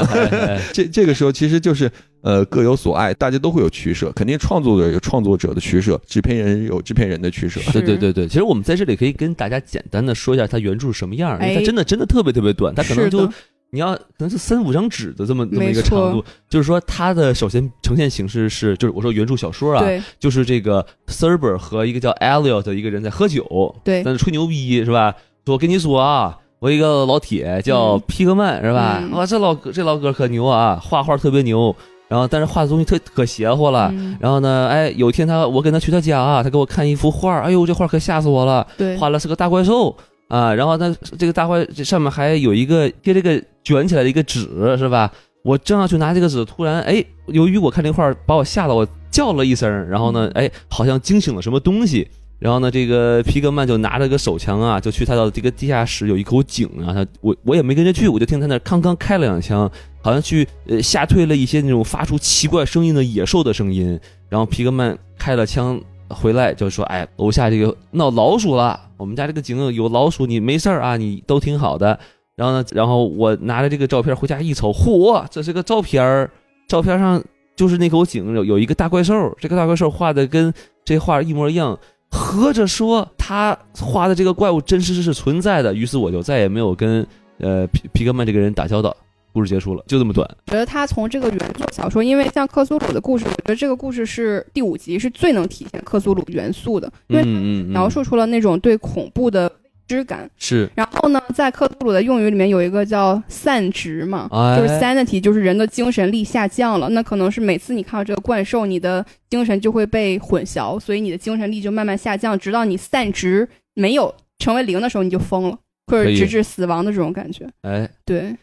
[0.74, 1.92] 这这个时候其实就是
[2.28, 7.62] 呃各有所爱，大家都会有取舍，肯定创作者有创作者的取舍，制片人有制片人的取舍。
[7.72, 13.26] 对对对对，其实我们在这里可以跟大家简单的说一下它原著是什么样儿，因为它哎真的真的特别特别短，它可能就
[13.70, 19.86] 你要可能是三五张纸的这么这么一个长度，就是说它的首先呈现形式是，就是我说原著小说啊，
[20.20, 25.16] 就是这个 Thurber 和一个叫 Elliot 的一个人在喝酒，对在那吹牛逼是吧？
[25.46, 26.38] 说我跟你说啊。
[26.60, 28.98] 我一个老铁叫嗯皮克曼是吧？
[29.00, 31.76] 嗯哇，这老哥这老哥可牛啊，画画特别牛，
[32.08, 33.90] 然后但是画的东西特可邪乎了。
[33.94, 39.96] 嗯然后呢，哎，有一天他我跟他去他家啊，他给我看一幅画，哎呦，这画可吓死我了，对，画了是个大怪兽
[40.28, 44.48] 啊，然后呢，这个大怪这上面还有一个贴这个卷起来的一个纸
[44.78, 45.12] 是吧？
[45.44, 52.08] 我正要去拿这个纸，突然哎，由于我看这画把我吓得我叫了一声，然后呢，哎，好像惊醒了什么东西。
[52.40, 59.70] 然后呢，这个皮克曼就拿着个手枪啊，就去他的这个地下室有一口井啊，他我我也没跟着去，我就听他那康康开了两枪，
[60.04, 64.00] 好像去呃吓退了一些那种发出奇怪声音的野兽的声音。
[64.30, 72.00] 然后皮克曼开了枪回来就说：“哎，楼下这个闹老鼠了，我们家这个井有老鼠，你没事儿啊，你都挺好的。”
[72.38, 76.30] 然后呢，然后我拿着这个照片回家一瞅，嚯，这是个照片儿，
[76.68, 77.20] 照片上
[77.56, 80.54] 就是那口井有有一个大怪兽，这个大怪兽画的跟
[80.86, 81.76] 这画一模一样。
[82.12, 87.06] 合着说他画的这个怪物真实是存在的，于是我就再也没有跟
[87.40, 88.96] 呃皮皮克曼这个人打交道。
[89.34, 90.28] 故事结束了，就这么短。
[90.48, 97.24] 觉得他从这个原作小说，因为像克苏鲁的故事，我觉得这个故事是第五集是最能体现克苏鲁元素的，因为
[97.66, 99.52] 描述出了那种对恐怖的
[99.88, 100.30] 知感。
[100.38, 106.90] 是然后呢，在克苏鲁的用语里面有一个叫散值嘛，哎就是 sanity，就是人的精神力下降了。
[106.90, 115.58] 那可能是每次你看到这个怪兽，你的精神就会被混淆，所以你的精神力就慢慢下降，直到你散值没有成为零的时候，你就疯了，
[115.88, 117.48] 或者直至死亡的这种感觉。
[117.62, 118.36] 哎，对，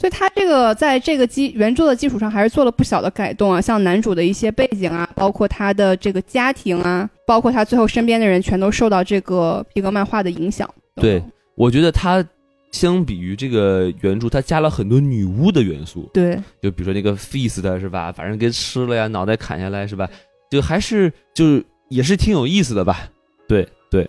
[0.00, 10.66] 所以他这个在这个基原著的基础上，还是做了不小的改动啊，像男主的一些背景啊，包括他的这个家庭啊，包括他最后身边的人，全都受到这个皮革漫画的影响。
[10.94, 11.22] 对
[11.56, 12.26] 我觉得他
[12.72, 20.08] 相比于这个原著，他加了很多女巫的元素，对，就比如说那个 feast 的是吧，反正给吃了呀，脑袋砍下来是吧，
[20.50, 23.10] 就还是就是也是挺有意思的吧。
[23.46, 24.08] 对对，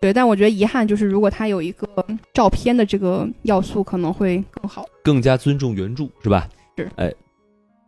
[0.00, 1.88] 对，但我觉得遗憾就是，如果他有一个
[2.32, 4.86] 照片的这个要素，可能会更好。
[5.02, 6.48] 更加尊重原著是吧？
[6.76, 7.12] 是，哎。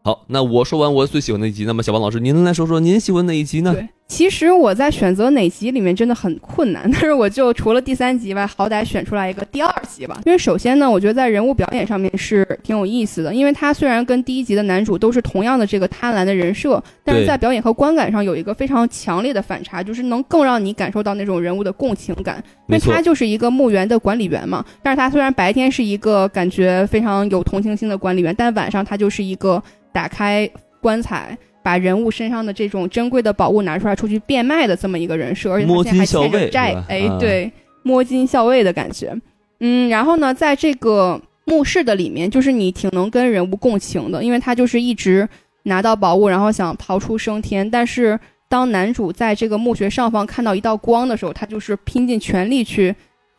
[0.05, 3.73] 好，那我说完我最喜欢的一集，那么小王老师，您来说说您喜欢哪一集呢？
[3.73, 10.21] 对，其实我在选择哪集里面真的很困难， 但是我就除了第三集外，好歹选出来一个第二集吧。
[10.27, 22.37] 因为首先呢，我觉得在人物表演上面是挺有意思的，因为他虽然跟第一集的男主都是同样的这个贪婪的人设，但是在表演和观感上有一个非常强烈的反差，就是能更让你感受到那种人物的共情感。
[22.69, 30.47] 因为他就是一个墓园的管理员嘛，但是他虽然白天是一个感觉非常有同情心的管理员，但晚上他就是一个打开
[30.83, 31.35] 棺材。
[31.63, 37.51] 把人物身上的这种珍贵的宝物拿出来出去变卖的这么一个人设，而且他现在还欠着债，哎，对，
[37.83, 39.15] 摸金校尉的感觉。
[39.61, 45.29] 嗯，然后呢，在这个墓室的里面，就是你挺能跟人物共情的，因为他就是一直
[45.63, 52.95] 拿到宝物，然后想逃出升天，但是当男主在这个墓穴上方看到一道光的时候，他就是拼尽全力去。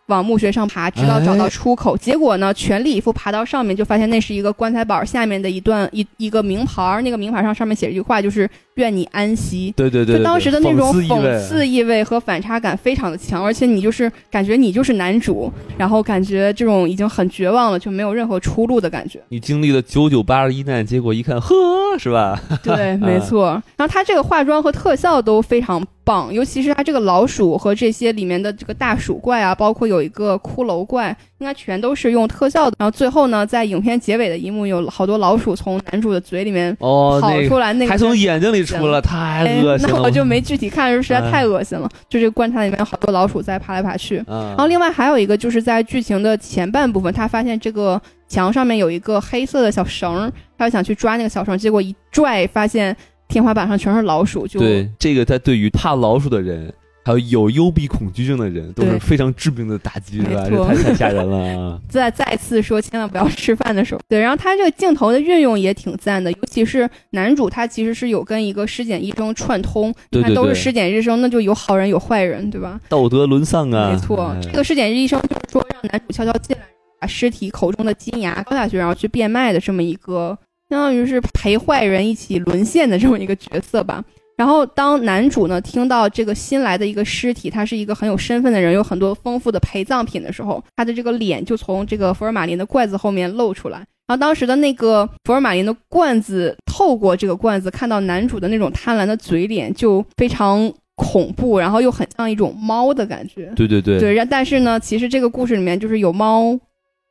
[0.08, 1.96] 往墓穴上爬，直到找到出口。
[1.96, 9.74] 结果呢，全力以赴爬到上面，就发现那是一个棺材板下面的一段一一个名牌儿那个名牌上上面写着一句话，就是“愿你安息”。
[9.78, 19.20] 对对对，就当时的那种讽刺意味和反差感非常的强，而且你就是感觉你就是男主，然后感觉这种已经很绝望了，就没有任何出路的感觉。
[19.30, 21.56] 你经历了九九八十一难，结果一看，呵，
[21.98, 22.40] 是吧？
[22.64, 23.62] 对，没错。
[23.78, 25.84] 然后他这个化妆和特效都非常。
[26.06, 32.76] 棒，尤其是他这个老鼠和这些里面的这个大鼠怪啊，包括有一个骷髅怪，应该全都是用特效的。
[32.78, 39.96] 然后最后呢，在影片结尾的一幕，有好多老鼠从男主的嘴里面跑出来，那个还从眼睛里出了，太恶心了。
[39.96, 41.90] 那我就没具体看，实在太恶心了。
[42.10, 44.24] 就这个棺材里面好多老鼠在爬来爬去。
[44.28, 52.96] 然后另外还有一个就是在剧情的前半部分，他发现这个墙上面有一个黑色的小绳，他就想去抓那个小绳，结果一拽发现。
[53.30, 56.72] 天花板上全是老鼠，就对这个，他对于怕老鼠的人，
[57.06, 60.46] 还有有幽闭恐惧症的人，都是非常致命的打击，是吧？
[60.50, 61.82] 这太太吓人了。
[61.90, 64.02] 再再次说，千万不要吃饭的时候。
[64.08, 72.80] 对，然后他这个镜头的运用也挺赞的，尤其是男主，他其实是有跟一个尸检医生串通，你看都是尸检医生，那就有好人有坏人，对吧？
[72.88, 73.92] 道德沦丧啊！
[73.92, 76.64] 没错，这个尸检医生就是说让男主悄悄进来，
[77.02, 80.38] 把尸体口中的金牙掏下去，然后去变卖的这么一个。
[80.70, 84.04] 相当于是陪坏人一起沦陷的这么一个角色吧。
[84.36, 93.78] 然后，当男主呢听到这个新来的一个尸体，他是一个很有身份的人，有很多丰富的陪葬品的时候，他的这个脸就从这个福尔马林的罐子后面露出来。
[94.08, 103.52] 然后，当时的那个福尔马林的罐子透过这个罐子看到男主的那种贪婪的嘴脸，就非常恐怖，然后又很像一种猫的感觉。
[103.56, 104.00] 对对对。
[104.00, 106.60] 对，但是呢，其实这个故事里面就是有猫。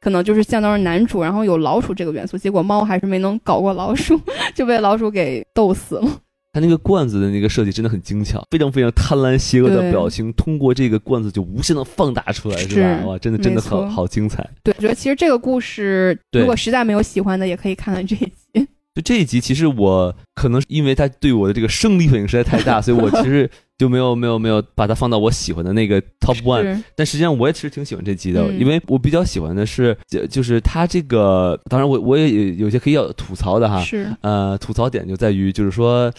[0.00, 4.20] 可能就是相当于男主，然后有老鼠这个元素，结果猫还是没能搞过老鼠，
[4.52, 6.10] 就被老鼠给逗死了。
[6.52, 13.06] 他那个罐子的那个设计真的很精巧，非常非常贪婪邪恶的表情，通过这个罐子就无限的放大出来，是吧？
[13.06, 14.46] 哇，真的真的好好精彩。
[14.62, 18.68] 对，我觉得其实这个故事，如果实在没有喜欢的，也可以看看这一集。
[18.94, 26.82] 就这一集，其实我可能因为他对我的这个生理反应实在太大， 所以我其实就没有没有没有把它放到我喜欢的那个 top one。
[26.94, 33.80] 但实际上，我也其实挺喜欢这集的，因为我比较喜欢的是，就就是他这个，当然我我也有些可以要吐槽的哈。
[33.82, 34.06] 是。
[34.20, 36.12] 呃，吐槽点就在于，就是说。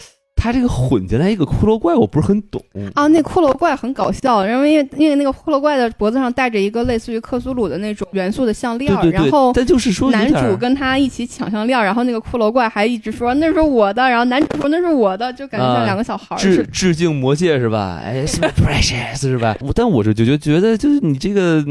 [0.44, 3.06] 他这个混进来一个骷髅怪，我不是很懂啊。
[3.06, 17.98] 那骷髅怪很搞笑，因为因为那个骷髅怪的脖子上戴着一个类似于克苏鲁的那种元素的项链，然后但就是说男主跟他一起抢项链，然后那个骷髅怪还一直说那是我的，然后男主说那是我的，就感觉像两个小孩致致敬魔戒是吧？
[18.04, 19.56] 哎，so precious 是吧？
[19.74, 21.64] 但我是就觉觉得就是你这个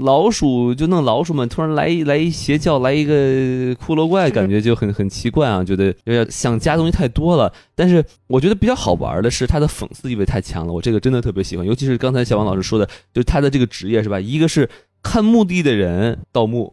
[0.00, 3.12] 老鼠就弄老鼠们，突然来一来一邪教来一个
[3.74, 8.04] 骷髅怪，感觉就很很奇怪啊，觉得有点想加东西太多了，但是。
[8.26, 10.72] 我觉得比较好玩的是，他的讽刺意味太强了。
[10.72, 14.18] 我这个真的特别喜欢，尤其是刚才小王老师说的，就是他的这个职业是吧？
[14.18, 14.68] 一个是
[15.02, 16.72] 看墓地的人，盗墓，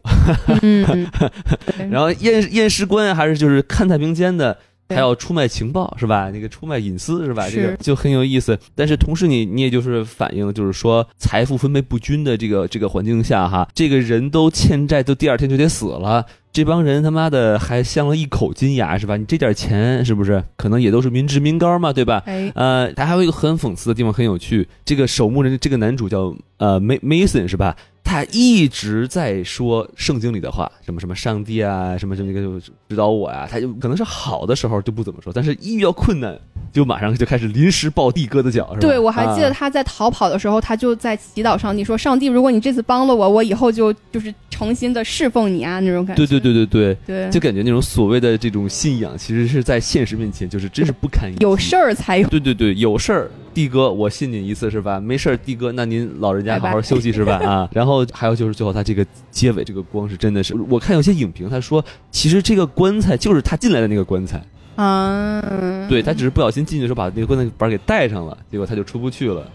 [1.90, 6.30] 然后验验尸官还是就是看太平间的，还要出卖情报是吧？
[6.30, 7.48] 那个出卖隐私是吧？
[7.48, 8.58] 这个就很有意思。
[8.74, 16.26] 但是同时你你也就是反映，就是说财富分配不均的这个这个环境下哈，这个人都欠债，都第二天就得死了。
[16.52, 19.16] 这帮人他妈的还镶了一口金牙是吧？
[19.16, 22.22] 你这点钱是不是可能也都是民脂民膏嘛，对吧？
[22.54, 24.68] 呃，他还有一个很讽刺的地方，很有趣。
[24.84, 27.74] 这个守墓人这个男主叫呃 Mason 是吧？
[28.04, 33.48] 他一直在说圣经里的话，什么什么上帝啊，什么什么个指导我啊。
[33.50, 36.38] 他就可能是好的时候就不怎么说，但是一遇到困难，
[36.72, 38.80] 就马上就开始临时抱地哥的脚，是吧？
[38.80, 46.26] 对，我还记得他在逃跑的时候，他就在祈祷上帝说：“上帝，如果你这次帮了我，我以后就就是诚心的侍奉你啊。”那种感觉。
[46.26, 51.42] 对对对对对对，就感觉那种所谓的这种信仰，其实是在现实面前就是真是不堪一击。
[51.42, 52.28] 有事儿才有。
[52.28, 53.30] 对对对，有事儿。
[53.52, 55.00] 帝哥，我信您一次是吧？
[55.00, 57.36] 没事儿，帝哥，那您老人家好好休息是吧？
[57.36, 64.42] 啊， 然后还有就是最后他这个结尾这个光是真的是，我看有些影评他说，其实这个棺材就是他进来的那个棺材
[64.76, 65.42] 啊，
[65.88, 69.46] 对他只是不小心进去的时候把那个棺材板给带上了，结果他就出不去了。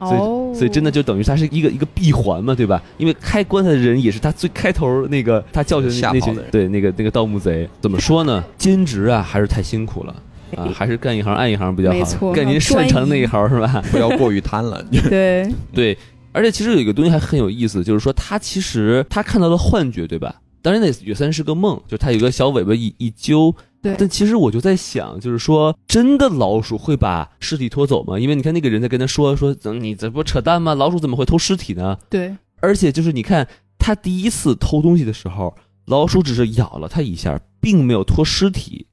[0.00, 2.82] 所以所以真的就等于他是一个一个闭环嘛，对吧？
[2.98, 8.44] 因为开棺材的人也是他最开头那个他教训的那群对那个那个盗墓贼，怎么说呢？
[8.58, 10.14] 兼职啊还是太辛苦了
[10.54, 13.82] 啊，还是干一行爱一行比较好，干您擅长那一行是吧？
[13.90, 14.82] 不要过于贪婪。
[15.08, 15.98] 对对，
[16.32, 20.34] 而且其实有一个东西还很有意思，就是说他其实他看到了幻觉，对吧？
[20.62, 23.54] 当然那也算是个梦，就他有个小尾巴一一揪。
[23.82, 28.18] 对，但其实我就在想，就是说，真的老鼠会把尸体拖走吗？
[28.18, 30.74] 因为你看那个人在跟他说说，你这不扯淡吗？
[30.74, 31.98] 老鼠怎么会偷尸体呢？
[32.08, 33.46] 对，而且就是你看
[33.78, 38.86] 他第一次偷东西的时候，老鼠只是咬了他一下，并没有拖尸体。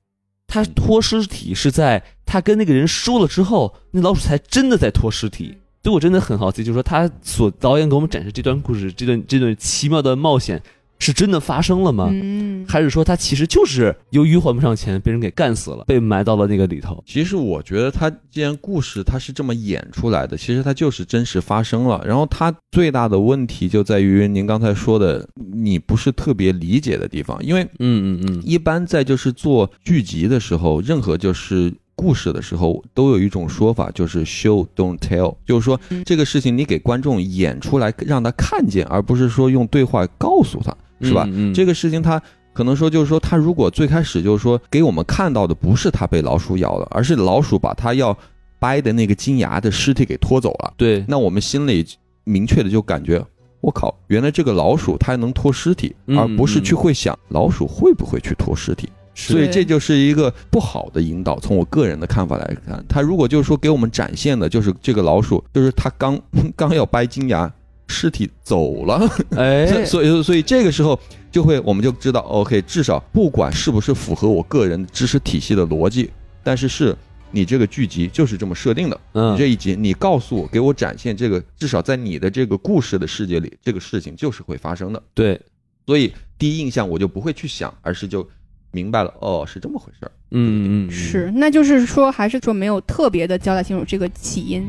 [0.52, 5.56] 他拖尸体是在他跟那个人说了之后，那老鼠才真的在拖尸体。
[5.82, 10.62] 所以我真的很好奇，就是说他所导演给我们展示这段故事，这段这段奇妙的冒险。
[11.02, 12.10] 是真的发生了吗？
[12.12, 17.04] 嗯，还是说他其实就是由于还不上钱，被人给干死了，被埋到了那个里头？
[17.08, 22.04] 其实我觉得他既然故事他是这么演出来的，其实他就是真实发生了。
[22.06, 27.44] 然后他最大的问题就在于您刚才说的，你不是特别理解的地方。
[27.44, 40.76] 因为，嗯嗯嗯，一般在就是做剧集的时候，任何就是故事的时候，都有一种说法，就是 show don't tell，就是说这个事情你给观众演出来，让他看见，而不是说用对话告诉他。
[41.02, 41.28] 是吧？
[41.54, 42.22] 这个事情他
[42.54, 48.18] 可能说，就是说，他如果最开始就是说给我们看到的不是他被老鼠咬了，而是老鼠把他要
[48.60, 50.74] 掰的那个金牙的尸体给拖走了。
[50.78, 51.86] 对，那我们心里
[52.24, 53.24] 明确的就感觉，
[53.62, 58.90] 我靠，原来这个老鼠它能拖尸体，而不是去会想老鼠会不会去拖尸体。
[59.14, 61.38] 所以这就是一个不好的引导。
[61.40, 66.20] 从我个人的看法来看，他如果就是说给我们展现的就是这个老鼠，就是他刚
[66.56, 67.52] 刚要掰金牙。
[67.92, 76.10] 尸体走了， 哎，所以所以这个时候就会我们就知道，OK，至少不管是不是符合我个人知识体系的逻辑，
[76.42, 76.96] 但是是
[77.30, 85.40] 你这个剧集就是这么设定的，嗯，这一集你告诉我，给我展现这个，至少在你的这个故事的世界里，这个事情就是会发生的，对，
[85.86, 88.28] 所以第一印象我就不会去想，而是就
[88.72, 94.68] 明白了，哦，是这么回事儿，嗯嗯，是，那就是说还是说没有特别的交代清楚这个起因。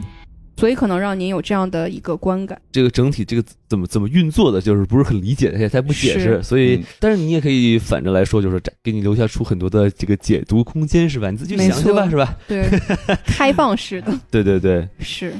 [0.62, 11.32] 所以可能让您有这样的一个观感，这个整体这个怎么怎么运作的，就是不是很理解，而且他不解释，所以，但是你也可以反着来说，就是给你留下出很多的这个解读空间，是吧？
[11.32, 12.38] 你自己想想吧，是吧？
[12.46, 12.64] 对，
[13.26, 15.34] 开放式的，对对对，是。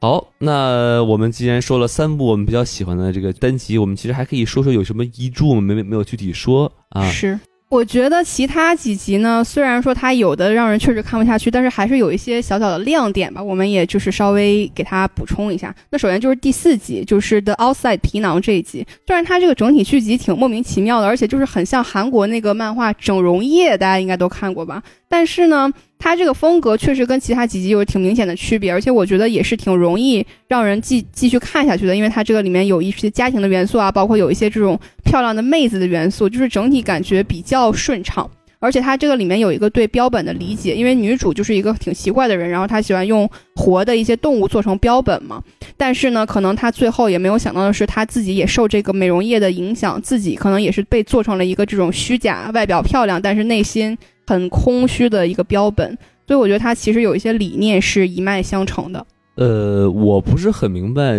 [0.00, 7.10] 好，那我们既然说了三部我们比较喜欢的这个单集，我们其实还可以说说有什么遗珠，我们没没有具体说啊？
[7.10, 7.36] 是。
[7.68, 13.42] 我觉得其他几集呢，虽然说它有的让人确实看不下去，但是还是有一些小小的亮点吧。
[13.42, 15.74] 我们也就是稍微给它补充一下。
[15.90, 18.86] 那首先就是第四集，就是《The Outside》皮囊这一集。
[19.06, 24.82] 虽然它这个整体剧集挺莫名其妙的，而且就是很像韩国那个漫画《整容液》，大家应该都看过吧？
[25.08, 25.72] 但是呢。
[25.98, 38.30] 它这个风格确实跟其他几集有挺明显的区别，而且我觉得也是挺容易让人继继续看下去的，因为它这个里面有一些家庭的元素啊，包括有一些这种漂亮的妹子的元素，就是整体感觉比较顺畅。
[38.58, 45.42] 而且它这个里面有一个对标本的理解，因为女主就是一个挺奇怪的人，然后她喜欢用活的一些动物做成标本嘛。
[45.76, 53.96] 但是呢，可能她最后也没有想到的是，她自己也受这个美容液的影响，自己可能也是被做成了一个这种虚假、外表漂亮，但是内心。
[54.26, 55.96] 很空虚的一个标本，
[56.26, 59.06] 所以我觉得它其实有一些理念是一脉相承的。
[59.36, 61.14] 呃，我不是很明白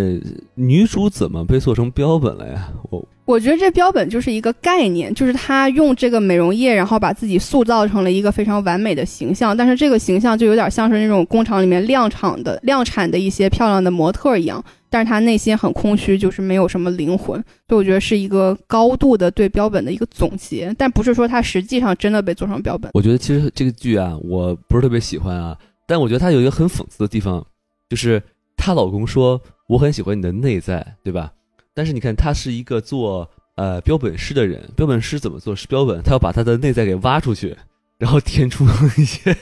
[0.56, 2.68] 女主怎么被做成标本了呀？
[2.90, 14.64] 我我觉得这标本就是一个概念，就是她用这个美容液，然后把自己塑造成了一个非常完美的形象，但是这个形象就有点像是那种工厂里面量产的量产的一些漂亮的模特一样。
[14.90, 22.90] 但是他内心很空虚，就是没有什么灵魂，所以我觉得是一个高度的对标本的一个总结，但不是说他实际上真的被做成标本。
[22.94, 27.44] 我觉得其实这个剧啊，我不是特别喜欢啊，但我觉得他有一个很讽刺的地方，
[27.88, 28.22] 就是
[28.56, 31.32] 她老公说我很喜欢你的内在，对吧？
[31.74, 36.02] 但是你看他是一个做呃标本师的人，标本师怎么做是标本？
[36.02, 37.56] 他要把他的内在给挖出去，
[37.98, 38.64] 然后填出
[38.96, 39.36] 一些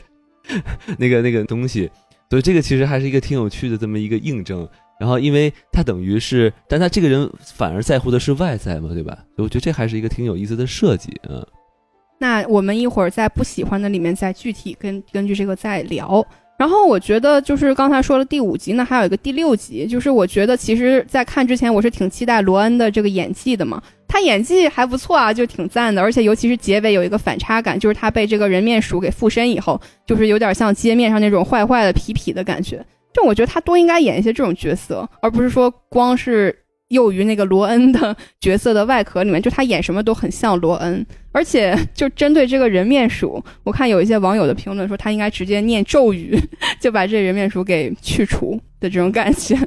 [0.99, 1.91] 那个那个东西，
[2.29, 4.69] 所以这个其实还是一个挺有趣的这么一个印证。
[4.99, 9.19] 然后，因为他等于是，但他这个人反而在乎的是外在嘛，对吧？
[9.37, 11.47] 我觉得这还是一个挺有意思的设计，嗯。
[12.19, 16.27] 那我们一会儿在不喜欢的里面再具体根根据这个再聊。
[16.59, 26.01] 然后我觉得就是刚才说了第五集呢，还有一个第六集，就是我觉得其实，在看之前我是挺期待罗恩的这个演技的嘛，他演技还不错啊，就挺赞的。
[26.01, 32.83] 而且尤其是结尾有一个反差感，就是他被这个人面鼠给附身以后，就是有点像街面上那种坏坏的痞痞的感觉。
[33.17, 36.55] 就我觉得他多应该演一些这种角色，而不是说光是
[36.91, 41.05] 囿于那个罗恩的 角色的外壳里面，就他演什么都很像罗恩。
[41.33, 46.39] 而且就针对这个人面鼠，我看有一些网友的评论说他应该直接念咒语，
[46.79, 49.59] 就把这人面鼠给去除的这种感觉。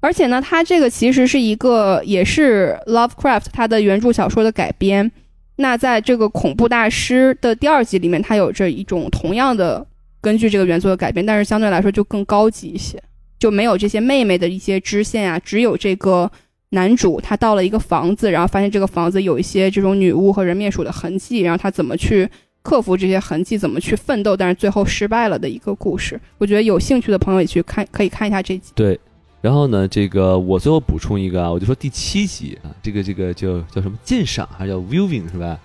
[0.00, 5.10] 而且呢，他这个其实是一个也是 Lovecraft 他的原著小说的改编。
[5.56, 9.86] 那在这个恐怖大师的第二集里面，它有着一种同样的
[10.26, 13.00] 根据这个原作的改编，但是相对来说就更高级一些，
[13.38, 16.28] 就没有这些妹妹的一些支线啊，只有这个
[16.70, 22.28] 男主他到了一个房子，然后发现这个房子有一些这种女巫和人面鼠的痕迹，然后他怎么去
[22.62, 26.20] 克服这些痕迹，怎么去奋斗，但是最后失败了的一个故事。
[26.38, 28.72] 我觉得有兴趣的朋友也去看，可以看一下这集。
[28.74, 28.98] 对。
[29.40, 35.56] 然后呢，这个我最后补充一个啊，我就说第七集啊，这个这个叫叫什么鉴赏还是叫 viewing 是吧？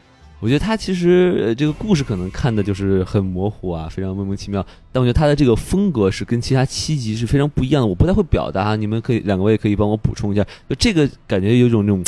[0.41, 4.65] 我觉得他其实这个故事可能看的就是很模糊啊，非常莫名其妙。
[4.91, 10.43] 但我觉得他的这个风格是跟其他七集是非常不一样的，我不太会表达，你们可以两位可以帮我补充一下。
[10.67, 12.03] 就这个感觉有种那种。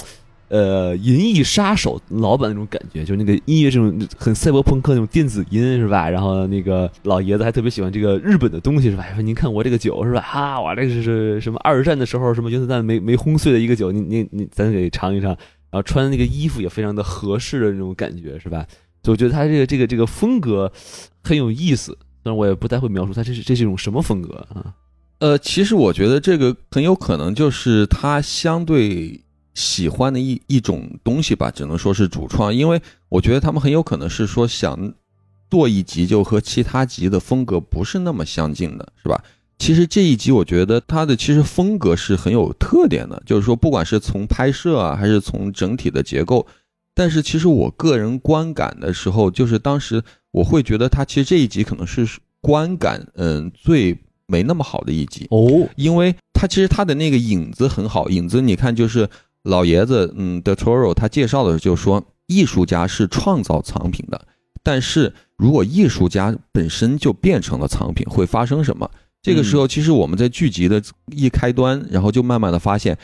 [0.49, 6.07] 呃，银翼杀手老版那种感觉，就那个音乐这种很赛博朋克那种电子音是吧？
[6.07, 9.03] 然后那个老爷子还特别喜欢这个日本的东西是吧？
[9.15, 10.21] 说您看我这个酒是吧？
[10.21, 15.35] 哈，我这个是什么二战的时候什么原子弹没没轰碎的一个酒，你你你咱给尝一尝。
[15.73, 18.65] 然后穿的那个衣服也非常的合适的那种感觉是吧？
[19.03, 20.71] 所以我觉得他这个这个这个风格
[21.21, 24.73] 很有意思，但是我也不太会描述他这是这是一种什么风格啊？
[25.19, 29.19] 呃，其实我觉得这个很有可能就是他相对。
[29.55, 34.95] 喜欢的一一种东西吧，只能说是主创，因为我觉得他们很有可能是说想
[35.47, 39.23] 做一集就和其他集的风格不是那么相近的，是吧？
[39.63, 46.45] 其实这一集我觉得它的其实风格是很有特点的，就是说不管是从拍摄啊，还是从整体的结构，
[46.93, 52.05] 但是其实我个人观感的时候，就是当时我会觉得它其实这一集可能是
[52.41, 53.97] 观感嗯最
[54.27, 59.09] 没那么好的一集哦，因为它其实它的那个影子很好，影子你看就是。
[59.43, 64.25] 老爷子，嗯，The Toro 他介绍的时候就说，艺术家是创造藏品的，
[64.63, 68.89] 但是如果艺术家本身就变成了藏品，会发生什么？
[69.23, 72.95] 这个时候，其实我们在剧集的一开端，然后就慢慢的发现。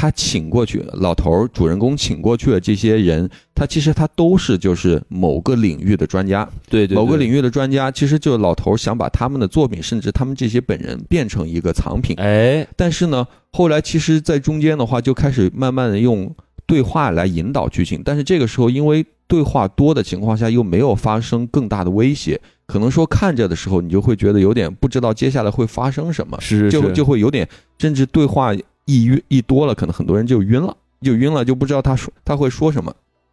[0.00, 16.32] 他请过去老头儿，主人公请过去的这些人，他其实他都是就是某个领域的专家，对对，某个领域的专家，其实就老头儿想把他们的作品，甚至他们这些本人变成一个藏品，哎，但是呢，后来其实，在中间的话就开始慢慢的用
[16.64, 27.48] 对话来引导剧情，但是这个时候因为对话多的情况下，又没有发生更大的威胁，可能说看着的时候，你就会觉得有点不知道接下来会发生什么，是就就会有点，
[27.80, 28.54] 甚至对话。
[28.90, 32.90] 一晕一多了，可能很多人就晕了，就晕了，就不知道他说他会说什么，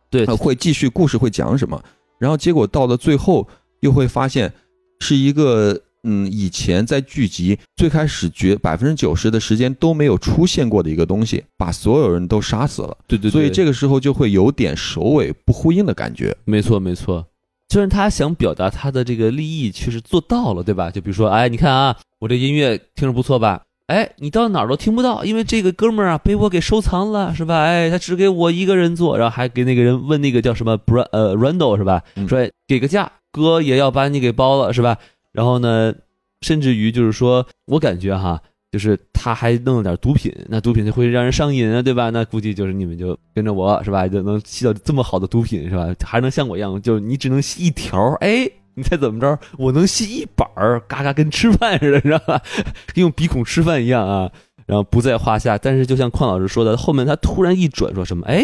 [0.10, 1.82] 对，会继续故事会讲什么，
[2.20, 3.48] 然后结果到了最后
[3.80, 4.52] 又会发现
[5.00, 16.36] 是一个嗯以前在剧集最开始绝百分之九十的时间都没有出现过的一个东西，把所有人都杀死了，对对，所以这个时候就会有点首尾不呼应的感觉。
[16.44, 17.26] 没错没错，
[17.76, 20.90] 虽然他想表达他的这个利益确实做到了，对吧？
[20.90, 23.64] 就比如说，哎，你看啊，我这音乐听着不错吧？
[23.88, 27.64] 哎，你到哪儿都听不到，因为这个哥们儿啊被我给收藏了，是吧？
[27.64, 32.02] 哎，他只给我一个人做，然后还给那个人问那个叫什么 Brand 呃 Randall 是吧？
[32.30, 34.98] 说给个价，哥也要把你给包了，是吧？
[35.34, 35.94] 然后呢，
[36.40, 38.42] 甚至于就是说我感觉哈，
[38.76, 42.10] 就是他还弄了点毒品，那毒品就会让人上瘾啊，对吧？
[42.10, 45.88] 那估计就是你们就跟着我是吧，就能吸到这么好的毒品是吧？
[46.04, 48.52] 还能像我一样，就你只能吸一条，哎。
[48.78, 49.40] 你猜怎么着？
[49.58, 52.42] 我能吸一板儿，嘎嘎跟吃饭似的，知道吧？
[52.96, 54.30] 用鼻孔吃饭一样啊，
[54.66, 55.58] 然后不在话下。
[55.58, 58.28] 但是就像邝老师说的，后面他突然一转，说什么？
[58.28, 58.44] 哎，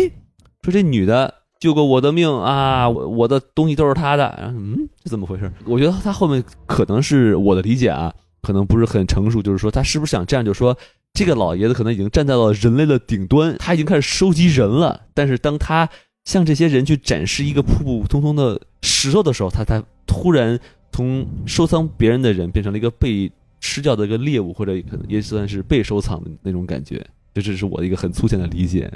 [0.63, 4.34] 说这女的救过我的命啊，我我的东西都是她的。
[4.39, 5.51] 然后嗯，这怎么回事？
[5.65, 10.46] 我觉得他后面可能是我的理解啊，可能不是很成熟，就是说他是不是想这样？
[10.46, 10.78] 就是说
[11.14, 15.02] 这个老爷子可能已经站在了人类的顶端，他已经开始收集人了。
[15.14, 15.89] 但是当他
[16.26, 19.84] 向这些人去展示一个普普通通的石头的时候，他才。
[20.08, 20.60] 突然
[20.92, 23.32] 从收藏别人的人变成了一个被
[23.62, 27.02] 吃掉的一个猎物，或者可能也算是被收藏的那种感觉。
[27.34, 28.92] 这只是我的一个很粗浅的理解。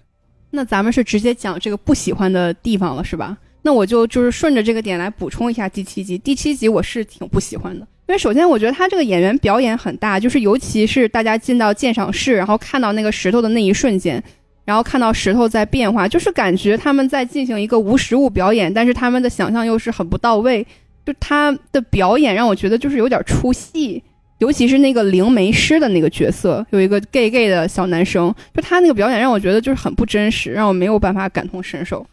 [0.50, 3.38] 那咱们是直接讲这个不喜欢的地方了，是吧？
[3.62, 6.18] 那我就就是顺着这个点来补充一下第七集。
[6.18, 14.22] 第七集我是挺不喜欢的，因为首先我觉得他这个演员表演很大，就是尤其是大家进到鉴赏室，然后看到那个石头的那一瞬间，
[14.64, 20.66] 然后看到石头在变化，就是感觉他们在进行一个无实物表演，但是他们的想象又是很不到位。
[21.06, 24.02] 就他的表演让我觉得就是有点出戏，
[24.40, 32.06] 尤其是那个灵媒师的那个角色，有一个 gay gay 的小男生，就他那个表演让我觉得就是很不真实，让我没有办法感同身受。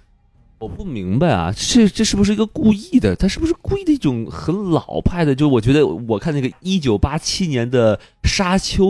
[0.62, 3.16] 我不明白啊，这这是不是一个故意的？
[3.16, 5.34] 他是不是故意的一种很老派的？
[5.34, 8.84] 就我觉得我看那个一九八七年的《沙丘》，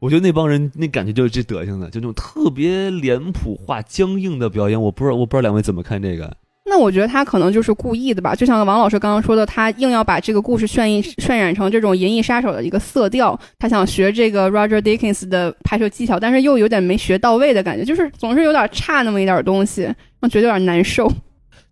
[0.00, 4.82] 我觉得那帮人那感觉就是这德行的，就那种特别脸谱化、僵硬的表演。
[4.82, 6.36] 我不知道，我不知道两位怎么看这个。
[6.70, 21.12] 那我觉得他可能就是故意的吧，就像王老师刚刚说的，他硬要把这个故事渲染渲染成这种银翼杀手的一个色调，他想学这个 Roger Deakins 的拍摄技巧，但是又有点没学到位的感觉，就是总是有点差那么一点东西，让觉得有点难受。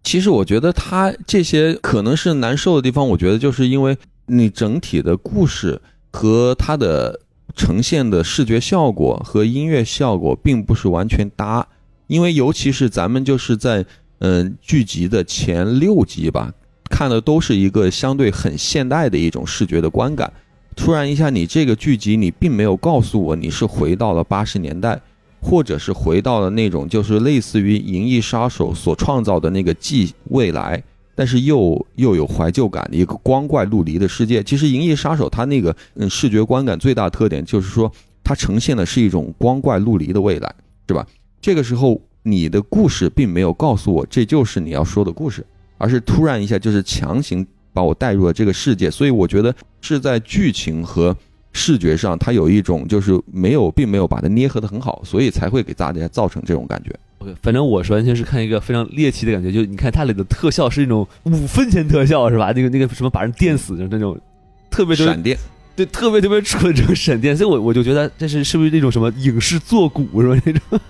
[0.02, 3.96] 其实我觉得他这些可能是难受的地方，我觉得就是因为
[4.26, 5.80] 你整体的故事
[6.10, 7.20] 和他的。
[7.56, 11.66] 呈现的视觉效果和音乐效果并不是完全搭，
[12.06, 13.84] 因为尤其是咱们就是在
[14.18, 16.52] 嗯剧集的前六集吧，
[16.90, 20.32] 看的都是一个相对很现代的一种视觉的观感。
[20.76, 25.00] 突然一下，你这个剧集你并没有告诉我你是回到了八十年代，
[25.40, 30.82] 或者是回到了那种就是类似于《银翼杀手》所创造的那个既未来。
[31.14, 34.40] 但是又又有怀旧感的一个光怪陆离的世界。
[34.40, 37.90] 其实《银翼杀手》它那个嗯视觉观感最大特点就是说，
[38.22, 40.54] 它呈现的是一种光怪陆离的未来，
[40.86, 41.04] 是吧？
[41.40, 42.00] 这个时候
[42.30, 45.44] 你的故事并没有告诉我这就是你要说的故事，
[45.78, 48.90] 而是突然一下就是强行把我带入了这个世界。
[48.90, 51.16] 所以我觉得是在剧情和
[51.52, 56.94] 视觉上，它有一种就是没有，并没有把它捏合的很好，所以才会给大家造成这种感觉。
[57.42, 62.52] 反正我是完全是看一个非常猎奇的感觉，就你看它里的特效是那种五分钱特效是吧？
[62.52, 64.16] 那个那个什么把人电死的那种，
[64.70, 65.36] 特别闪电，
[65.74, 70.40] 对，特别特别蠢这种闪电，所以我我就觉得这是是不是那种什么影视作古是吧？
[70.44, 70.80] 那种，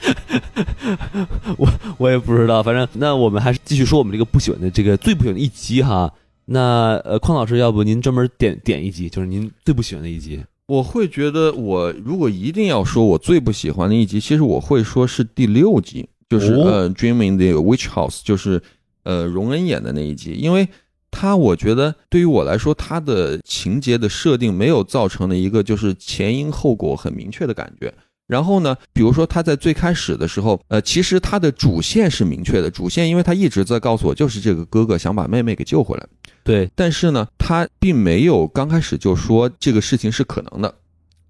[1.56, 6.12] 我我也不知道，反正那我们还是继续说我们这个不喜欢的这个最不喜欢的一集哈。
[6.46, 10.42] 那呃，匡老师，要不您专门点点一集，就是您最不喜欢的一集。
[10.66, 18.60] 我会觉得，我如果一定要说我最不喜欢的一集，其实我会说是第六集，就是呃《Dreaming the Witch House》，就是
[19.04, 20.68] 呃荣恩演的那一集，因为
[21.10, 27.92] 他我觉得对于我来说，他的情节的设定没有造成的一个就是前因后果很明确的感觉。
[28.30, 36.06] 然后呢，比如说他在最开始的时候，呃，其实他的主线是明确的，主线因为他一直在告诉我，就是这个哥哥想把妹妹给救回来。
[36.44, 40.72] 对，但是呢，他并没有刚开始就说这个事情是可能的。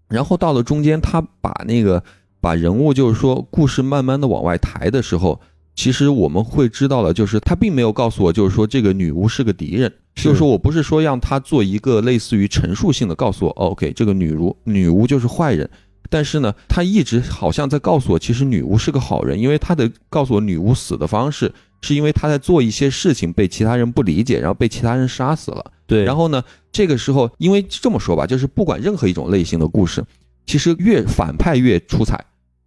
[0.08, 2.04] 然后到了中间，他把那个
[2.38, 5.40] 把人物就是说故事慢慢的往外抬的时候，
[5.74, 15.70] 其实我们会知道了，就是他并没有告诉我，就是说这个女巫是个敌人，就是说我不是说让他做一个类似于陈述性的告诉我，OK，这个女巫女巫就是坏人。
[16.10, 21.50] 但是呢，他一直好像在告诉我，其实女巫是个好人，因为他的告诉我女巫死的方式
[21.80, 25.72] 是因为他在做一些事情被其他人不理解，然后被其他人杀死了。
[25.86, 26.42] 对，然后呢，
[26.72, 30.04] 这个时候因为这么说吧，就是不管任何一种类型的故事，
[30.46, 32.22] 其实越反派越出彩，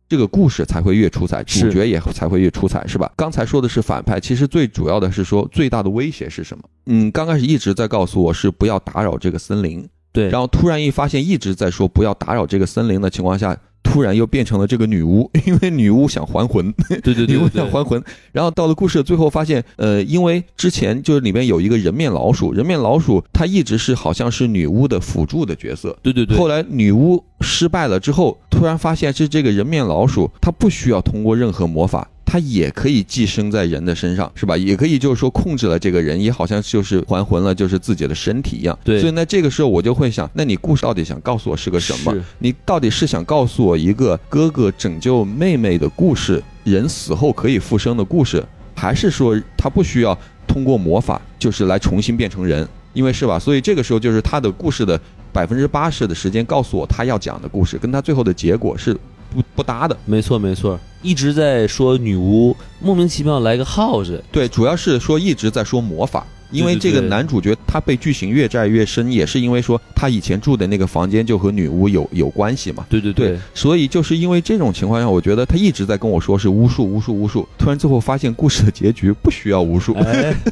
[0.08, 3.12] 这个故事才会越出彩，主角也才会越出彩，是吧？
[3.18, 6.64] 刚才说的是反派，其实最主要的是说最大的威胁是什么？
[6.86, 9.88] 嗯，刚开始一直在告诉我是不要打扰这个森林。
[10.14, 18.02] 对，然后突然一发现一直在说不要打扰这个森林的情况下，突然又变成了这个女巫， 因为女巫想还魂，对对对，女巫想还魂。
[18.32, 26.38] 然后到了故事的最后，发现呃，因为之前就是里面有一个人面老鼠，人面老鼠它一直是好像是女巫的辅助的角色，对对对。
[26.38, 32.08] 后来女巫失败了之后，突然发现是这个人面老鼠，它不需要通过任何魔法。
[32.26, 34.58] 它也可以寄生在人的身上，是吧？
[34.58, 38.78] 也可以就是说控制了这个人，也好像就是还魂了，就是自己的身体一样。
[38.84, 39.00] 对。
[39.00, 42.16] 所以那这个时候我就会想，那你故事到底想告诉我是个什么？
[42.40, 48.44] 你到底是想告诉我一个哥哥拯救妹妹的故事，人死后可以复生的故事，
[48.76, 50.18] 还是说他不需要
[50.48, 52.68] 通过魔法，就是来重新变成人？
[52.94, 53.38] 因为是吧？
[53.38, 55.00] 所以这个时候就是他的故事的
[55.32, 58.98] 百分之八十的时间告诉我他要讲的故事，跟他最后的结果是。
[59.34, 79.96] 不不搭的，没错没错，一直在说女巫莫名其妙来个 house，对，主要是说一直在说魔法，因为这个男主角他被剧情越债越深，也是因为说他以前住的那个房间就和女巫有有关系嘛，对对对，所以就是因为这种情况下，我觉得他一直在跟我说是巫术巫术巫术，突然最后发现故事的结局不需要巫术，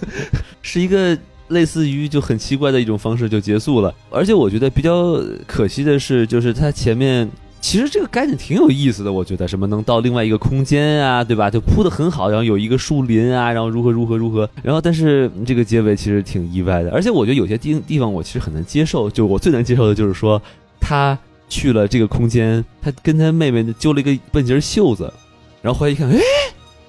[0.61, 1.17] 是一个
[1.49, 7.29] 类似于就很奇怪的一种方式就结束了，而且我觉得比较可惜的是，就是他前面。
[7.61, 11.49] 其实这个概念挺有意思的，我觉得什么能到另外一个空间啊，对吧？
[11.49, 20.41] 就铺的很好，然后有一个树林啊，然后如何如何如何，然后但是这个结尾其实挺意外的，而且我觉得有些地地方我其实很难接受，就我最难接受的就是说
[20.79, 25.13] 他去了这个空间，他跟他妹妹揪了一个半截袖子，
[25.61, 26.19] 然后回来一看，哎，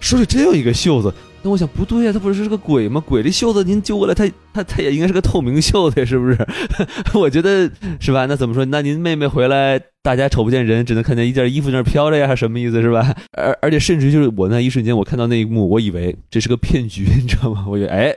[0.01, 1.13] 手里真有一个袖子。
[1.43, 3.03] 那我想不对呀，他不是是个鬼吗？
[3.05, 4.25] 鬼的袖子您揪过来，他
[4.55, 6.39] 他他也应该是个透明袖子，是不是？
[7.19, 8.27] 我觉得是吧？
[8.27, 8.65] 那怎么说？
[8.65, 13.15] 那您妹妹回来，大家瞅不见人，只能看见一件衣服在那飘着呀，是什么意思是吧？
[13.33, 17.67] 而而且甚至就是我那一瞬间，我看到那一幕，我以为这是个骗局，你知道吗？
[17.69, 18.15] 我以为哎，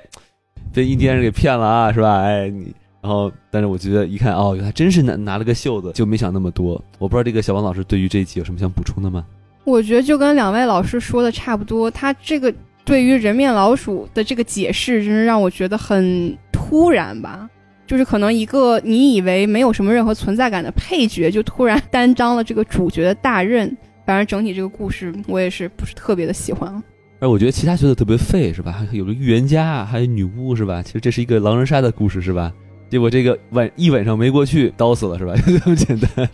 [0.72, 2.22] 被印第安人给骗了啊，是吧？
[2.22, 2.74] 哎你。
[3.02, 6.74] 然后，但是我觉得一看哦，他真是拿拿了个袖子，就没想那么多。
[6.98, 9.24] 我不知道这个小王老师对于这一集有什么想补充的吗？
[9.64, 12.52] 我觉得就跟两位老师说的差不多，他这个
[12.86, 17.50] 对于人面老鼠的这个解释，真是让我觉得很突然吧。
[17.88, 23.76] 就是可能一个你以为没有什么任何存在感的配角，就突然担当了这个主角的大任。
[24.06, 26.82] 反正整体这个故事，我也是不是特别的喜欢。
[27.20, 28.72] 而我觉得其他角色特别废，是吧？
[28.72, 30.84] 还有个预言家，还有女巫，是吧？
[30.84, 32.54] 其实这是一个狼人杀的故事，是吧？
[32.88, 35.36] 结果这个晚一晚上没过去，刀死了，是吧？
[35.38, 36.30] 就这么简单。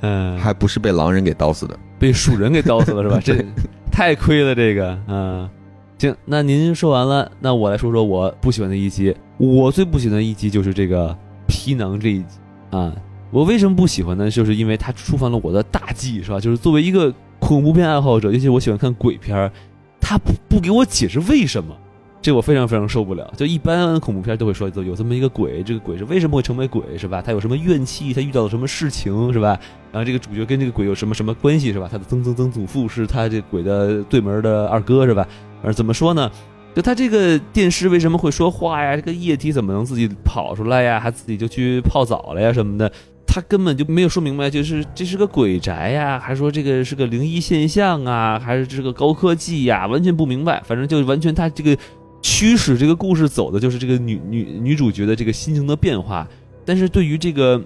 [0.00, 3.20] 嗯，还不是被狼人给刀死的，被鼠人给刀死了，是吧？
[3.22, 3.44] 这
[3.92, 4.98] 太亏了，这个。
[5.06, 5.48] 嗯，
[5.98, 9.12] 行，那您说完了，那我来说说我不喜欢的一集。
[9.36, 11.16] 我最不喜欢的一集就是这个
[11.48, 12.36] 皮囊这一集
[12.70, 12.94] 啊。
[13.32, 14.30] 我为什么不喜欢呢？
[14.30, 16.38] 就是因为它触犯了我的大忌，是吧？
[16.38, 19.50] 就是作为一个恐怖片爱好者，尤其我喜欢看鬼片儿，
[20.00, 21.76] 他不不给我解释为什么，
[22.22, 23.28] 这我非常非常受不了。
[23.36, 27.20] 就一般恐怖片都会说，有这么一个鬼，这个鬼是为什么会成为鬼，是吧？
[27.20, 28.14] 他有什么怨气？
[28.14, 29.58] 他遇到了什么事情，是吧？
[29.90, 31.88] 然后这个主角跟这个鬼有什么什么关系，是吧？
[31.90, 35.26] 他的曾曾曾祖父是他这鬼的对门的二哥，是吧？
[35.62, 36.30] 而怎么说呢？
[36.74, 38.94] 就他这个电视为什么会说话呀？
[38.94, 41.00] 这个液体怎么能自己跑出来呀？
[41.00, 42.92] 还自己就去泡澡了呀什么的？
[43.26, 49.86] 他根本就没有说明白，就是这是个鬼宅呀，还说这个是个灵异现象啊，还是这个高科技呀？
[49.86, 50.62] 完全不明白。
[50.64, 51.76] 反正就完全他这个
[52.22, 56.28] 驱使这个故事走的就是这个女女女主角的这个心情的变化。
[56.64, 57.60] 但是对于这个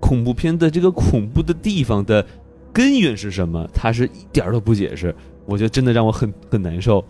[0.00, 2.24] 恐怖片的这个恐怖的地方的
[2.72, 5.14] 根源是什么，他是一点都不解释。
[5.46, 7.04] 我觉得真的让我很很难受。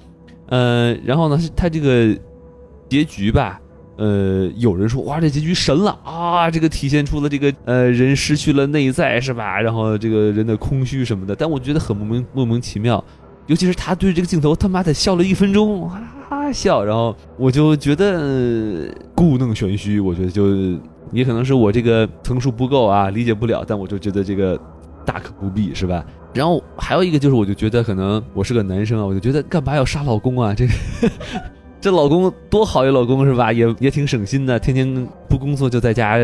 [0.49, 2.16] 呃，然后呢，他这个
[2.89, 3.61] 结局吧。
[3.99, 6.51] 呃，有人说哇，这结局神了啊！
[6.51, 9.59] 这个体现出了这个呃人失去了内在是吧？
[9.59, 13.03] 然后这个人的空虚什么的，但我觉得很莫名莫名其妙，
[13.47, 20.78] 尤其是他对这个镜头他妈的笑了一分钟，哈哈笑，然后我就觉得故弄玄虚，我觉得就
[21.11, 24.61] 也可能是我这个层数不够啊，理解不了，但我就觉得这个
[25.07, 26.05] 大可不必是吧？
[26.37, 30.55] 然后还有一个就是，我就觉得可能我是个男生啊，我就觉得干嘛要杀老公啊？
[30.55, 30.66] 这。
[31.78, 33.53] 这老公多好一老公是吧？
[33.53, 36.18] 也也挺省心的，天天不工作就在家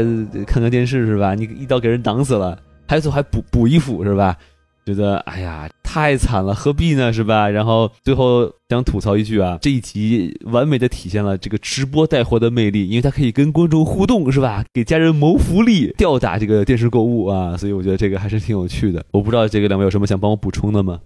[0.47, 1.35] 看看电视是吧？
[1.35, 2.59] 你一刀给人挡死了，
[2.89, 4.37] 还最后还补补一斧是吧？
[4.85, 7.51] 觉得哎呀太惨了，何必呢是吧？
[7.51, 14.65] 然后最后想吐槽一句啊，这一集完美的体现了这个直播带货的魅力，因为它可以跟观众互动是吧？
[14.73, 19.05] 给家人谋福利，吊打这个电视购物啊，所以我觉得这个还是挺有趣的。
[19.11, 20.99] 我不知道这个两位有什么想帮我补充的吗？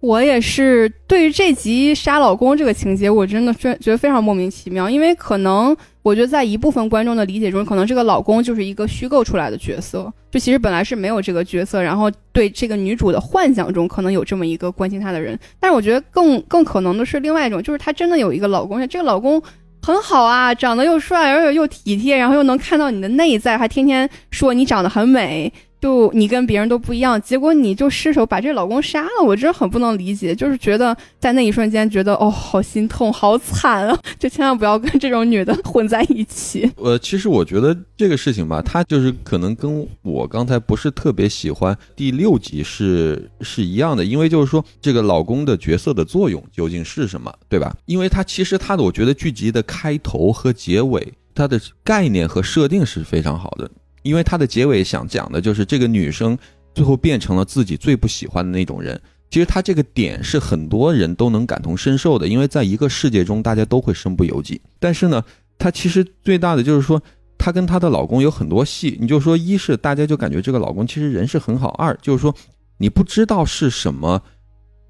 [0.00, 4.88] 我也是，对于这集杀老公这个情节，我真的觉觉得非常莫名其妙。
[4.88, 11.82] 因为可能我觉得在一部分观众的理解中，可能这个老公就是一个虚构出来的角色，就其实本来是没有这个角色。
[11.82, 15.38] 然后对这个女主的幻想中，可能有这么一个关心她的人。
[15.58, 19.42] 但是我觉得更更可能的是另外一种，就是她真的有一个老公，这个老公
[19.80, 25.50] 很好啊，长得又帅，而且又体贴，然后又能看到你的内在，还天天说你长得很美。
[25.84, 30.34] 就你跟别人都不一样，结果你就失手把这老公杀了，我真的很不能理解。
[30.34, 34.00] 就是觉得在那一瞬间，觉得哦，好心痛，好惨啊！
[34.18, 36.72] 就千万不要跟这种女的混在一起。
[36.80, 47.76] 呃，其实我觉得这个事情吧，它就是可能跟我刚才不是特别喜欢第六集是是一样的，因为就是说这个老公的角色的作用究竟是什么，对吧？
[47.84, 53.70] 因为他其实他的，我觉得剧集的开头和结尾，它的概念和设定是非常好的。
[54.04, 56.38] 因为他的结尾想讲的就是这个女生
[56.72, 59.00] 最后变成了自己最不喜欢的那种人。
[59.30, 64.60] 其实他这个点是很多人都能感同身受的，因为在一个世界中，大家都会身不由己。
[64.78, 65.20] 但是呢，
[65.58, 67.02] 她其实最大的就是说，
[67.36, 68.96] 她跟她的老公有很多戏。
[69.00, 72.32] 你就说，一是大家就感觉这个老公其实人是很好；二就是说，
[72.78, 74.22] 你不知道是什么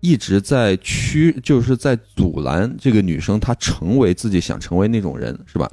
[0.01, 5.71] 一直在驱，就是在阻拦这个女生她成为自己想成为那种人，是吧？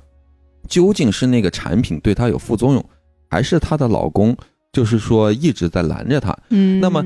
[0.70, 2.90] 究竟是那个产品对她有副作用？
[3.32, 4.36] 还是她的老公，
[4.74, 6.38] 就是说一直在拦着她。
[6.50, 7.02] 嗯，那么，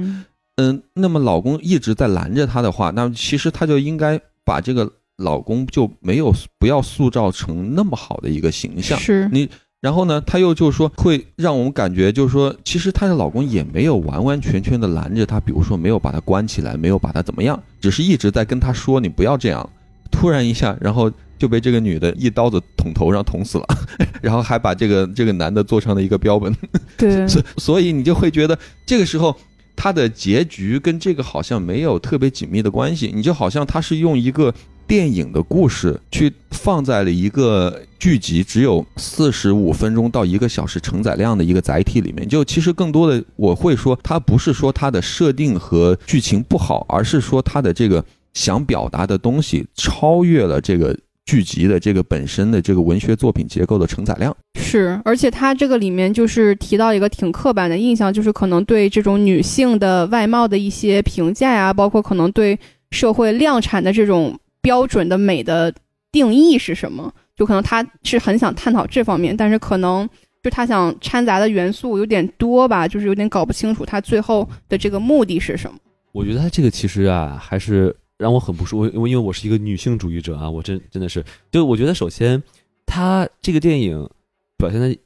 [0.55, 8.97] 嗯，那么老公一直在拦着她的话，那么其实她就应该把这个老公就没有不要塑造成那么好的一个形象。
[8.97, 9.47] 是你，
[9.79, 19.69] 然后呢，她又就是说会让我们感觉就是说，其实她的老公也没有完完全全的拦着她，比如说没有把她关起来，没有把她怎么样，只是一直在跟她说你不要这样。
[20.11, 21.11] 突然一下，然后。
[21.37, 23.65] 就被这个女的一刀子捅头上捅死了，
[24.21, 26.55] 然后还把这个这个男的做成了一个标本。
[26.97, 29.35] 对，所所以你就会觉得这个时候
[29.75, 33.11] 他的结局跟这个好像没有特别紧密的关系。
[33.13, 34.53] 你就好像他是用一个
[34.87, 42.27] 电影的故事去放在了一个剧集只有四十五分钟到一个小时承载量的一个载体里面。
[42.27, 48.03] 就其实更多的我会说，它不是说它的设定和剧情不好，而是说它的这个
[48.33, 50.95] 想表达的东西超越了这个。
[51.25, 54.35] 剧集的这个本身的这个文学作品结构的承载量。
[54.55, 62.57] 是，而且它这个里面就是提到一个挺刻板的印象，就是可能对这种女性的外貌的一些评价呀，包括可能对
[62.91, 65.73] 社会量产的这种标准的美的
[66.11, 70.07] 定义是什么，就可能他是很想探讨这方面，但是可能
[70.43, 75.77] 就他想掺杂的元素有点多吧，就是有点搞不清楚他最后的这个目的是什么。
[76.11, 82.41] 我觉得他这个其实啊，还是让我很不舒服，因为因为我是一个女性主义者啊，我真真的是，就我觉得首先
[82.85, 84.09] 他这个电影。
[84.57, 84.97] 表现的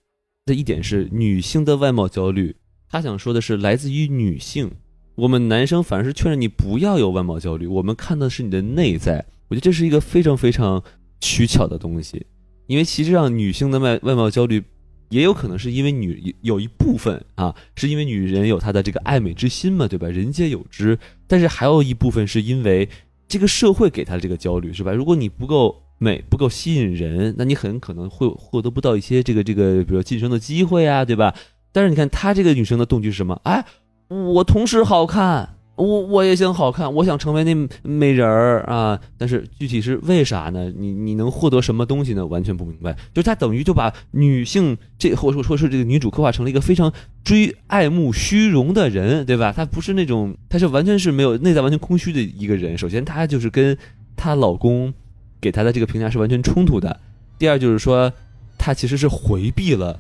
[0.46, 2.56] 的一点是女性的外貌焦虑，
[2.88, 4.70] 他想说的是来自于女性。
[5.16, 9.26] 我们男生反而是劝着你不要有外貌焦虑，我们看的是你的内在。
[9.48, 10.84] 我觉得这是一个非常非常
[11.20, 12.28] 取巧的东西，
[12.68, 14.64] 因为其实上女性的外外貌焦虑
[15.10, 20.08] 也有可能是因为女有一部分啊，是因为女人有她的这个爱美之心嘛，对吧？
[20.08, 20.98] 人皆有之。
[21.28, 22.88] 但是还有一部分是因为
[23.28, 24.92] 这个社会给她的这个焦虑，是吧？
[24.92, 25.84] 如果你不够。
[26.02, 31.36] 美不够吸引人，那你很可能会获得不到一些这个这个，比如晋升的机会啊，对吧？
[31.74, 33.38] 但是你看她这个女生的动机是什么？
[33.44, 33.66] 哎，
[34.08, 39.00] 我同时好看，我我也想好看，我想成为那美人儿啊。
[39.18, 40.72] 但是具体是为啥呢？
[40.78, 42.26] 你你能获得什么东西呢？
[42.26, 42.94] 完全不明白。
[43.14, 46.92] 就是她等于就把女性这或者说说是这个女主刻画成了一个非常
[47.24, 49.52] 追爱慕虚荣的人，对吧？
[49.52, 52.78] 她不是那种，她是完全是没有内在完全空虚的一个人。
[52.78, 53.78] 首先，她就是跟
[54.16, 54.94] 她老公。
[55.42, 57.00] 给她的这个评价是完全冲突的。
[57.38, 58.12] 第二就是说，
[58.58, 59.98] 她其实是回避了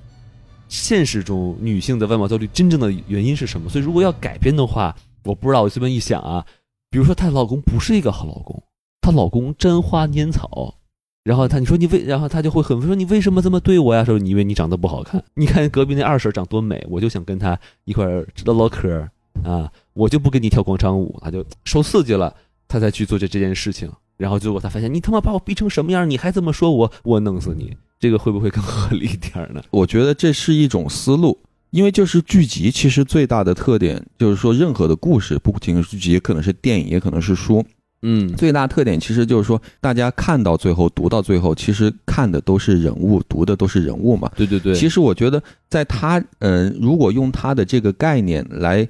[0.67, 3.69] 现实中女性的外貌焦虑真正的原因是什么。
[3.69, 4.93] 所以如果要改编的话，
[5.23, 6.45] 我不知道我随便一想啊，
[6.89, 8.63] 比如说她老公不是一个好老公，
[9.01, 10.75] 她老公沾花拈草，
[11.23, 14.03] 然后她你说你为，然后她就会很说你为什么这么对我呀？
[14.03, 15.23] 说你以为你长得不好看？
[15.35, 18.05] 你看隔壁那二婶长多美，我就想跟她一块
[18.45, 19.07] 唠唠嗑
[19.43, 22.35] 啊，我就不跟你跳广场舞，她就受刺激了，
[22.67, 23.91] 她才去做这这件事情。
[24.17, 27.73] 然后结果他发现，你他妈把我逼成什么样，你还这么说我，我弄死你！
[28.01, 29.63] 这个会不会更合理一点呢？
[29.71, 31.39] 我觉得这是一种思路，
[31.71, 37.63] 因为就是剧集其实最大的特点就是说，任何的故事，不仅是剧集，可能是电影，也可能是书，
[38.01, 44.31] 嗯，最大特点其实就是说，大家看到最后，读到最后，其实看的都是人物，读的都是人物嘛。
[44.35, 44.73] 对对对。
[44.73, 48.87] 其实我觉得，在他，嗯，如果用他的这个概念来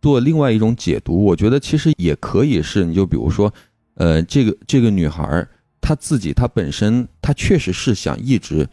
[0.00, 3.52] 做另外一种解读，我觉得其实也可以是，你就比如说。
[3.96, 5.46] 呃，这个这个女孩
[5.78, 8.66] 她自己，她本身她确实是想一直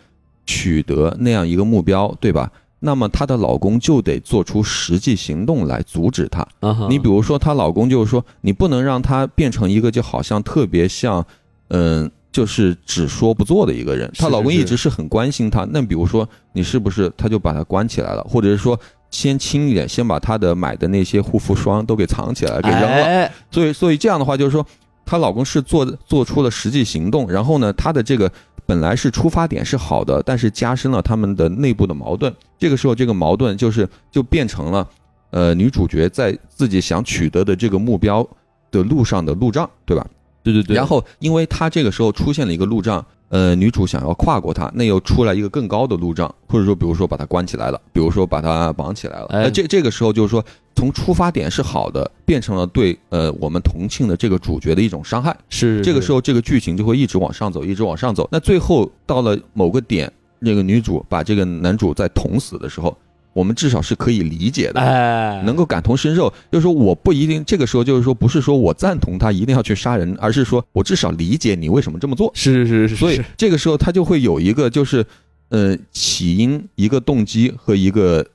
[0.46, 2.50] 取得那样一个目标，对吧？
[2.80, 6.48] 那么她的老公就得做出实际行动来阻止她。
[6.90, 11.26] 你比如说，她老公就是说，你不能让她变成一个就好像特别像，
[11.70, 14.12] 嗯，就是只说不做的一个人。
[14.18, 15.68] 她老公一直是很关心她。
[15.72, 18.80] 那比如说，你是不是她就把她关起来了，或者是说
[19.12, 23.32] 先轻一点，先把她的买的那些护肤霜都给藏起来，给扔了。
[23.52, 24.66] 所以，所以这样的话就是说。
[25.06, 28.32] 她老公是做做出了实际行动，然后呢，她的这个
[28.70, 32.32] 本来是出发点是好的，但是加深了他们的内部的矛盾。
[32.60, 34.88] 这个时候，这个矛盾就是就变成了，
[35.32, 38.24] 呃，女主角在自己想取得的这个目标
[38.70, 40.06] 的路上的路障，对吧？
[40.44, 40.76] 对对对。
[40.76, 43.04] 然后，因为她这个时候出现了一个路障。
[43.30, 49.26] 呃，女主想要跨过它，那又出来一个更高的路障，或者说，比如说把它关起来了，比如说把它绑起来了。
[49.28, 50.44] 哎，这这个时候就是说，
[50.76, 55.36] 从出发点是好的，变成了对呃我们同庆的这个主角的一种伤害。
[55.50, 58.28] 是，这个时候这个剧情就会一直往上走，一直往上走。
[58.32, 62.98] 那最后到了某个点，那个女主把这个男主在捅死的时候。
[63.32, 66.34] 我们至少是可以理解的，哎，能够感同身受。
[66.52, 72.32] 就是说，我不一定这个时候就是说，不是说我赞同他一定要去杀人，而是说我至少理解你为什么这么做。
[72.34, 75.06] 是是是，所以这个时候他就会有一个就是，
[75.50, 78.26] 呃，起因、一个动机和一个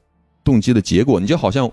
[0.45, 1.19] 动机的结果。
[1.19, 1.71] 你就好像，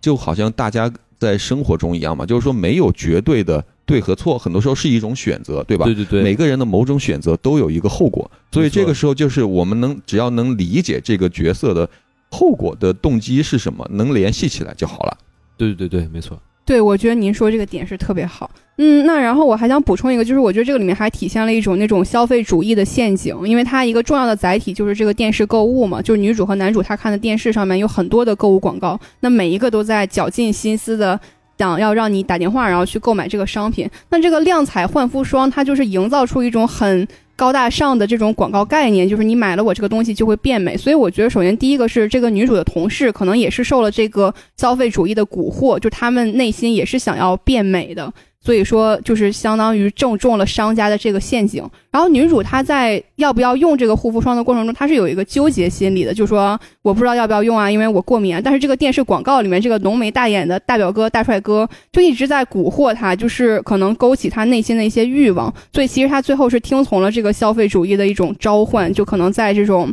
[0.00, 5.84] 就好像大家在生活中一样嘛，就是说没有绝对的对和错，很多时候是一种选择，对吧？
[5.84, 8.28] 对对对，每个人的某种选择都有一个后果。
[8.50, 11.88] 所以这个时候就是我们能只要能理解这个角色的。
[12.32, 13.86] 后果的动机是什么？
[13.92, 15.18] 能联系起来就好了。
[15.56, 16.36] 对对对没错。
[16.64, 18.50] 对，我觉得您说这个点是特别好。
[18.78, 31.20] 嗯，那然后我还想补充一个，就是我觉得这个里面还体现了一种那种消费主义的陷阱，因为它一个重要的载体就是这个电视购物嘛，就是女主和男主他看的电视上面有很多的购物广告，那每一个都在绞尽心思的
[31.58, 33.90] 想要让你打电话，然后去购买这个商品。
[34.08, 37.06] 那这个亮彩焕肤霜，它就是营造出一种很。
[37.34, 48.12] 高大上的这种广告概念，就是你买了我这个东西就会变美，所以我觉得首先第一个是这个女主的同事可能也是受了这个消费主义的蛊惑，就他们内心也是想要变美的，
[48.44, 51.64] 所以说就是相当于正中了商家的这个陷阱。
[51.92, 58.40] 然后女主她在要不要用这个护肤霜的过程中，她是有一个纠结心理的，就说我不知道要不要用啊，因为我过敏。
[58.42, 65.54] 但是这个电视广告里面这个浓眉大眼的大表哥大帅哥就一直在蛊惑她，就是可能勾起她内心的一些欲望。
[65.72, 69.92] 所以其实她最后是听从了这个消费主义的一种召唤，就可能在这种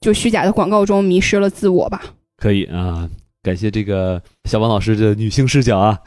[0.00, 2.02] 就虚假的广告中迷失了自我吧。
[2.36, 3.08] 可以啊，
[3.42, 5.98] 感谢这个小王老师的女性视角啊。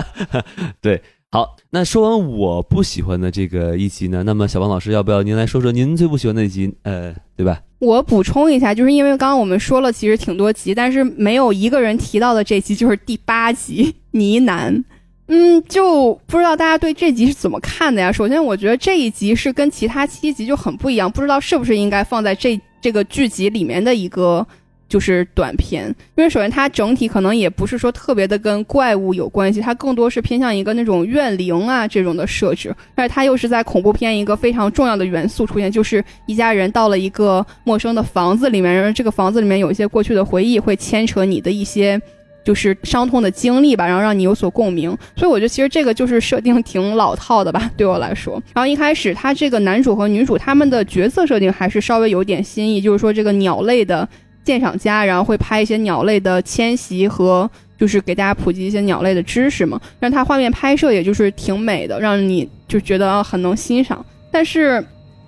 [0.80, 1.02] 对，
[1.36, 6.74] 好，那说完我不喜欢的这个一集呢，那么小王老师要不要您来说说您最不喜欢的一集？
[6.82, 7.60] 呃，对吧？
[7.78, 14.82] 我补充一下，就是因为刚刚我们说了，其实挺多集，但是没有一个人提到的这集就是第八集呢喃。
[15.26, 18.10] 嗯，就不知道大家对这集是怎么看的呀？
[18.10, 24.46] 首先，我觉得这一集是跟其他七集就很不一样，不知道是不是应该放在这这个剧集里面的一个。
[24.88, 42.00] 就是短片，因为首先它整体可能也不是说特别的跟怪物有关系，它更多是偏向一个那种怨灵啊这种的设置，而且它又是在恐怖片一个非常重要的元素出现，就是一家人到了一个陌生的房子里面，然后这个房子里面有一些过去的回忆，会牵扯你的一些
[42.44, 44.96] 就是伤痛的经历吧，然后让你有所共鸣。
[45.16, 48.40] 所以我觉得其实这个就是设定挺老套的吧，对我来说。
[48.54, 54.08] 然后一开始他这个男主和女主他们的角色设定还是稍微有点新意，就是说这个鸟类的。
[54.46, 59.78] 鉴赏家，然后会拍一些鸟类的迁徙和，就是给大家普及一些鸟类的知识嘛。
[60.00, 64.02] 让它画面拍摄也就是挺美的，让你就觉得很能欣赏。
[64.30, 64.82] 但是，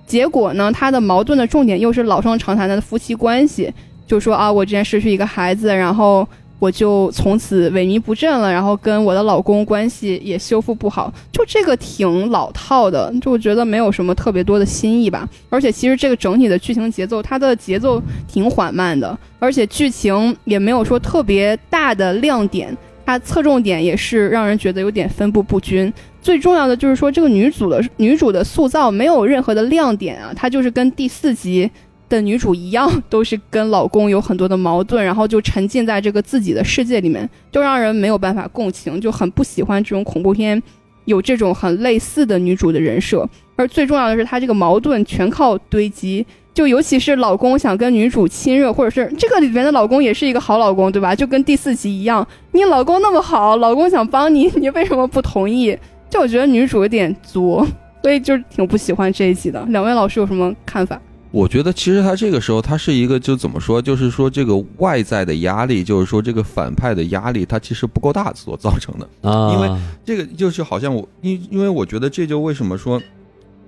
[0.07, 3.71] 结果呢，它的矛盾的重点又是老生常谈的夫妻关系，
[4.07, 6.27] 就说啊，我之前失去一个孩子，然后。
[6.59, 15.29] 我就从此萎靡不振了，然后跟我的老公关系也修复不好，就这个挺老套的，就我觉得没有什么特别多的新意吧。
[15.49, 22.77] 而且其实这个整体的剧情节奏，它的节奏挺缓慢的，而且剧情也没有说特别大的亮点，
[23.07, 25.93] 它侧重点也是让人觉得有点分布不均。
[26.21, 31.71] 最重要的就是说这个女主的女主的塑造没有任何的亮点啊，她就是跟第四集。
[32.09, 40.63] 的女主一样，都是跟老公有很多的矛盾，然后就沉浸在这个自己的世界里面，就让人没有办法共情，就很不喜欢这种恐怖片
[41.05, 43.29] 有这种很类似的女主的人设。
[43.57, 46.25] 而最重要的是，她这个矛盾全靠堆积，
[46.55, 51.15] 就尤其是老公想跟女主亲热，或者是这个里面的老公也是一个好老公，对吧？
[51.15, 55.77] 就跟第四集一样，你老公那么好，老公想帮你，你为什么不同意？
[56.09, 57.67] 就我觉得女主有点作，
[58.01, 59.63] 所以就挺不喜欢这一集的。
[59.69, 60.99] 两位老师有什么看法？
[61.31, 69.53] 我觉得其实他这个时候，他是一个就怎么说，就是说这个外在的压力，就是说这个反派的压力，他其实不够大所造成的啊。
[69.53, 69.71] 因为
[70.05, 73.01] 这个就是好像我，因因为我觉得这就为什么说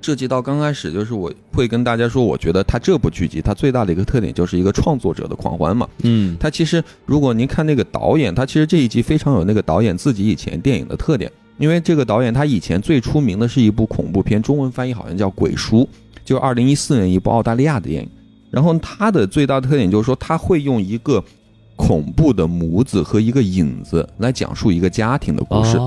[0.01, 5.87] 涉及到刚开始，就是我会跟大家说，我觉得他这部剧集它最大的一个特点就是一个创作者的狂欢嘛。
[6.03, 15.83] 嗯，他其实如果您看那个导演，他其实这一集非常有那个导演自己以前电影的特点，因为这个导演他以前最出名的是一部恐怖片，中文翻译好像叫《鬼书》。
[16.25, 18.09] 就二零一四年一部澳大利亚的电影，
[18.51, 21.23] 然后它的最大特点就是说，它会用一个
[21.77, 25.79] 恐怖的模子和一个影子来讲述一个家庭的故事。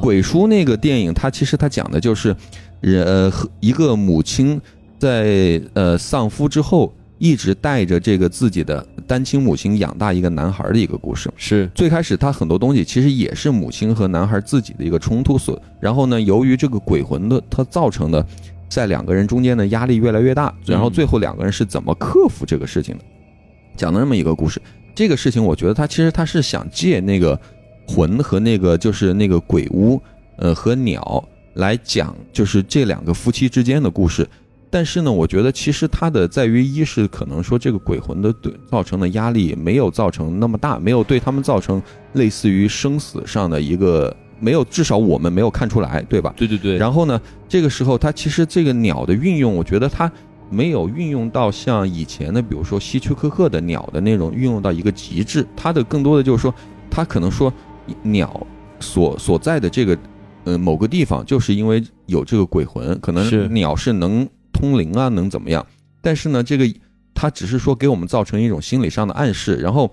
[0.00, 2.34] 鬼叔那个电影，它其实它讲的就是，
[2.82, 4.60] 呃，一个母亲
[4.98, 11.30] 在呃丧夫之后，一直带着这个自己的单亲母亲养大一个男孩的一个故事。
[11.36, 18.26] 是最开始他很多东西其实也是母亲和男孩自己的一个冲突所，然后呢，由于这个鬼魂的它造成的。
[18.74, 23.04] 在两个人中间的压力越来越大，然后最后两个人是怎么克服这个事情的？
[23.76, 24.60] 讲了那么一个故事，
[24.94, 27.38] 这个事情我觉得他其实他是想借那个
[27.86, 30.00] 魂和那个就是那个鬼屋，
[30.38, 31.22] 呃和鸟
[31.54, 34.26] 来讲，就是这两个夫妻之间的故事。
[34.70, 41.82] 但是呢，我觉得其实他的在于一是可能说这个鬼魂的对造成的压力没有造成那么大，没有对他们造成
[42.14, 44.16] 类似于生死上的一个。
[44.42, 46.34] 没有，至少我们没有看出来，对吧？
[46.36, 46.76] 对对对。
[46.76, 50.10] 然后呢，这个时候它其实这个鸟的运用，我觉得它
[50.50, 55.46] 没有运用到像以前的，比如说希区柯克的鸟的那种运用到一个极致。
[55.56, 56.52] 它的更多的就是说，
[56.90, 57.52] 它可能说
[58.02, 58.44] 鸟
[58.80, 59.96] 所所在的这个
[60.42, 65.64] 呃某个地方，就是因为有这个鬼魂，可能鸟是能通灵啊，能怎么样？
[66.00, 66.66] 但是呢，这个
[67.14, 69.88] 它只是说给我们造成一种心理上的暗示，然后。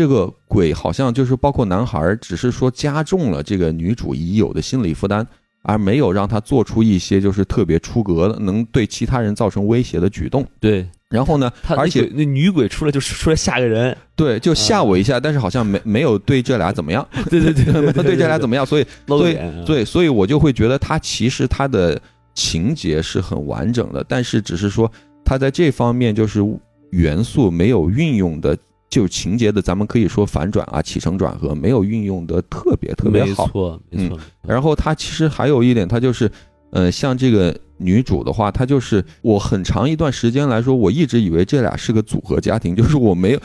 [0.00, 5.26] 这个鬼好像就是包括男孩，只是说加重了这个女主已有的心理负担，
[5.60, 10.42] 而没有让她做出一些就是特别出格的，能对其他人造成威胁的举动。
[10.58, 17.06] 对，然后呢，而且那女鬼出来就出来吓个人，对，就吓我一下，但是好像没没有对这俩怎么样。
[17.28, 19.36] 对对对，没有对这俩怎么样，所以所以
[19.66, 22.00] 对，所以我就会觉得他其实他的
[22.32, 24.90] 情节是很完整的，但是只是说
[25.26, 26.42] 他在这方面就是
[26.88, 28.56] 元素没有运用的。
[28.90, 33.46] 就情节的，咱们可以说反转啊、起承转合没有运用的特别特别好。
[33.46, 34.18] 没错，没错。
[34.42, 36.30] 然后它其实还有一点，它就是，
[36.70, 43.40] 呃，像这个女主的话，她就是我很长一段时间来说，我一直以为这俩是个组合家庭， 就是我没有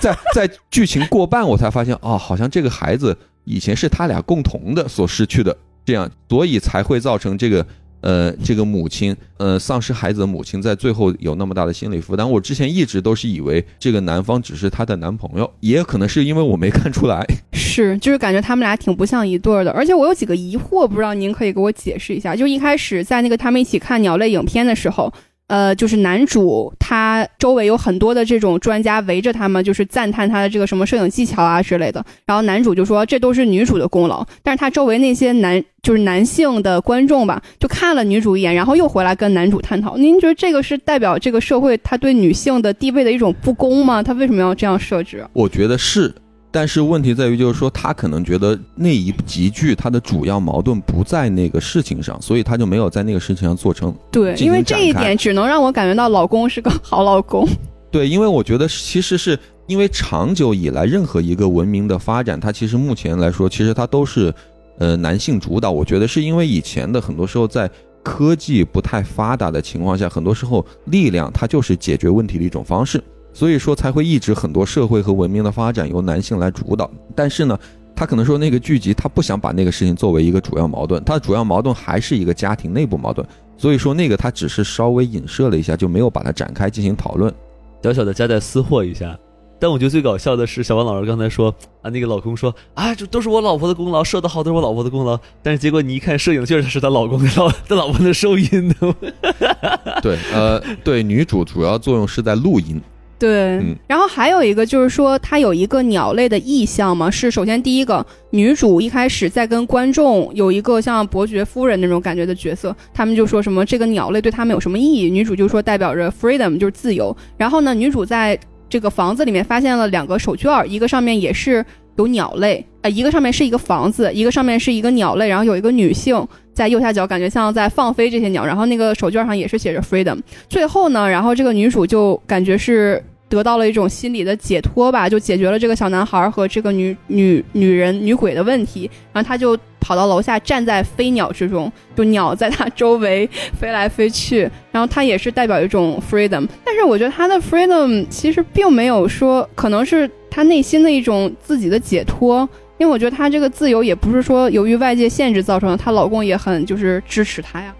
[0.00, 7.66] 在在剧情过半，我才发现啊，好像这个孩子以前是他俩共同的所失去的，这样，所以才会造成这个。
[8.04, 12.30] 呃，这个母亲，呃，丧失孩子的母亲，在最后有那么大的心理负担。
[12.30, 17.26] 我之前一直都是以为这个男方只是她的男朋友，也可能是因为我没看出来。
[17.54, 19.70] 是，就是感觉他们俩挺不像一对儿的。
[19.70, 22.36] 而且我有几个疑惑，不知道您可以给我解释一下。
[22.36, 25.10] 就一开始在那个他们一起看鸟类影片的时候。
[25.46, 32.04] 呃，就是男主他周围有很多的这种专家围着他们，就是赞叹他的这个什么摄影技巧啊之类的。
[32.24, 39.96] 然后男主就说这都是女主的功劳，但是他周围那些男就是男性的观众吧，就看了女主一眼，然后又回来跟男主探讨。
[39.98, 44.02] 您觉得这个是代表这个社会他对女性的地位的一种不公吗？
[44.02, 45.26] 他为什么要这样设置？
[45.34, 46.14] 我觉得是。
[46.54, 53.92] 但是问题在于，就是说他可能觉得那一集剧他的主要矛盾不在那个事情上，所以他就没有在那个事情上做成。
[54.12, 57.44] 对，因为这一点只能让我感觉到老公是个好老公。
[57.90, 59.36] 对，因为我觉得其实是
[59.66, 64.32] 因为长久以来任何一个文明的发展，它其实目前来说，其实它都是
[64.78, 65.72] 呃男性主导。
[65.72, 67.68] 我觉得是因为以前的很多时候在
[68.04, 73.02] 科技不太发达的情况下，很多时候力量它就是解决问题的一种方式。
[73.34, 77.58] 所以说才会一直很多社会和文明的发展由男性来主导，但是呢，
[77.94, 83.26] 他可能说那个剧集他不想把那个事情作为一个主要矛盾，他的主要矛盾还是一个家庭内部矛盾，
[83.58, 87.34] 所以说那个他只是稍微影射了一下，就没有把它展开进行讨论，
[87.82, 89.18] 小小的夹带私货一下。
[89.56, 98.94] 但我觉得最搞笑的是小王老师刚才说啊，那个老公说啊，这都是我老婆的功劳，射的好都是我老婆的功劳，但是结果你一看摄影确实是他老公的老 他老婆的收音的。
[100.02, 102.80] 对，呃，对，女主主要作用是在录音。
[103.24, 117.16] 对，然后还有一个就是说，它有一个鸟类的意象嘛，是首先第一个女主一开始在跟观众有一个像伯爵夫人那种感觉的角色，他们就说什么这个鸟类对他们有什么意义，女主就说代表着 freedom 就是自由。
[117.38, 118.38] 然后呢，女主在
[118.68, 121.64] 这个房子里面发现了两个手绢，一个上面也是
[121.96, 126.14] 有鸟类，呃，一个上面是一个房子，一个上面是一个鸟类，然后有一个女性
[126.52, 130.18] 在右下角，感觉像在放飞这些鸟，然后那个手绢上也是写着 freedom。
[130.46, 133.02] 最后呢，然后这个女主就感觉是。
[133.28, 138.90] 得到了一种心理的解脱吧，就解决了这个小男孩和这个女女女人女鬼的问题。
[139.12, 143.28] 然后他就跑到楼下，站在飞鸟之中，就鸟在他周围
[143.58, 144.48] 飞来飞去。
[144.70, 152.48] 然后他也是代表一种 freedom，但是我觉得他的 freedom 其实并没有说，可能是他内心的一种自己的解脱。
[152.76, 157.72] 因为我觉得他这个自由也不是说由于外界限制造成的，她老公也很就是支持她呀。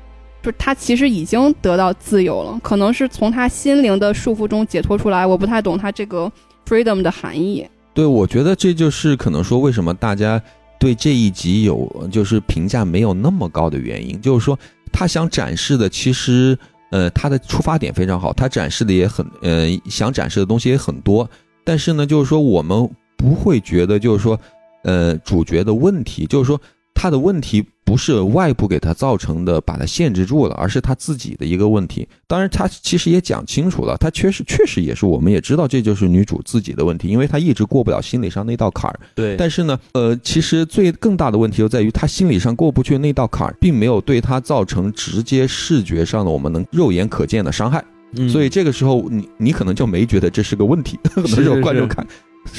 [0.45, 5.27] 就他其实已经得到自由了，可能是从他心灵的束缚中解脱出来。
[5.27, 6.31] 我不太懂他这个
[6.69, 7.67] freedom 的含义。
[7.95, 10.39] 对，我觉得这就是可能说为什么大家
[10.79, 14.59] 对这一集有就是评价没有那么高的原因，就是说
[14.93, 16.59] 他想展示的其实
[16.91, 21.27] 呃他的出发点非常好，他展示的也很呃想展示的东西也很多，
[21.65, 24.39] 但是呢就是说我们不会觉得就是说
[24.83, 26.61] 呃主角的问题，就是说
[26.95, 27.65] 他的问题。
[27.87, 32.09] 不是外部给他造成的，把他限制住了，而是他自己的一个问题。
[32.27, 38.99] 当然，他其实也讲清楚了，他确实确实也是，我们也知道这就是女主自己的问题，因为她一直过不了心理上那道坎儿。
[39.15, 39.37] 对。
[39.37, 47.85] 但是呢，呃，其实最更大的问题就在于她心理上过不去那道坎儿，并没有对她造成直接视觉上的我们能肉眼可见的伤害。
[48.17, 48.27] 嗯。
[48.31, 52.05] 所以这个时候，你你可能就没觉得这是个问题，很多时候观众看。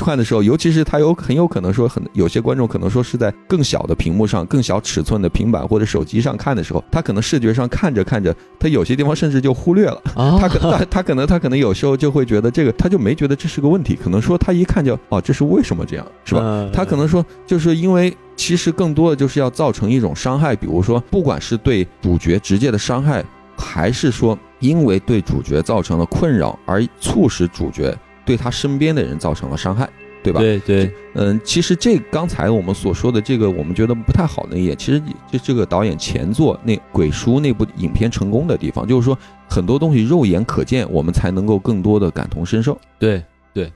[0.04, 10.02] 看的时候，尤其是他有很有可能说很有些观众可能说是在更小的屏幕上、更小尺寸的平板或者手机上看的时候，他可能视觉上看着看着，他有些地方甚至就忽略了。
[10.40, 16.70] 他可他他可能他可能有时候就会觉得这个他就没觉得这是个问题，可能说他一看就哦这是为什么这样是吧？
[16.74, 23.24] 他可能说就是因为其实更多的就是要造成一种伤害，比如说不管是对主角直接的伤害，
[23.58, 27.96] 还是说因为对主角造成了困扰而促使主角。
[28.26, 29.90] 对他身边的人造成了伤害，
[30.24, 30.40] 对吧？
[30.40, 35.00] 对对，嗯，其实这刚才我们所说的这个，我们觉得不太好的一点，其实
[35.32, 42.76] 就这个导演前作那《鬼书》那部影片成功的地方，就是说很多东西肉眼可见，我们才能够更多的感同身受。
[42.98, 43.24] 对
[43.54, 43.72] 对，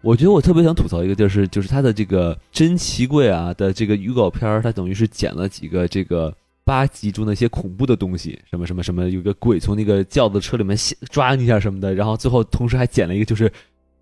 [0.00, 10.74] 我觉得我特别想吐槽一个，就是就是他的这个真奇贵啊的这个预告片儿，它等于是剪了几个这个八集中的一些恐怖的东西，什么什么什么，有个鬼从那个轿子车里面
[11.10, 13.52] 抓你一下什么的，然后最后同时还剪了一个就是。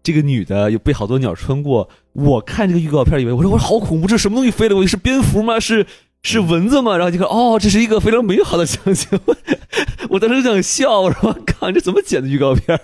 [0.02, 4.76] 这个女的有被好多鸟穿过，我看这个预告片以为我说我说好恐怖，这什么东西飞了？
[4.76, 5.60] 我是蝙蝠吗？
[5.60, 5.86] 是
[6.22, 6.96] 是蚊子吗？
[6.96, 9.06] 然后就看，哦，这是一个非常美好的场景。
[10.10, 12.78] 我当时就想笑，我说：“靠，这怎么剪的预告片？”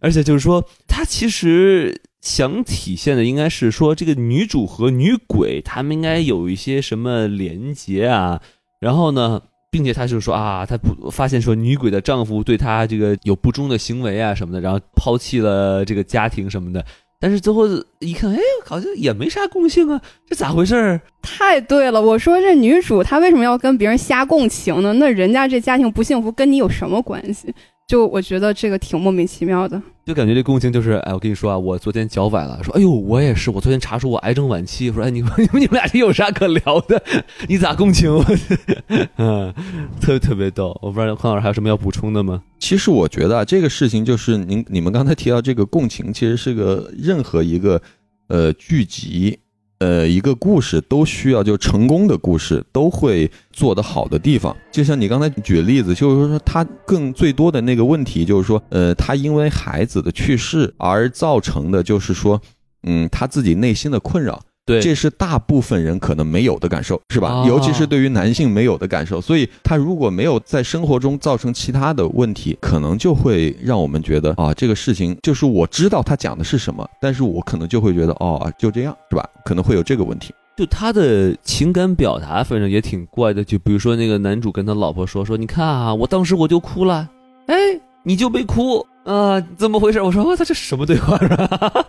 [0.00, 8.40] 而且就是说，他其实想体现的应该是说，这个女主和女鬼他们应该有一些什么连接啊。
[8.80, 9.42] 然后呢，
[9.72, 16.84] 并且他就说啊，他不发现说女鬼的丈夫对她这个有不忠的行为啊什么的，然后抛弃了这个家庭什么的。
[17.18, 17.66] 但是最后
[18.00, 21.00] 一看，哎，好像也没啥共性啊，这咋回事儿？
[21.22, 24.92] 太对了，我说这女主她为什么要跟别人瞎共情呢？
[24.94, 27.54] 那人家这家庭不幸福跟你有什么关系？
[27.88, 37.02] 就我觉得这个挺莫名其妙的，就感觉这共情就是，哎，我跟你说啊，我昨天脚崴了，说，哎呦，我也是，我昨天查出我癌症晚期，说，哎，你们你们 你们俩这有啥可聊的？
[37.48, 38.24] 你咋共情我？
[39.16, 39.54] 嗯，
[40.00, 42.42] 特别特别逗，我不知道黄老师还有什么要补充的吗？
[42.58, 47.80] 其实我觉得啊，这个事情就是您你们刚才提到这个共情，其实是个任何一个
[48.26, 49.38] 呃聚集。
[49.82, 62.40] 呃，一个故事都需要就成功的故事都会做得好的地方，就像你刚才举例子，就是说他更最多的那个问题就是说，呃，他因为孩子的去世而造成的，就是说，
[62.84, 64.40] 嗯，他自己内心的困扰。
[64.64, 67.44] 对，这是大部分人可能没有的感受，是吧？
[67.46, 79.28] 尤其是对于男性没有的感受，所以他如果没有在生活中造成其他的问题，可能就会让我们觉得啊，这个事情就是我知道他讲的是什么，但是我可能就会觉得哦，就这样，是吧？
[79.44, 80.32] 可能会有这个问题。
[80.56, 83.42] 就他的情感表达，反正也挺怪的。
[83.42, 87.08] 就比如说那个男主跟他老婆说说，你看啊，我当时我就哭了，
[87.46, 87.56] 哎，
[88.04, 88.86] 你就没哭。
[89.04, 90.00] 啊，怎么回事？
[90.00, 91.84] 我说我操，这什么对话是吧？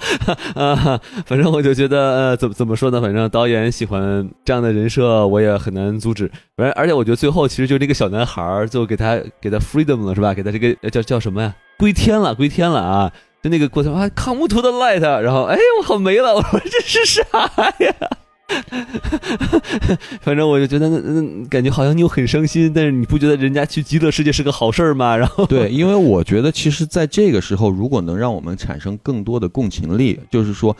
[0.55, 2.99] 啊，反正我就觉得，呃，怎么怎么说呢？
[2.99, 6.31] 反正导演喜欢这样的人设，我也很难阻止。
[6.57, 10.33] 反正而且我觉得最后其实就这个小男孩，最后给他给他 freedom 了是吧？
[10.33, 11.53] 给他这个叫叫什么呀？
[11.77, 13.11] 归天了，归天了啊！
[13.43, 17.23] 就那个过程啊，come to the light，然后哎，我好没了，我说这是啥
[17.79, 17.93] 呀？
[20.21, 25.15] 反正我就觉得，嗯，感觉好像你又很伤心，但是你不觉得人家去极乐世界是个好事儿吗？
[25.17, 30.75] 然后对，因为我觉得其实在这个时候，如果能让我们产生更多的共情力，就是说。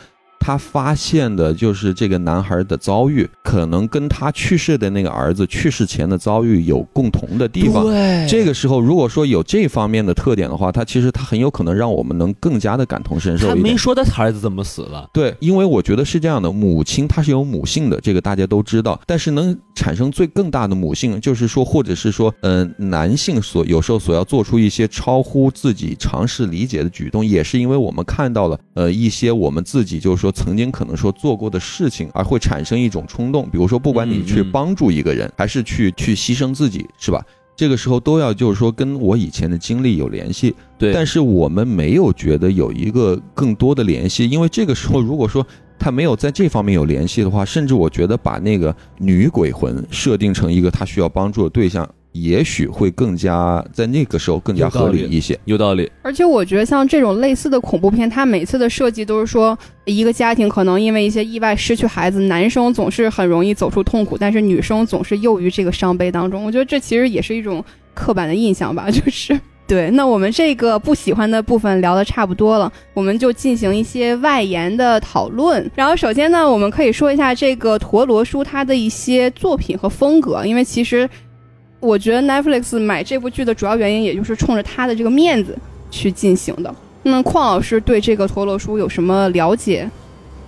[0.46, 7.82] 他发现的就是这个男孩的遭遇，可能跟他去世的那个儿子去世前的遭遇有共同的地方。
[7.82, 13.48] 对，这个时候如果说有这方面的特点的话，他其实他很有可能让我们能更加的感同身受。
[13.48, 15.08] 他没说他儿子怎么死了。
[15.14, 19.00] 对，因为我觉得是这样的，母亲她是有母性的，这个大家都知道。
[19.06, 30.33] 但是能产生最更大的母性，就是说，或者是说，嗯，男性所有时候所要做出一些超乎自己尝试理解的举动，也是因为我们看到了，呃，一些我们自己就是说。
[30.34, 37.24] 曾经可能说做过的事情，而会产生一种冲动，比如说，不管你去帮助一个人，还是去去牺牲自己，是吧？
[37.56, 40.52] 这个时候都要就是说跟我以前的经历有联系。
[40.76, 45.46] 对，但是我们没有觉得有一个更多的联系，因为这个时候如果说
[45.78, 51.88] 他没有在这方面有联系的话，甚至我觉得把那个女鬼魂设定成一个他需要帮助的对象。
[52.14, 55.90] 也许会更加在那个时候更加合理一些，有道理。
[56.00, 66.44] 而且我觉得像这种类似的恐怖片，它每次的设计都是说，一个家庭可能因为一些意外失去孩子，男生总是很容易走出痛苦，但是女生总是囿于这个伤悲当中。
[66.44, 67.62] 我觉得这其实也是一种
[67.94, 69.36] 刻板的印象吧，就是
[69.66, 69.90] 对。
[69.90, 75.68] 那我们这个不喜欢的部分聊的差不多了，我们就进行一些外延的讨论。
[75.74, 81.10] 然后首先呢，我们可以说一下这个陀螺叔他的一些作品和风格，因为其实。
[81.84, 85.54] 我觉得 Netflix 买这部剧的主要原因，也就是冲着他的这个面子
[85.90, 86.74] 去进行的。
[87.02, 89.88] 那邝老师对这个陀螺书有什么了解？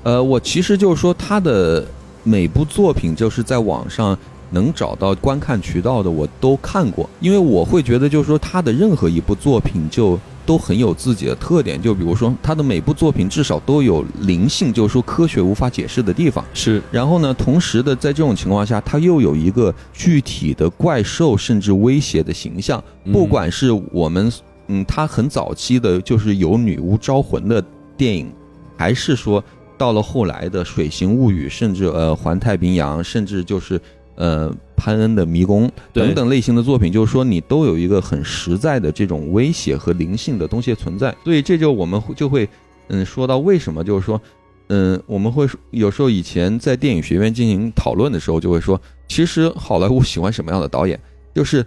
[0.02, 1.86] 呃，我其实就是说，他的
[2.22, 4.16] 每部作品就是在网上
[4.50, 10.18] 能找到观看渠道的，我都看过，因为我会觉得，就是说他的任何一部作品就。
[10.46, 16.80] 都很有自己的特点，就比如说他的每部作品至少都有灵性，就是说科学无法解释的地方是。
[16.92, 22.82] 然后呢，同时的在这种情况下，他又有一个具体的怪兽甚至威胁的形象。
[23.12, 24.32] 不管是我们
[24.68, 27.62] 嗯，他很早期的就是有女巫招魂的
[27.96, 28.32] 电影，
[28.76, 29.42] 还是说
[29.76, 33.80] 到了后来的《水形物语》，甚至呃《环太平洋》，甚至就是
[34.14, 34.50] 呃。
[34.76, 42.48] 潘恩的迷宫等等类型的作品，就是说你都有一个很实在的这种威胁和灵性的东西存在，所以这就我们就会
[42.88, 44.20] 嗯说到为什么就是说
[44.68, 51.00] 嗯我们会有时候以前在电影学院进行讨论的时候就会说，其实好莱坞喜欢什么样的导演，
[51.34, 51.64] 就是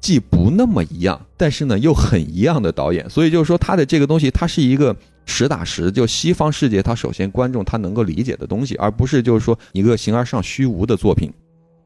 [0.00, 4.96] 既不那么一样，但是呢又很一样的导演，所以就是说他的这个东西它是一个
[5.26, 11.32] 实打实就西方世界他首先观众他能够理解的东西，而不是就是说一个形而上虚无的作品。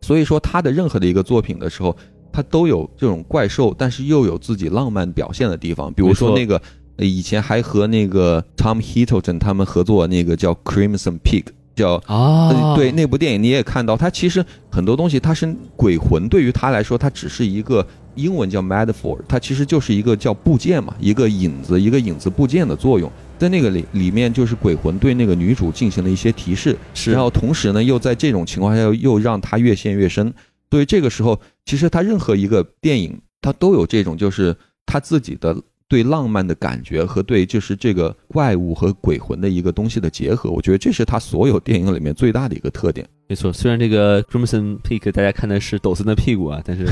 [0.04, 1.96] 所以说他的任何的一个作品的时候，
[2.30, 5.90] 他都有这种怪兽，但是又有自己浪漫表现的地方。
[5.94, 6.60] 比如说那个
[6.98, 27.10] 以前还和那个 Tom Hiddleston 他们合作那个叫 Crimson Peak，叫啊，对那部电影你也看到，它其实很多东西它是鬼魂，对于他来说，它只是一个英文叫 metaphor，它其实就是一个叫部件嘛，一个影子，一个影子部件的作用，在那个里里面就是鬼魂对那个女主进行了一些提示，是。
[27.12, 30.32] 然后同时呢又在这种情况下又又让他越陷越深，
[30.70, 34.56] 所以这个时候其实他任何一个电影他都有这种就是
[34.86, 35.56] 他自己的。
[35.94, 43.08] 对浪漫的感觉和对就是这个怪物和鬼魂的一个东西的结合，我觉得这是他所有电影里面最大的一个特点。
[43.26, 46.84] 没错，虽然这个 Crimson Peak 大家看的是抖森的屁股啊，但是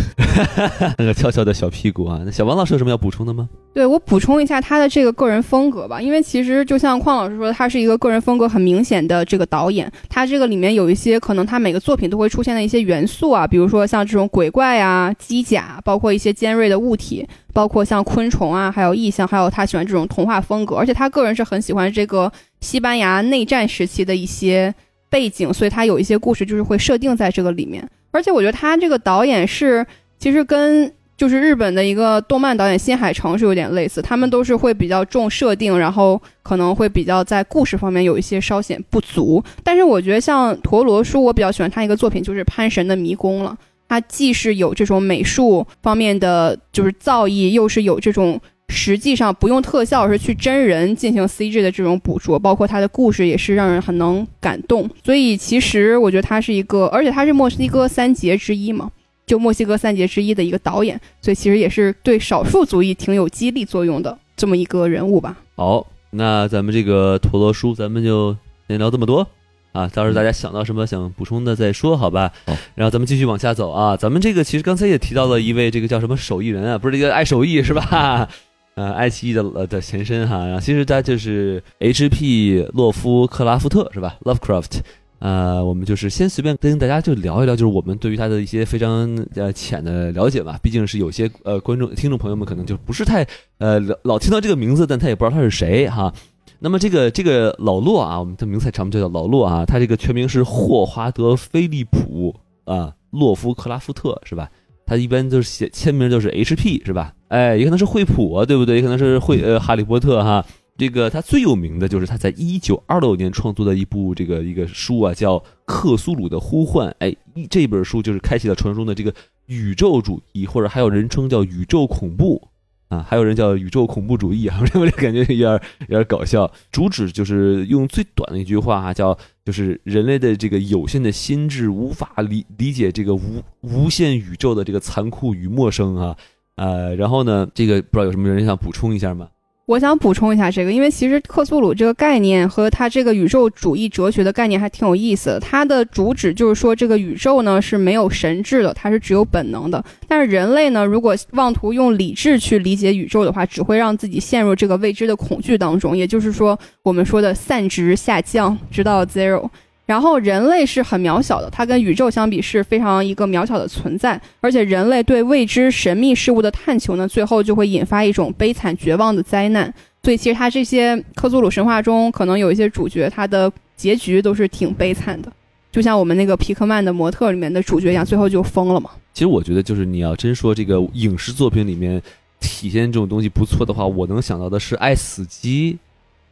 [0.96, 2.22] 那个翘翘的小屁股啊。
[2.24, 3.46] 那小王老师有什么要补充的吗？
[3.74, 9.92] 对我补充一下他的这个个人风格吧，因为其实就像邝老师说，他是一个个人风格很明显的这个导演。
[10.08, 20.76] 他这个里面有一些可能他每个作品都会出现的一些元素啊，比如说像这种鬼怪啊、机甲，包括一些尖锐的物体，包括像昆虫啊，还有意象，还有他喜欢这种童话风格。
[20.76, 24.74] 而且他个人是很喜欢这个西班牙内战时期的一些。
[25.12, 29.86] 背景，所以他有一些故事就是会设定在这个里面，而且我觉得他这个导演是
[30.18, 39.44] 其实跟就是日本的一个动漫导演新海诚是有点类似，他们都是会比较重设定，然后可能会比较在故事方面有一些稍显不足。
[39.62, 43.54] 但是我觉得像陀螺叔，我比较喜欢他一个作品就是《潘神的迷宫》了，
[43.86, 48.40] 他既是有这种美术方面的就是造诣，又是有这种。
[48.72, 54.90] 实际上不用特效，是去真人进行 CG 的这种捕捉，包括他的故事也是让人很能感动。
[55.04, 58.90] 所以其实我觉得他是一个，而且他是墨西哥三杰之一嘛，
[59.26, 65.36] 就墨西哥三杰之一的一个导演，所以其实也是对少数族裔挺有激励作用的这么一个人物吧。
[65.54, 68.36] 好，那咱们这个陀螺叔，咱们就
[68.66, 69.26] 先聊这么多
[69.72, 72.32] 啊，到时候大家想到什么想补充的再说，好吧？
[72.46, 78.28] 好，然后咱们继续往下走啊，咱们这个其实刚才也提到了一位这个叫什么手艺人啊，不是这个爱手艺是吧？
[78.74, 82.66] 呃，爱奇艺的呃的前身哈，然后其实他就是 H.P.
[82.72, 84.80] 洛夫克拉夫特是吧？Lovecraft，
[85.18, 90.58] 呃，我们就是先随便跟大家就聊一聊，就是我们对于他的一些非常呃浅的了解吧。
[90.62, 93.26] 毕竟是有些呃观众听众朋友们可能就不是太
[93.58, 96.10] 呃老听到这个名字，但他也不知道他是谁哈。
[96.58, 102.34] 那么这个这个老洛啊，我们的名字长，就叫老洛啊，他这个全名是霍华德·菲利普
[102.64, 104.50] 啊，洛夫克拉夫特是吧？
[104.92, 106.82] 他一般就是写签名就是 H.P.
[106.84, 107.14] 是吧？
[107.28, 108.76] 哎，也可能是惠普啊，对不对？
[108.76, 110.44] 也可能是惠呃哈利波特哈。
[110.76, 116.90] 这个他最有名的就是他在一九二六年创作的一部这个一个书啊，叫《克苏鲁的呼唤》。
[116.98, 117.16] 哎，
[117.48, 119.14] 这本书就是开启了传说中的这个
[119.46, 122.48] 宇宙主义，或者还有人称叫宇宙恐怖。
[122.88, 126.52] 啊，还有人叫宇宙恐怖主义啊， 我这感觉有点有点搞笑。
[126.70, 136.16] 主旨就是用最短的一句话哈，叫就是人类的这个有限的心智无法理理解这个无无限宇宙的这个残酷与陌生啊。
[136.54, 139.28] 呃，然后呢，这个不知道有什么人想补充一下吗？
[139.66, 145.40] 我想补充一下这个，因为其实克苏鲁这个概念和它这个宇宙主义哲学的概念还挺有意思的。
[145.40, 149.82] 它的主旨就是说，这个宇宙呢是没有神智的，它是只有本能的。
[150.08, 155.96] 但是人类呢，如果妄图用理智去理解宇宙的话，只会让自己陷入这个未知的恐惧当中。
[155.96, 159.48] 也就是说，我们说的散值下降，直到 zero。
[159.84, 164.18] 然后人类是很渺小的，它跟宇宙相比是非常一个渺小的存在。
[164.40, 169.72] 而且人类对未知神秘事物的探求呢，最后就会引发一种悲惨绝望的灾难。
[170.04, 175.30] 所以其实它这些克苏鲁神话中，可能有一些主角，他的结局都是挺悲惨的，
[175.72, 178.90] 就像我们那个皮克曼的模特里面的主角一样，最后就疯了嘛。
[179.12, 182.00] 其实我觉得，就是你要真说这个影视作品里面
[182.40, 185.74] 体现这种东西不错的话，我能想到的是《爱死机》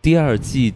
[0.01, 0.73] 第二季，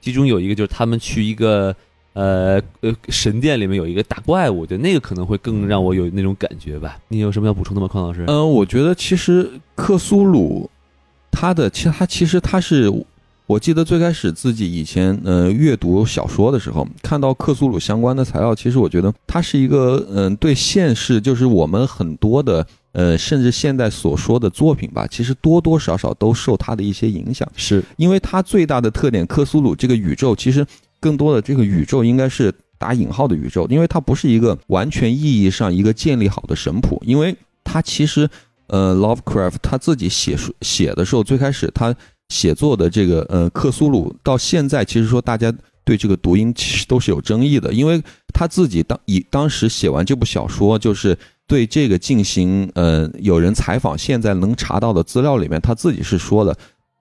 [0.00, 1.74] 其中有一个就是他们去一个。
[2.14, 6.98] 呃呃，神殿里面有一个大怪物，我觉得那个可能会更让我有那种感觉吧。
[7.08, 8.24] 你有什么要补充的吗，匡老师？
[8.26, 10.68] 嗯，我觉得其实克苏鲁，
[11.30, 12.92] 他的其实他其实他是，
[13.46, 30.66] 我记得最开始自己以前呃阅读小说的时候，看到克苏鲁相关的材料，其实我觉得它是一个嗯对现世，就是我们很多的呃甚至现在所说的作品吧，其实多多少少都受它的一些影响，是因为它最大的特点，克苏鲁这个宇宙其实。
[31.02, 38.30] 更多的这个宇宙应该是打引号的宇宙，因为它不是一个完全意义上一个建立好的神谱，因为它其实，
[38.68, 41.94] 呃，Lovecraft 他自己写书写的时候，最开始他
[42.28, 45.52] 写作的这个呃克苏鲁，到现在其实说大家
[45.84, 48.00] 对这个读音其实都是有争议的，因为
[48.32, 56.56] 他自己当以当时写完这部小说，就是对这个进行呃有人采访，现在能查到的资料里面，他自己是说的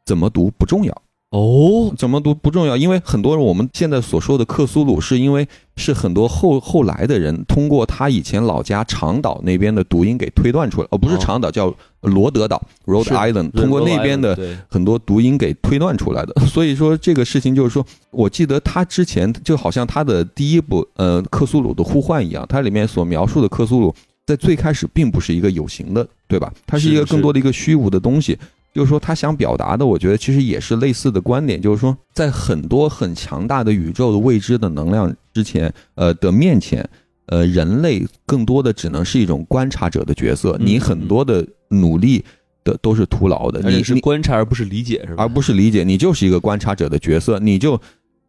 [0.05, 1.01] 怎么读不重要。
[1.31, 5.47] 哦，怎么读不重要，因为很多人我们现在所说的克苏鲁，是因为
[5.77, 14.37] 是很多后后来的人通过他以前老家长岛那边的读音给推断出来，哦，不是长岛，叫罗德岛 （Rhode Island），通过那边的
[14.67, 16.33] 很多读音给推断出来的。
[16.47, 23.95] 所以说这个事情就是说，我记得他之前就好像他的第一部呃克苏鲁的呼唤一样，它里面所描述的克苏鲁
[24.25, 26.51] 在最开始并不是一个有形的，对吧？
[26.67, 28.37] 它是一个更多的一个虚无的东西。
[28.73, 36.87] 就是说，他想表达的，我觉得其实也是类似的观点，就是说，在很多很强大的宇宙的未知的能量之前，呃的面前，
[37.25, 42.23] 呃，人类更多的只能是一种观察者的角色，嗯你很多的努力
[42.63, 45.23] 的都是徒劳的，你你是观察而不是理解，是吧？
[45.23, 47.79] 而不是理解，你就是一个观察者的角色，你就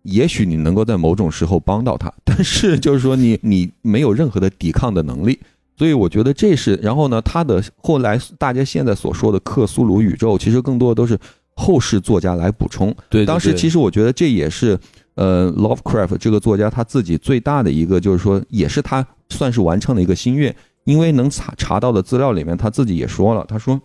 [0.03, 5.39] 也许你能够在某种时候帮到他，但是就是说你你没有任何的抵抗的能力。
[5.77, 11.19] 所以我觉得这是，然后呢，他的后来大家现在所说的克苏鲁宇宙，其实更多的都是
[11.55, 12.95] 后世作家来补充。
[13.09, 14.79] 对，当时其实实我觉得这也是，
[15.15, 20.55] 呃，Lovecraft 这个作家他自己最大的一个，就是说，也是他算是完成了一个心愿，
[20.85, 23.81] 因为能查查到的资料里面，他自己也说了，他说，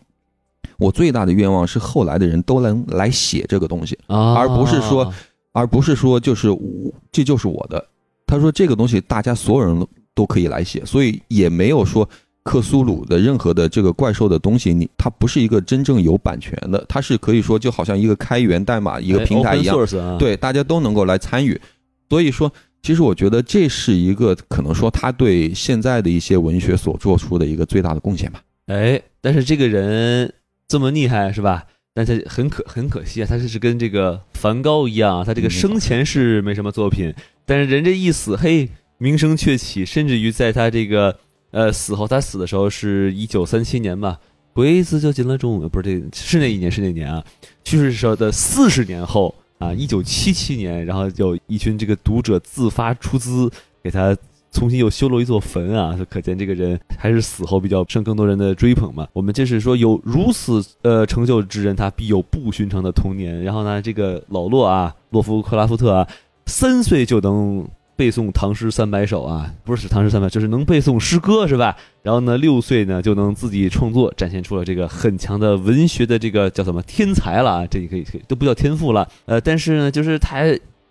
[0.77, 5.11] 我最大的愿望是后来的人都能来写这个东西，啊，而不是说
[5.53, 7.83] 而不是说就是我这就是我的。
[8.27, 9.87] 他说这个东西大家所有人
[10.17, 12.09] 都可以来写，所以也没有说
[12.41, 19.77] 克苏鲁的任何的这个怪兽的东西，你它不是一个真正有版权的，它是可以说就好像一个开源代码一个平台一样，
[20.17, 21.61] 对，大家都能够来参与。
[22.09, 28.41] 所以说，其实我觉得这是一个可能说他对现在的一些文学所做出的一个最大的贡献吧。
[28.65, 30.33] 哎，但是这个人
[30.67, 31.65] 这么厉害是吧？
[31.93, 37.11] 但是很可很可惜啊，他这是跟这个梵高一样啊，他这个嗯生前是没什么作品，
[37.43, 41.15] 但是人这一死，嘿，名声鹊起，甚至于在他这个
[41.51, 44.19] 呃死后，他死的时候是一九三七年吧，
[44.53, 47.23] 鬼子就进了中国，不是这是那一年是那年啊，
[47.63, 53.51] 去世时候的四十年后啊，一九七七年，然后有一群这个读者自发出资
[53.83, 54.15] 给他
[54.51, 59.07] 重新又修了一座坟啊，可见这个人还是死后比较受更多人的追捧嘛。
[59.13, 63.43] 我们这是说有如此呃成就之人，他必有不寻常的童年。
[63.43, 66.07] 然后呢，这个老洛啊，洛夫克拉夫特啊，
[66.47, 67.67] 三岁就能
[67.97, 71.75] 背诵唐诗三百首啊，不是唐诗三百，就是能背诵诗歌是吧？
[72.03, 79.09] 然后呢，六岁呢就能自己创作，展现出了这个很强的文学的这个叫什么天才了啊，这也可以可以都不叫天赋了。
[79.25, 80.43] 呃，但是呢，就是他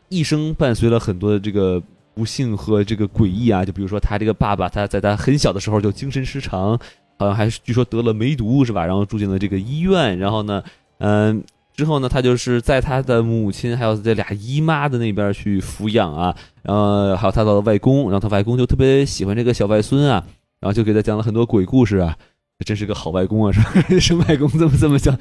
[0.08, 1.80] 一生伴随了很多的这个
[2.12, 6.78] 不幸和这个诡异啊，就比如说他这个爸爸，他在他很小的时候就精神失常，
[7.18, 8.84] 好像还据说得了梅毒是吧？
[8.84, 10.62] 然后住进了这个医院，然后呢，
[10.98, 11.42] 嗯、
[11.76, 20.24] 之后呢，他就是在他的母亲还有这俩姨妈的那边去抚养啊，然后还有他的外公，然后他外公就特别喜欢这个小外孙啊，
[20.58, 22.16] 然后就给他讲了很多鬼故事啊。
[22.64, 23.70] 真是个好外公啊，是吧？
[24.00, 25.14] 生外公这么这么讲，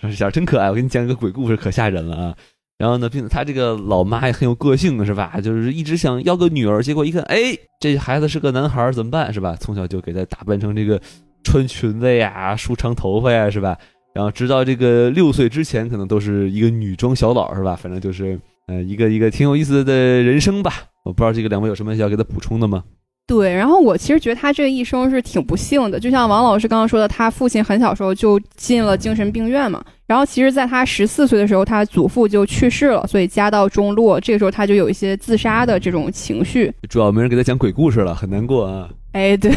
[0.00, 0.70] 说小孩真可爱。
[0.70, 2.34] 我给你讲一个鬼故事，可吓人了啊！
[2.78, 5.40] 然后呢，并且他这个老妈也很有个性的，是吧？
[5.42, 9.34] 就是一直想要个女儿，结果一看，哎，这孩子是个男孩，怎么办？
[9.34, 9.56] 是吧？
[9.58, 11.00] 从小就给他打扮成这个
[11.42, 13.76] 穿裙子呀、梳长头发呀，是吧？
[14.16, 17.76] 然后直到这个六岁之前，可能都是一个女装小佬，是吧？
[17.76, 20.72] 反正就是呃一个一个挺有意思的人生吧。
[21.04, 22.82] 我不知道这个两位有什么要给他补充的吗？
[23.26, 29.82] 对，然后我其实觉得他这一生是挺不幸的，就像王老师刚刚说的，他父亲很小时候就进了精神病院嘛。
[30.06, 34.20] 然后其实，在他十四岁的时候，他祖父就去世了，所以家道中落。
[34.20, 36.72] 这个时候他就有一些自杀的这种情绪。
[36.88, 38.88] 主要没人给他讲鬼故事了，很难过啊。
[39.10, 39.50] 哎，对。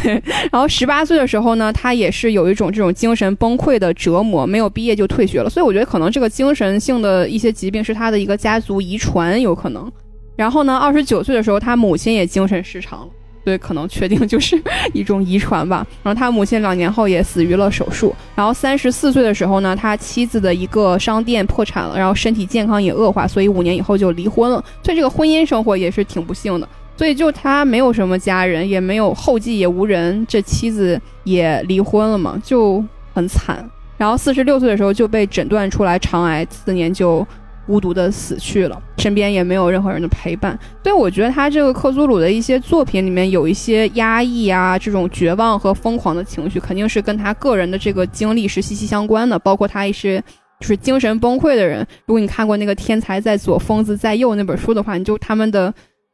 [0.50, 5.48] 然后十八岁的时候呢，他也是有一种这种精神崩溃的折磨，没有毕业就退学了。
[5.48, 9.88] 所以我觉得可能这个精神性的一些疾病是他的一个家族遗传，有可能。
[10.34, 13.08] 然后呢，二十九岁的时候，他母亲也精神失常了。
[13.44, 14.60] 所以可能确定就是
[14.92, 15.86] 一种遗传吧。
[16.02, 18.14] 然后他母亲两年后也死于了手术。
[18.34, 24.62] 然后三十四岁的时候呢，他妻子的一个商店破产了，然后身体健康也恶化，所以五年以后就离婚了。
[24.82, 26.68] 所以这个婚姻生活也是挺不幸的。
[26.96, 32.84] 所以就他没有什么家人，也没有后继，也无人，这妻子也离婚了嘛，就
[33.14, 33.68] 很惨。
[33.96, 37.26] 然后四十六岁的时候就被诊断出来肠癌，次年就。
[37.70, 49.38] 孤独的死去了，身边也没有任何人的陪伴，所以我觉得他这个克苏鲁的一些作品里面有一些压抑啊，这种绝望和疯狂的情绪，肯定是跟他个人的这个经历是息息相关的。
[49.38, 50.20] 包括他一些
[50.58, 55.72] 就是精神崩溃的人，如果你看过那个《天才在左，疯子在右》那本书的话，你就他们的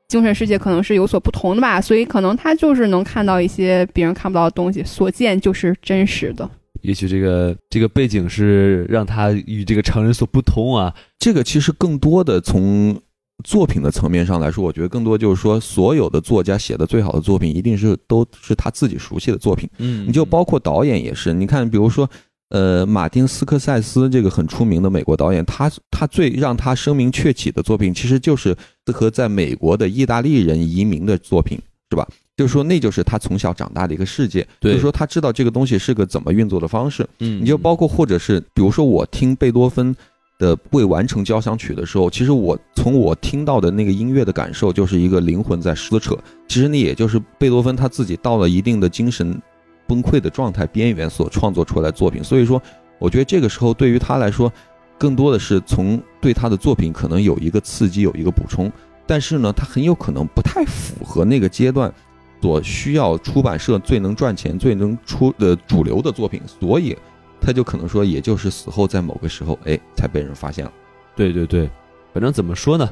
[0.08, 6.48] 精神世界可能是有所不同的吧，所以可能他就是能看到一些别人看不到的东西，所见就是真实的。
[6.82, 10.94] 也许这个这个背景是让他与这个常人所不同啊。
[11.18, 13.00] 这个其实更多的从
[13.44, 19.68] 作品的层面上来说，我觉得更多就是说，所有的作家写的最好的作品，一定是都是他自己熟悉的作品。
[19.78, 22.08] 嗯你就包括导演也是，你看，比如说
[22.48, 28.56] 呃，马丁斯科塞斯这个很出名的美国导演，他他最让他声名鹊起的作品，其实就是
[28.92, 31.58] 和在美国的意大利人移民的作品，
[31.90, 32.06] 是吧？
[32.36, 34.46] 就是说，那就是他从小长大的一个世界。
[34.60, 37.06] 就是说，他知道这个东西是个怎么运作的方式。
[37.20, 39.94] 嗯，你就包括或者是，比如说我听贝多芬
[40.38, 46.16] 的未完成交响曲的时候，其实我从我听到的那个音乐的感受，就是一个灵魂在撕扯。
[46.46, 49.40] 其实那也就是贝多芬他自己到了一定的精神。
[49.88, 52.60] 崩溃的状态边缘所创作出来作品，所以说，
[52.98, 54.52] 我觉得这个时候对于他来说，
[54.98, 58.68] 更多的是从对他的作品可能有一个刺激，有一个补充，
[59.06, 61.94] 但是呢，他很有可能不太符合那个阶段
[62.40, 66.96] 所需要出版社最能赚钱、最能出的主流的作品，所以
[67.40, 70.72] 他就可能说，也就是死后在某个时候，哎，才被人发现了。
[71.14, 71.68] 对对对，
[72.12, 72.88] 反正怎么说呢？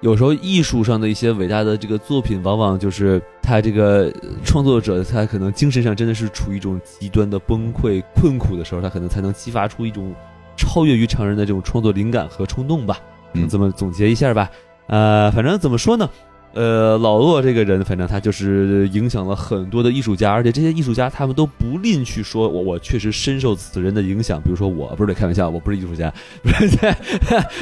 [0.00, 4.12] 有时候艺术上的一些伟大的这个作品，往往就是他这个
[4.44, 10.14] 创作者，他可能精神上真的是处于一种极端的崩溃、困苦的时候，他可能才能激发出一种
[10.56, 12.98] 超越于常人的这种创作灵感和冲动吧。
[13.32, 14.50] 嗯，这么总结一下吧。
[14.88, 16.08] 呃，反正怎么说呢？
[16.54, 24.40] 呃，老洛这个人，反正他就是影响了很多的艺术家，而且这些艺术家他们都不吝去说，我我确实深受此人的影响。
[24.40, 26.12] 比如说，我不是开玩笑，我不是艺术家，
[26.42, 26.94] 不是，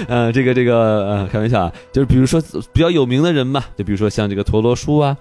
[0.09, 2.39] 呃，这个这个呃，开玩笑啊，就是比如说
[2.73, 5.17] 比较有名的人吧，就比如说像这个陀螺叔啊，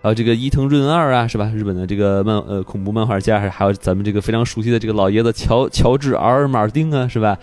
[0.00, 1.50] 还有这个伊藤润二啊，是吧？
[1.52, 7.36] 日本的这个漫呃恐怖漫画家，还有咱们这个非常熟悉的这个老爷子乔乔治 ·R· 马丁啊，是吧？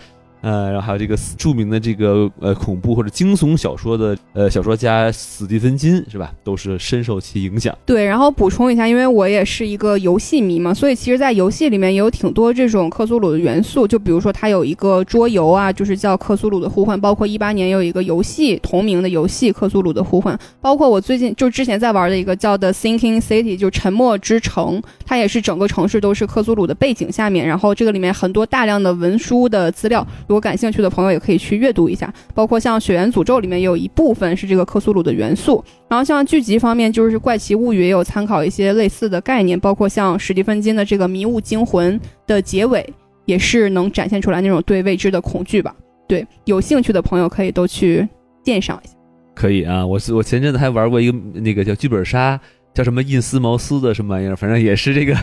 [0.44, 6.30] 呃，然后还有这个著名的这个呃恐怖或者惊悚小说的呃小说家史蒂芬金是吧？
[6.44, 7.74] 都是深受其影响。
[7.86, 13.88] 对，然后补充一下，因为我也是一个游戏迷嘛，所以其实，在游戏里面也有挺多这种克苏鲁的元素。
[13.88, 30.06] 就比如说，它有一个桌游啊，就是叫《克苏鲁的呼唤》，包括一八年有一个游戏同名的游戏《克苏鲁的呼唤》，包括我最近就之前在玩的一个叫《The Sinking City》，就沉默之城，它也是整个城市都是克苏鲁的背景下面，然后这个里面很多大量的文书的资料。
[30.34, 41.96] 如果感兴趣的朋友也可以去阅读一下，包括像《血缘诅咒》里面也有一部分是这个克苏鲁的元素，然后像剧集方面就是《怪奇物语》也有参考一些类似的概念，包括像史蒂芬金的这个《迷雾惊魂》
[42.26, 42.84] 的结尾
[43.26, 45.72] 也是能展现出来那种对未知的恐惧吧。
[46.08, 48.04] 对，有兴趣的朋友可以都去
[48.42, 48.94] 鉴赏一下。
[49.36, 52.40] 可以啊，我我前阵子还玩过一个那个叫剧本杀，
[52.74, 55.16] 叫什么印斯茅斯的什么玩意儿，反正也是这个。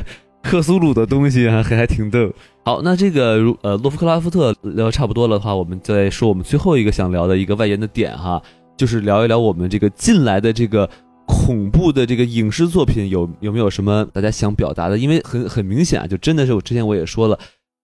[0.44, 2.34] 克苏鲁的东西啊，还还挺逗。
[2.64, 8.42] 好，那这个如呃洛夫克拉夫特聊差不多了的话，我们再说我们最后一个想聊的一个外延的点哈，
[8.76, 10.90] 就是聊一聊我们这个近来的这个
[11.26, 14.98] 恐怖的这个影视作品有有没有什么大家想表达的？
[14.98, 17.40] 因为很很明显啊，就真的是我之前我也说了，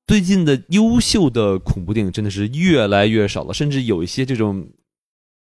[0.05, 4.67] 最近的优秀的恐怖电影真的是越来越少了，甚至有一些这种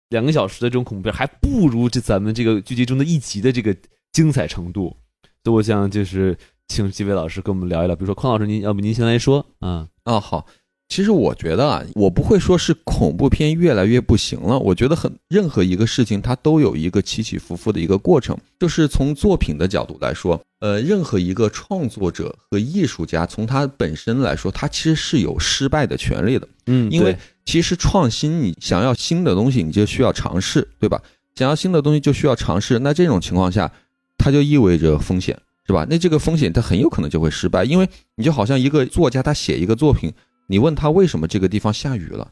[0.10, 3.76] 两个小时的这种恐怖片还不如这咱们这个剧集中的一集的这个
[4.12, 4.96] 精彩程度。
[5.44, 6.38] 所以我想就是。
[6.68, 9.88] 请几位老师跟我们聊一聊，比如说匡老师，您要不您先来说啊？
[10.04, 10.46] 啊，好，
[10.90, 31.02] 其实我觉得啊，我不会说是恐怖片越来越不行了，我觉得很任何一个事情它都有一个起起伏伏的一个过程，就是从作品的角度来说，呃，任何一个创作者和艺术家从他本身来说，他其实是有失败的权利的，嗯，因为其实创新，你想要新的东西，你就需要尝试，对吧？
[31.36, 33.72] 想要新的东西就需要尝试，那这种情况下，
[34.18, 35.40] 它就意味着风险。
[35.68, 35.86] 是吧？
[35.90, 40.14] 那这个风险它很有可能就会失败，因为你就好像一个作家，他写一个作品，
[40.48, 42.26] 你问他为什么这个地方下雨了，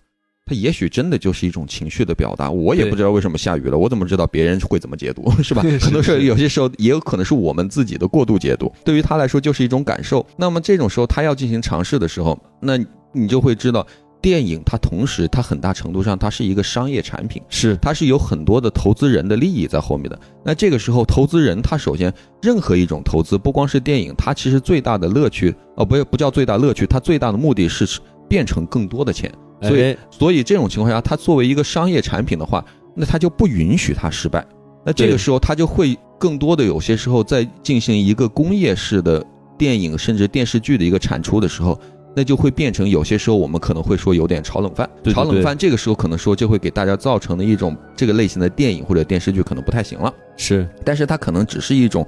[0.45, 2.49] 他也许真的就是一种情绪的表达。
[2.49, 5.29] 我也不知道为什么下雨了，我怎么知道别人会怎么解读？
[5.43, 5.61] 是吧？
[5.81, 8.71] 很多时候有些时候也有可能是我们自己的过度解读。
[8.85, 10.25] 对于他来说就是一种感受。
[10.37, 12.77] 那么这种时候他要进行尝试的时候，那
[13.11, 13.85] 你就会知道。
[14.25, 20.19] 电影它同时，它很大程度上它是一个商业产品，是它是有很多的投资人的利益在后面的。
[20.43, 22.11] 那这个时候，投资人他首先
[22.41, 29.31] 任何一种投资，不光是电影，它其实最大的乐趣，哦，不不叫最大乐趣，它最大的目的是变成更多的钱。
[29.61, 32.65] 所以，所以这种情况下，它作为一个商业产品的话，
[32.95, 34.43] 那它就不允许它失败。
[34.83, 39.23] 那这个时候，它就会更多的有些时候在进行一个工业式的
[39.55, 41.79] 电影甚至电视剧的一个产出的时候。
[42.15, 50.13] 那就会变成有些时候我们可能会说有点炒冷饭，炒冷饭这个时候可能说就会给大家造成的一种这个类型的电影或者电视剧可能不太行了。
[50.37, 52.07] 是，但是它可能只是一种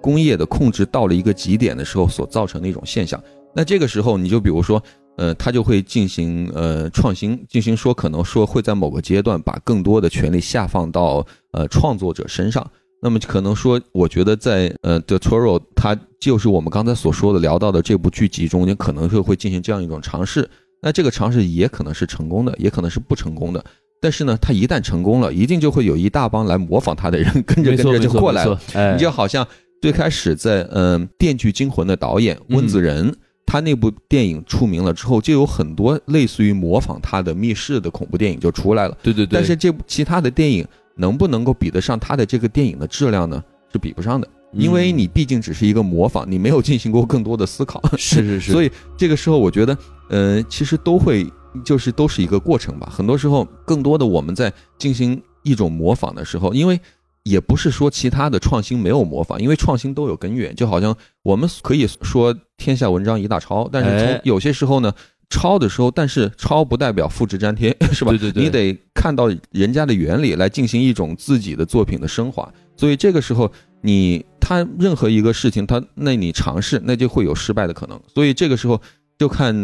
[0.00, 3.20] 工业的控制到了一个极点的时候所造成的一种现象。
[3.52, 4.80] 那这个时候你就比如说，
[5.16, 12.64] 呃，它就会进行呃创新，进行说可能说会在某个阶段把更多的权利下放到呃创作者身上。
[13.00, 20.48] 那么可能说，我觉得在呃，The Toro，它就是我们刚才所说的聊到的这部剧集中间，可能是会进行这样一种尝试。
[20.80, 23.64] 那这个尝试也可能是成功的，也可能是不成功的。
[24.00, 28.60] 但是呢，它一旦成功了，一定就会有一大帮来模仿他的人 跟着跟着就过来了。
[28.94, 29.46] 你就好像
[29.80, 33.12] 最开始在嗯《电锯惊魂》的导演温子仁，
[33.46, 38.96] 他那部电影出名了之后，就有很多类似于模仿他的密室的恐怖电影就出来了。
[39.02, 40.64] 对对对，但是这部其他的电影
[40.98, 43.42] 能不能够比得上他的这个电影的质量呢？
[43.70, 47.82] 是比不上的，因为你毕竟只是一个模仿，你没有进行过更多的思考。
[47.98, 49.76] 是是是，所以这个时候我觉得，
[50.08, 51.30] 呃，其实都会
[51.62, 52.90] 就是都是一个过程吧。
[52.90, 56.80] 很多时候，更多的我们在进行一种模仿的时候，因为
[57.24, 60.54] 也不是说其他的创新没有模仿，因为创新都有根源。
[60.54, 64.90] 就好像我们可以说天下文章一大抄，但是从有些时候呢，
[65.30, 68.10] 抄的时候，但是抄不代表复制粘贴， 是吧？
[68.12, 72.50] 对对对，你得看到人家的原理来进行一种自己的作品的升华。
[72.76, 73.50] 所以这个时候，
[73.82, 78.00] 你他任何一个事情，他那你尝试，那就会有失败的可能。
[78.06, 78.80] 所以这个时候
[79.18, 79.54] 就看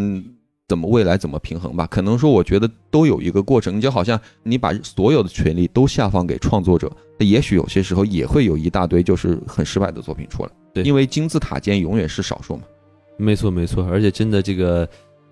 [0.68, 1.86] 怎么未来怎么平衡吧。
[1.86, 3.76] 可能说，我觉得都有一个过程。
[3.76, 10.50] 你就好像你把所有的权利都下放给创作者，也许有些时候也会有一大堆就是很失败的作品出来。
[10.72, 12.62] 对，因为金字塔尖永远是少数嘛。
[13.16, 14.88] 没错没错，而且真的这个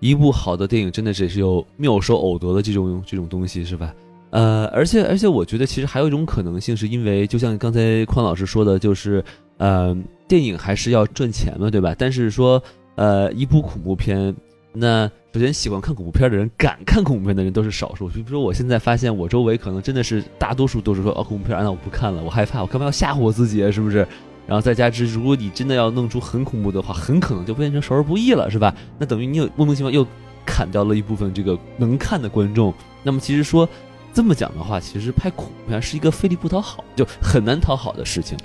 [0.09, 3.93] 一部好的电影，真的只是有妙手偶得的这种这种东西，是吧？
[4.31, 9.23] 呃，而且而且，我觉得其实还有一种可能性，是因为就像刚才匡老师说的，就是
[9.57, 9.95] 呃，
[10.27, 11.95] 电影还是要赚钱嘛，对吧？
[11.97, 12.61] 但是说
[12.95, 14.35] 呃，一部恐怖片，
[14.73, 18.09] 那首先喜欢看恐怖片的人，敢看恐怖片的人都是少数。
[18.09, 23.71] 比如说，我现在发现我周围可能真的是大多数都是说，哦，恐怖片，那我不看了，我害怕，我干嘛要吓唬我自己啊？
[23.71, 24.05] 是不是？
[24.47, 28.73] 然后再加之，如果你真的要弄出很恐怖的话，很可能就变成少儿不宜了，是吧？
[28.97, 30.05] 那等于你有莫名其妙又
[30.45, 32.73] 砍掉了一部分这个能看的观众。
[33.03, 33.67] 那么其实说。
[34.15, 38.37] 这么讲的话，其实拍恐怖片是一个费力不讨好，就很难讨好的事情。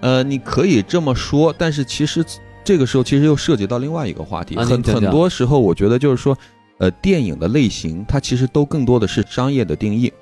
[0.00, 2.22] 呃，你可以这么说，但是其实
[2.62, 4.54] 这个时候其实又涉及到另外一个话题。
[4.54, 6.36] 很很多时候，我觉得就是说，
[6.76, 10.12] 呃，电影的类型它其实都更多的是商业的定义。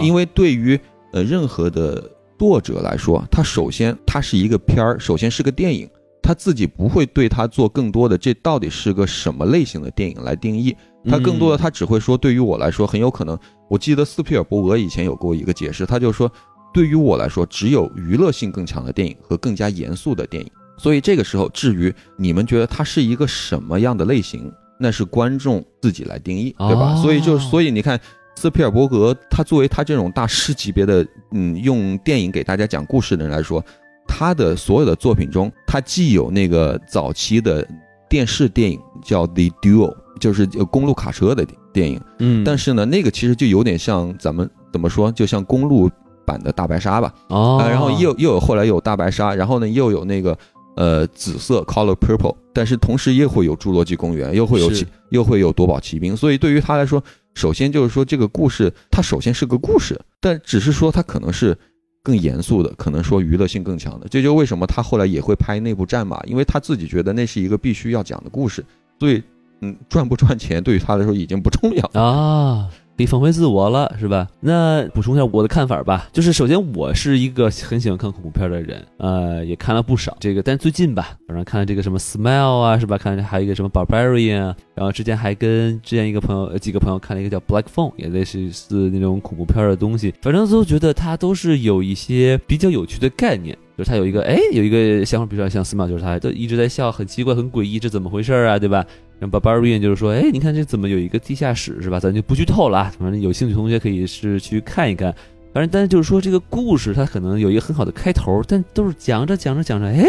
[0.00, 0.78] 因为对于
[1.10, 2.08] 呃任何的
[2.42, 5.88] 作者来说，他首先他是一个片儿，首先是个电影，
[6.20, 10.76] 他自己不会对他做更多的这到底是个什么类型的电影来定义。
[11.08, 13.38] 他更多的他只会说，对于我来说，很有可能。
[13.70, 16.28] 我记得斯皮尔伯格以前有过一个解释，他就说，
[16.74, 20.50] 对于我来说，只有娱乐性更强的电影和更加严肃的电影。
[20.76, 26.96] 所以这个时候，至于你们觉得它是一个什么样的类型，那是观众自己来定义，对吧？
[26.96, 28.00] 所以就所以你看，
[28.34, 33.64] 斯皮尔伯格他作为他这种大师级别的，嗯，用电影给大家讲故事的人来说，
[34.06, 37.66] 他的所有的作品中，他既有那个早期的
[38.08, 39.90] 电视电影叫《The Duel》。
[40.20, 45.90] 就是公路卡车的电影，嗯，但是呢，那个其实就有点像咱们怎么说，就像公路
[46.24, 50.38] 版的大白鲨吧，哦，然后又又有后来有大白鲨，然后呢又有那个
[50.76, 54.70] 呃紫色 color purple，但是同时也会有侏罗纪公园，又会有
[55.08, 57.02] 又会有夺宝奇兵，所以对于他来说，
[57.34, 61.56] 首先就是说这个故事，它首先是个故事，但只是说它可能是
[62.02, 68.64] 更严肃的，可能说娱乐性更强的，这就为什么他后来也会拍内部战马，因为他自己觉得那是一个必须要讲的故事，
[68.98, 69.22] 所以。
[69.64, 72.68] 嗯，赚不赚钱对于他来说已经不重要啊，
[73.02, 74.28] 可以放飞自我了，是吧？
[74.38, 82.96] 那补充一下我的看法吧，就是首先我是一个很喜欢看恐怖片的人，呃，也看了不少这个，但最近吧，反正看了这个什么 Smile 啊，是吧？
[82.96, 93.58] 看还有一个什么 Barbarian 啊，然后之前还跟之前一个朋友几个朋友看了一个叫 Black Phone，也类似是那种恐怖片的东西，反正都觉得它都是有一些比较有趣的概念。
[93.74, 98.58] 就是他有一个哎，有一个想法比较像 Smile，就是他都一直在笑，很奇怪，很诡异，这怎么回事啊？
[98.58, 98.84] 对吧？
[99.22, 102.00] 然后 Barbarian 就是说，哎，你看这怎么有一个地下室是吧？
[102.00, 105.14] 咱就不剧透了，反正有兴趣同学可以是去看一看。
[105.52, 110.04] 反正但是就是说这个故事它可能有一个很好的开头，但都是讲着讲着讲着，哎，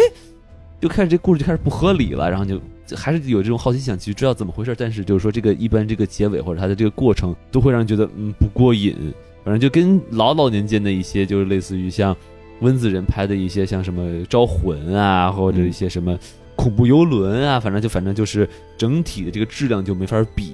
[0.82, 2.60] 就开始这故事就开始不合理了，然后就
[2.98, 4.74] 还是有这种好奇想去知道怎么回事。
[4.76, 8.96] 但是就是说这个一般这个结尾或者它的这个过程都会让人觉得嗯不过瘾。
[9.44, 12.16] 反正就跟老老年间的一些就是类似于像。
[12.62, 16.18] 温子仁拍的一些像什么招魂啊，或者一些什么
[16.56, 18.48] 恐怖游轮啊，反正就反正就是
[18.78, 20.54] 整体的这个质量就没法比。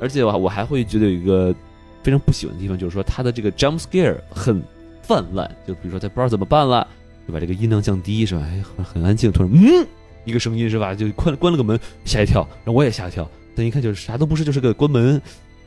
[0.00, 1.54] 而且我我还会觉得有一个
[2.02, 4.62] 非常不喜欢的地方，就是说他的这个 jump scare 很
[5.02, 6.86] 泛滥，就比如说他不知道怎么办了，
[7.26, 8.42] 就把这个音量降低是吧？
[8.44, 9.86] 哎，很安静，突然嗯
[10.24, 10.94] 一个声音是吧？
[10.94, 13.28] 就关关了个门，吓一跳，然后我也吓一跳。
[13.54, 15.20] 但一看就是啥都不是，就是个关门。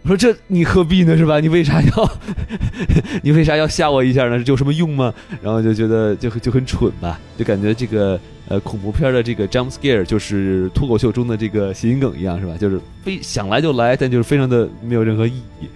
[0.03, 1.39] 我说这你何必呢是吧？
[1.39, 2.11] 你为啥要
[3.23, 4.43] 你为啥要吓我一下呢？
[4.45, 5.13] 有什么用吗？
[5.41, 8.19] 然后就觉得就就很蠢吧，就感觉这个
[8.49, 12.57] 呃恐怖片的这个 jump scare 就是脱口秀中的这个谐音梗一样是吧？
[12.57, 15.67] 就是非想来就来，但就是非常的没有任何意义。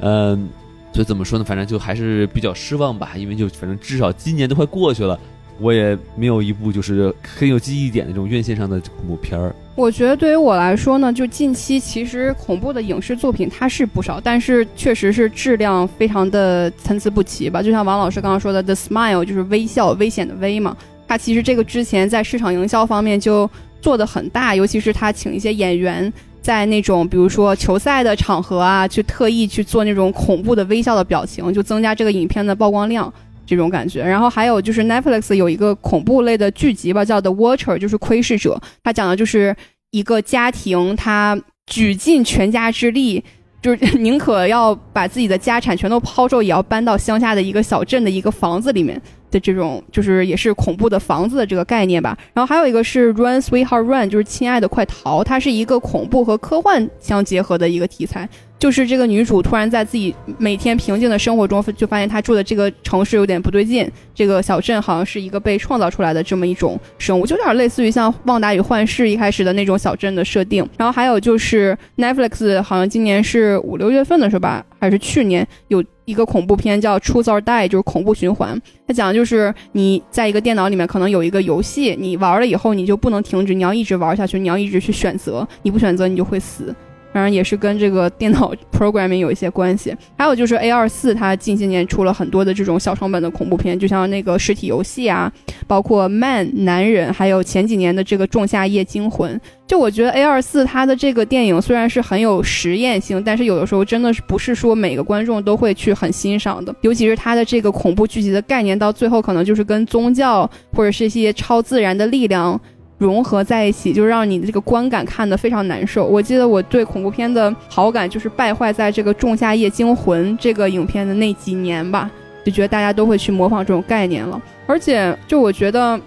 [0.00, 0.48] 嗯，
[0.92, 1.44] 所以怎么说呢？
[1.44, 5.18] 反正就还是比较失望吧，因为就反正至少今年都快过去了。
[5.58, 9.54] 我也没有一部就是很有记忆点的这种院线上的恐怖片儿。
[9.76, 17.62] 我觉得对于我来说呢，就近期其实恐怖的影视作品它是不少，但是确实是质量非常的参差不齐吧。
[17.62, 20.74] 就像王老师刚刚说的，《The Smile》就是微笑，危险的危嘛。
[21.06, 23.48] 它其实这个之前在市场营销方面就
[23.82, 33.12] 做的很大，尤其是他请一些演员在那种比如说球赛的场合啊，去特意去做那种恐怖的微笑的表情，就增加这个影片的曝光量。
[33.46, 38.60] 这种感觉，然后还有就是 Netflix 有一个恐怖类的剧集吧，叫 The Watcher，就是窥视者。
[38.82, 39.54] 它讲的就是
[39.92, 43.22] 一个家庭，他举尽全家之力，
[43.62, 49.00] 就是宁可要把自己的家产全都抛售，也要搬到乡下的一个小镇的一个房子里面
[49.30, 52.16] 的这种，就是也是恐怖的房子的这个概念吧。
[52.34, 58.28] 然后还有一个是 Run Sweetheart Run，就是亲爱的快逃，它是一个恐怖和科幻相结合的一个题材。
[58.58, 70.66] 就是这个女主突然在自己每天平静的生活中，就发现她住的这个城市有点不对劲，这个小镇好像是一个被创造出来的这么一种生物，就有点类似于像《旺达与幻视》一开始的那种小镇的设定。
[70.78, 78.58] 然后还有就是 Netflix 好像今年是五六月份的时候吧，还是去年有一个恐怖片叫《Truth or Die》，就是恐怖循环。
[78.86, 86.74] 它讲的就是你在一个电脑里面可能有一个游戏，你玩了以后你就不能停止，你要一直玩下去，你要一直去选择，你不选择你就会死。
[87.16, 95.32] 当然也是跟这个电脑 programming 有一些关系，还有就是 A 二四，它近些年出了很多的这种小成本的恐怖片，就像那个实体游戏啊，
[95.66, 99.40] 包括 Man 男人，还有前几年的这个仲夏夜惊魂。
[99.66, 112.60] 就我觉得 A 二四它的这个电影虽然是很有实验性，但是有的时候真的是不是说每个观众都会去很欣赏的，尤其是它的这个恐怖剧集的概念，到最后可能就是跟宗教或者是一些超自然的力量。
[112.98, 116.06] 融合在一起，就让你的这个观感看得非常难受。
[116.06, 122.10] 我记得我对恐怖片的好感就是败坏在这个《仲夏夜惊魂》这个影片的那几年吧，
[122.44, 124.40] 就觉得大家都会去模仿这种概念了。
[124.66, 126.00] 而且，就我觉得，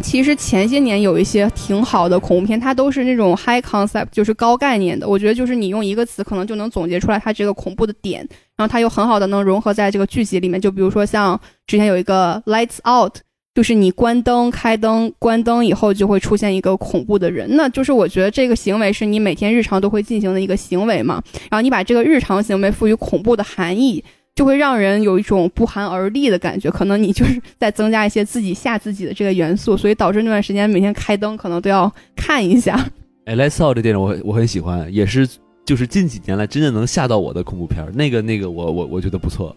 [0.00, 5.08] 其实前些年有一些挺好的恐怖片，它都是那种 high concept，就是高概念的。
[5.08, 8.20] 我觉得就是你用一个词可能就能总结出来它这个恐怖的点，
[8.56, 10.60] 然后它又很好的能融合在这个剧集里面。
[10.60, 13.16] 就比如说像之前有一个 Lights Out。
[13.58, 17.44] 就是你关灯、开灯、关灯以后，就会出现一个恐怖的人。
[17.56, 21.20] 那就是我觉得这个行为是你每天日常都会进行的一个行为嘛。
[21.50, 24.04] 然后你把这个日常行为赋予恐怖的含义，
[24.36, 26.70] 就会让人有一种不寒而栗的感觉。
[26.70, 32.88] 可能你就是 在增加一些自己吓自己的这个元素，所以导致那段时间每天开灯可能都要看一下。
[33.24, 35.28] 哎，《Let's o》这电影我我很喜欢，也是
[35.64, 37.84] 就是近几年来真的能吓到我的恐怖片。
[37.92, 39.52] 那个那个我我我觉得不错。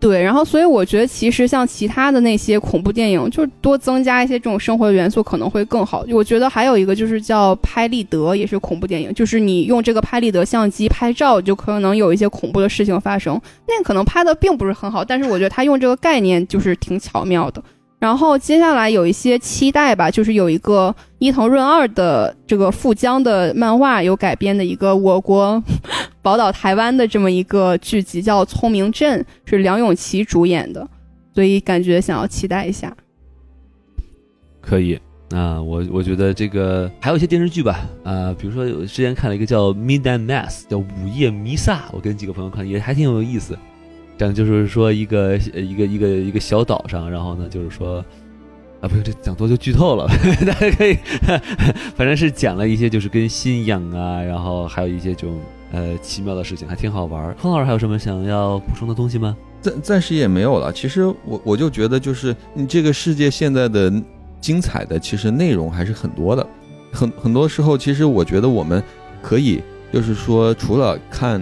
[0.00, 6.06] 对，然后所以我觉得其实像其他的那些恐怖电影，就是多增加一些这种生活元素可能会更好。
[6.10, 13.38] 我觉得还有一个就是叫拍立得，也是恐怖电影，就是你用这个拍立得相机拍照，就可能有一些恐怖的事情发生。
[13.68, 17.62] 那可能拍的并不是很好，但是我觉得他用这个概念就是挺巧妙的。
[18.00, 25.62] 然后接下来有一些期待吧，就是有一个伊藤润二的这个富江的漫画有改编的一个我国
[26.22, 30.88] 宝岛台湾的这么一个剧集，叫《聪明镇》，是梁咏琪主演的，
[31.34, 32.96] 所以感觉想要期待一下。
[34.62, 34.98] 可以
[35.32, 43.58] 啊，我我觉得这个还有一些电视剧吧，啊，比如说之前看了一个叫《Midnight Mass》，叫《午夜弥撒》，我跟几个朋友看也还挺有意思。
[44.20, 48.04] 讲就是说一个一个一个一个小岛上，然后呢，就是说，
[48.82, 50.06] 啊，不用这讲多就剧透了，
[50.46, 50.94] 大家可以，
[51.96, 55.40] 反正是讲了一些就是跟信仰啊，然后还有一些这种
[55.72, 57.34] 呃奇妙的事情，还挺好玩。
[57.40, 59.34] 康老师还有什么想要补充的东西吗？
[59.62, 60.70] 暂暂时也没有了。
[60.70, 63.90] 其实我我就觉得就是你这个世界现在的
[64.38, 66.46] 精彩的其实内容还是很多的，
[66.92, 68.84] 很很多时候其实我觉得我们
[69.22, 71.40] 可以就是说除了看。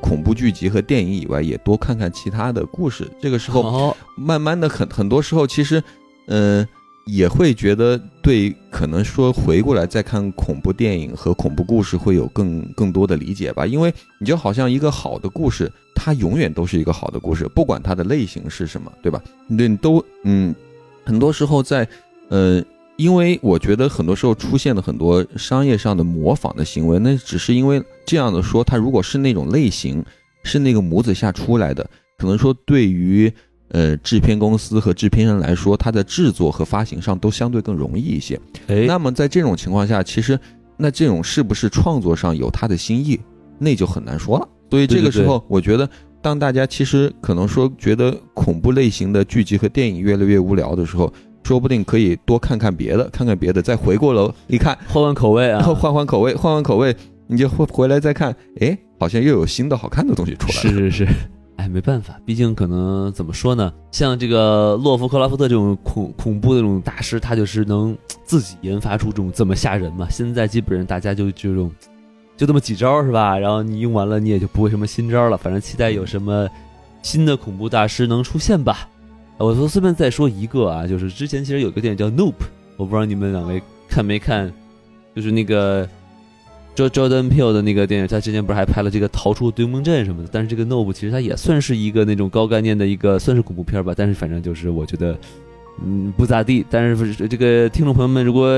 [0.00, 3.08] 恐怖剧集和电影以外，也多看看其他的故事。
[3.20, 5.82] 这个时候，慢慢的很很多时候，其实，
[6.26, 6.66] 嗯，
[7.06, 13.66] 也会觉得对，可能说回过来再看恐怖电影和恐怖故事，会有更更多的理解吧。
[13.66, 19.22] 因为你就好像一个好的故事，它永远都是一个好的故事，不管它的类型是什么，对吧？
[19.46, 20.54] 你，都嗯，
[21.04, 21.86] 很多时候在，
[22.28, 22.62] 呃。
[23.00, 30.04] 因为我觉得很多时候出现了很多商业上的模仿的行为，那只是因为这样的说，它如果是那种类型，
[30.44, 33.32] 是那个模子下出来的，可能说对于
[33.68, 38.38] 呃制片公司和制片人来说，它的制作和发行上都相对更容易一些。
[38.66, 40.38] 哎，那么在这种情况下，其实
[40.76, 43.18] 那这种是不是创作上有他的心意，
[43.58, 44.46] 那就很难说了。
[44.68, 45.88] 所以这个时候，我觉得
[46.20, 51.10] 当大家其实可能说觉得恐怖类型的剧集和电影越来越无聊的时候。
[51.42, 56.94] 说不定可以多看看别的，看看别的，再回过楼一看，换换口味啊， 换换口味，换换口味，
[57.26, 60.60] 你就回回来再看，哎，好像又有新的好看的东西出来了。
[60.60, 61.08] 是是是，
[61.56, 63.72] 哎，没办法，毕竟可能怎么说呢？
[63.90, 70.06] 像这个洛夫克拉夫特这种恐恐怖的这种大师，他就是能自己研发出这种这么吓人嘛。
[70.08, 71.70] 现在基本上大家就这种，
[72.36, 73.36] 就这么几招是吧？
[73.36, 75.36] 然后你用完了，你也就不会什么新招了。
[75.36, 76.48] 反正期待有什么
[77.02, 78.88] 新的恐怖大师能出现吧。
[79.42, 82.32] 我说顺便再说一个啊，就是之前其实有个电影叫《Nope》，
[82.76, 84.52] 我不知道你们两位看没看
[85.16, 85.88] 就是那个
[86.76, 90.28] Jordan Peele 的那个电影，他之前不是还拍了这个《逃出对梦镇》什么的？
[90.30, 93.94] 但是这个 Nope 其实它也算是一个那种高概念的一个，算是恐怖片吧。
[93.96, 95.18] 但是反正就是我觉得，
[95.82, 96.64] 嗯，不咋地。
[96.68, 98.50] 但是这个听众朋友们如果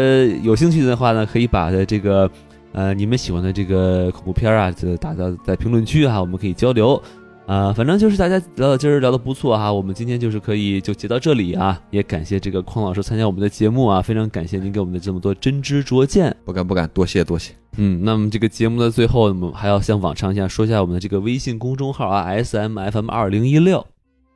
[0.43, 2.29] 有兴趣的话呢，可以把这个
[2.73, 7.01] 呃你们喜欢的这个恐怖片啊，就打到在评论区啊，我们可以交流。
[7.47, 17.53] 啊，反正就是大家聊到今儿聊的不错哈，我们今天就是可以就截到这里啊，也感谢这个匡老师参加我们的节目啊，非常感谢您给我们的这么多真知灼见，不敢不敢，多谢多谢。
[17.77, 23.87] 嗯，那么这个节目的最后，我们还要像往常一样说一下我们的这个微信公众号啊，S M F M 二零一六。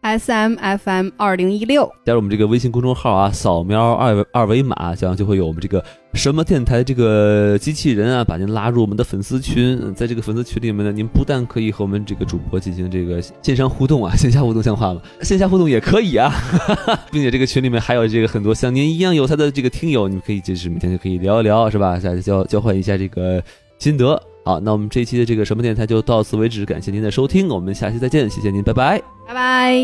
[0.06, 5.84] S M F M 二零一六，加入我们这个微信公众号啊，扫描二维二维码，这样就会有我们这个
[6.14, 9.92] 什么电台这个机器人啊，把您拉入我们的粉丝群。
[9.96, 15.02] 在这个粉丝群里面呢，您不但可以和我们这个主播进行这个线上互动啊， 线下互动像话吗？
[15.22, 21.94] 线下互动也可以啊，哈 哈并且这个群里面还有这个很多像您一样有才的这个听友，你们可以就是每天就可以聊一聊，是吧？
[21.94, 23.42] 大家交交换一下这个
[23.80, 24.22] 心得。
[24.46, 29.74] 好，那我们这一期的这个什么电台就到此为止，感谢您的收听，我们下期再见，谢谢您，拜拜，拜拜。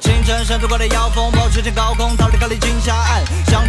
[0.00, 3.22] 清晨山头挂的妖风，暴吹进高空，逃离高丽金下岸。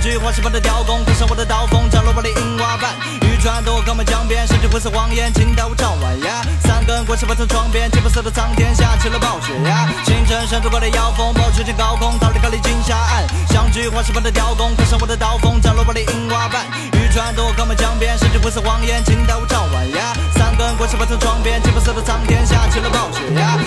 [0.08, 2.96] 相聚花石般的雕工，刻上我的刀锋，斩落我的银瓦板。
[3.28, 6.42] 渔船渡靠满江边，深沉灰色谎言，惊到我张完牙。
[6.64, 9.90] 三根棍石把从窗边，金白色的苍天下起了暴雪呀。
[10.06, 13.28] 清晨山头挂的妖风，暴吹进高空，逃离高丽金下岸。
[13.50, 16.66] 相聚花石般的雕工，刻上我的刀锋，斩落我的银瓦板。
[16.94, 20.14] 渔船渡靠满江边，深沉灰色谎言，惊到我张完牙。
[20.32, 23.60] 三根棍石把从窗边，金白色的苍天下起了暴雪呀。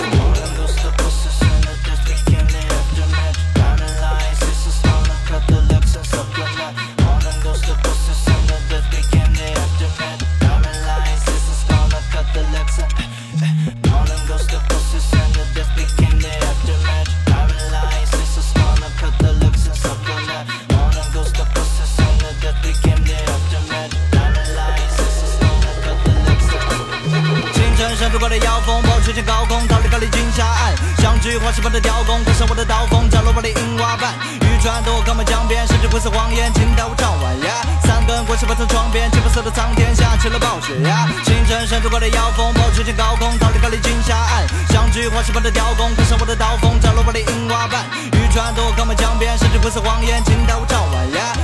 [30.01, 30.73] 空，逃离高丽金沙岸。
[30.97, 34.13] 相聚花石般的雕工，刻上我的刀锋，斩落我的银瓦板。
[34.41, 37.37] 渔船渡靠满江边，深沉灰色谎言，惊到我张完。
[37.83, 41.07] 三根棍石把从窗边，金白色的苍天下起了暴雪呀。
[41.23, 44.47] 清晨山渡过的妖风，暴吹进高空，逃离高丽金沙岸。
[44.69, 47.85] 相聚花石般的雕工，刻上我的刀锋，斩落我的银瓦板。
[48.13, 51.01] 渔船渡靠满江边，深沉灰色谎言，惊到我张完。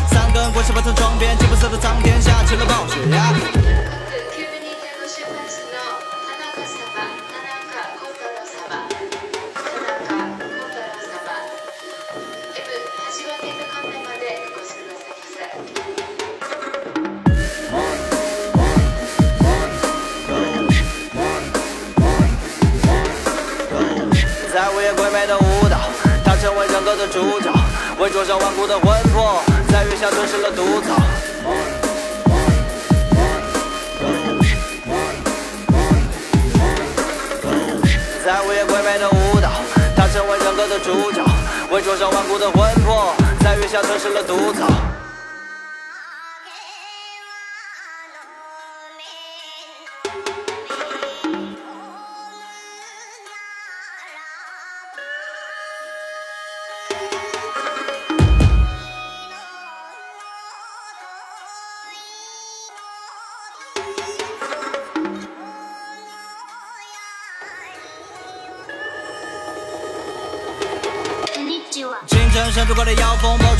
[0.10, 4.07] 三根棍石把从窗边，金白色的苍天下起了暴雪呀。
[26.88, 27.51] 成为整个的主角，
[27.99, 30.95] 为灼烧顽固的魂魄，在月下吞噬了毒草。
[38.23, 39.49] 在午夜鬼魅的舞蹈，
[39.97, 41.22] 他成为整个的主角，
[41.72, 44.65] 为灼烧顽固的魂魄，在月下吞噬了毒草。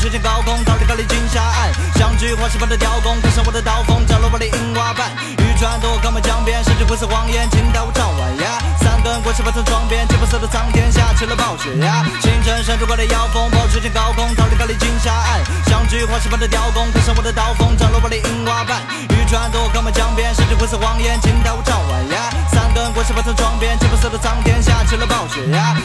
[0.08, 1.68] 吹进高空，逃离高丽金沙岸。
[1.96, 5.12] 相聚花石般的雕工，刻上我的刀锋，斩落我的银瓦板。
[5.36, 8.56] 渔船渡靠满江边，深沉灰色谎言，惊到我张完牙。
[8.80, 12.06] 三根棍石把从窗边，金白色的苍天下起了暴雪呀。
[12.22, 15.44] 清晨山渡过的妖风，暴吹进高空，逃离高丽金下岸。
[15.68, 18.80] 相聚花石般的雕工，刻上我的刀锋，斩落我的银瓦板。
[19.12, 22.32] 渔船渡靠满江边，深沉灰色谎言，惊到我张完牙。
[22.48, 25.76] 三根棍石把从窗边，金白色的苍天下起了暴雪呀。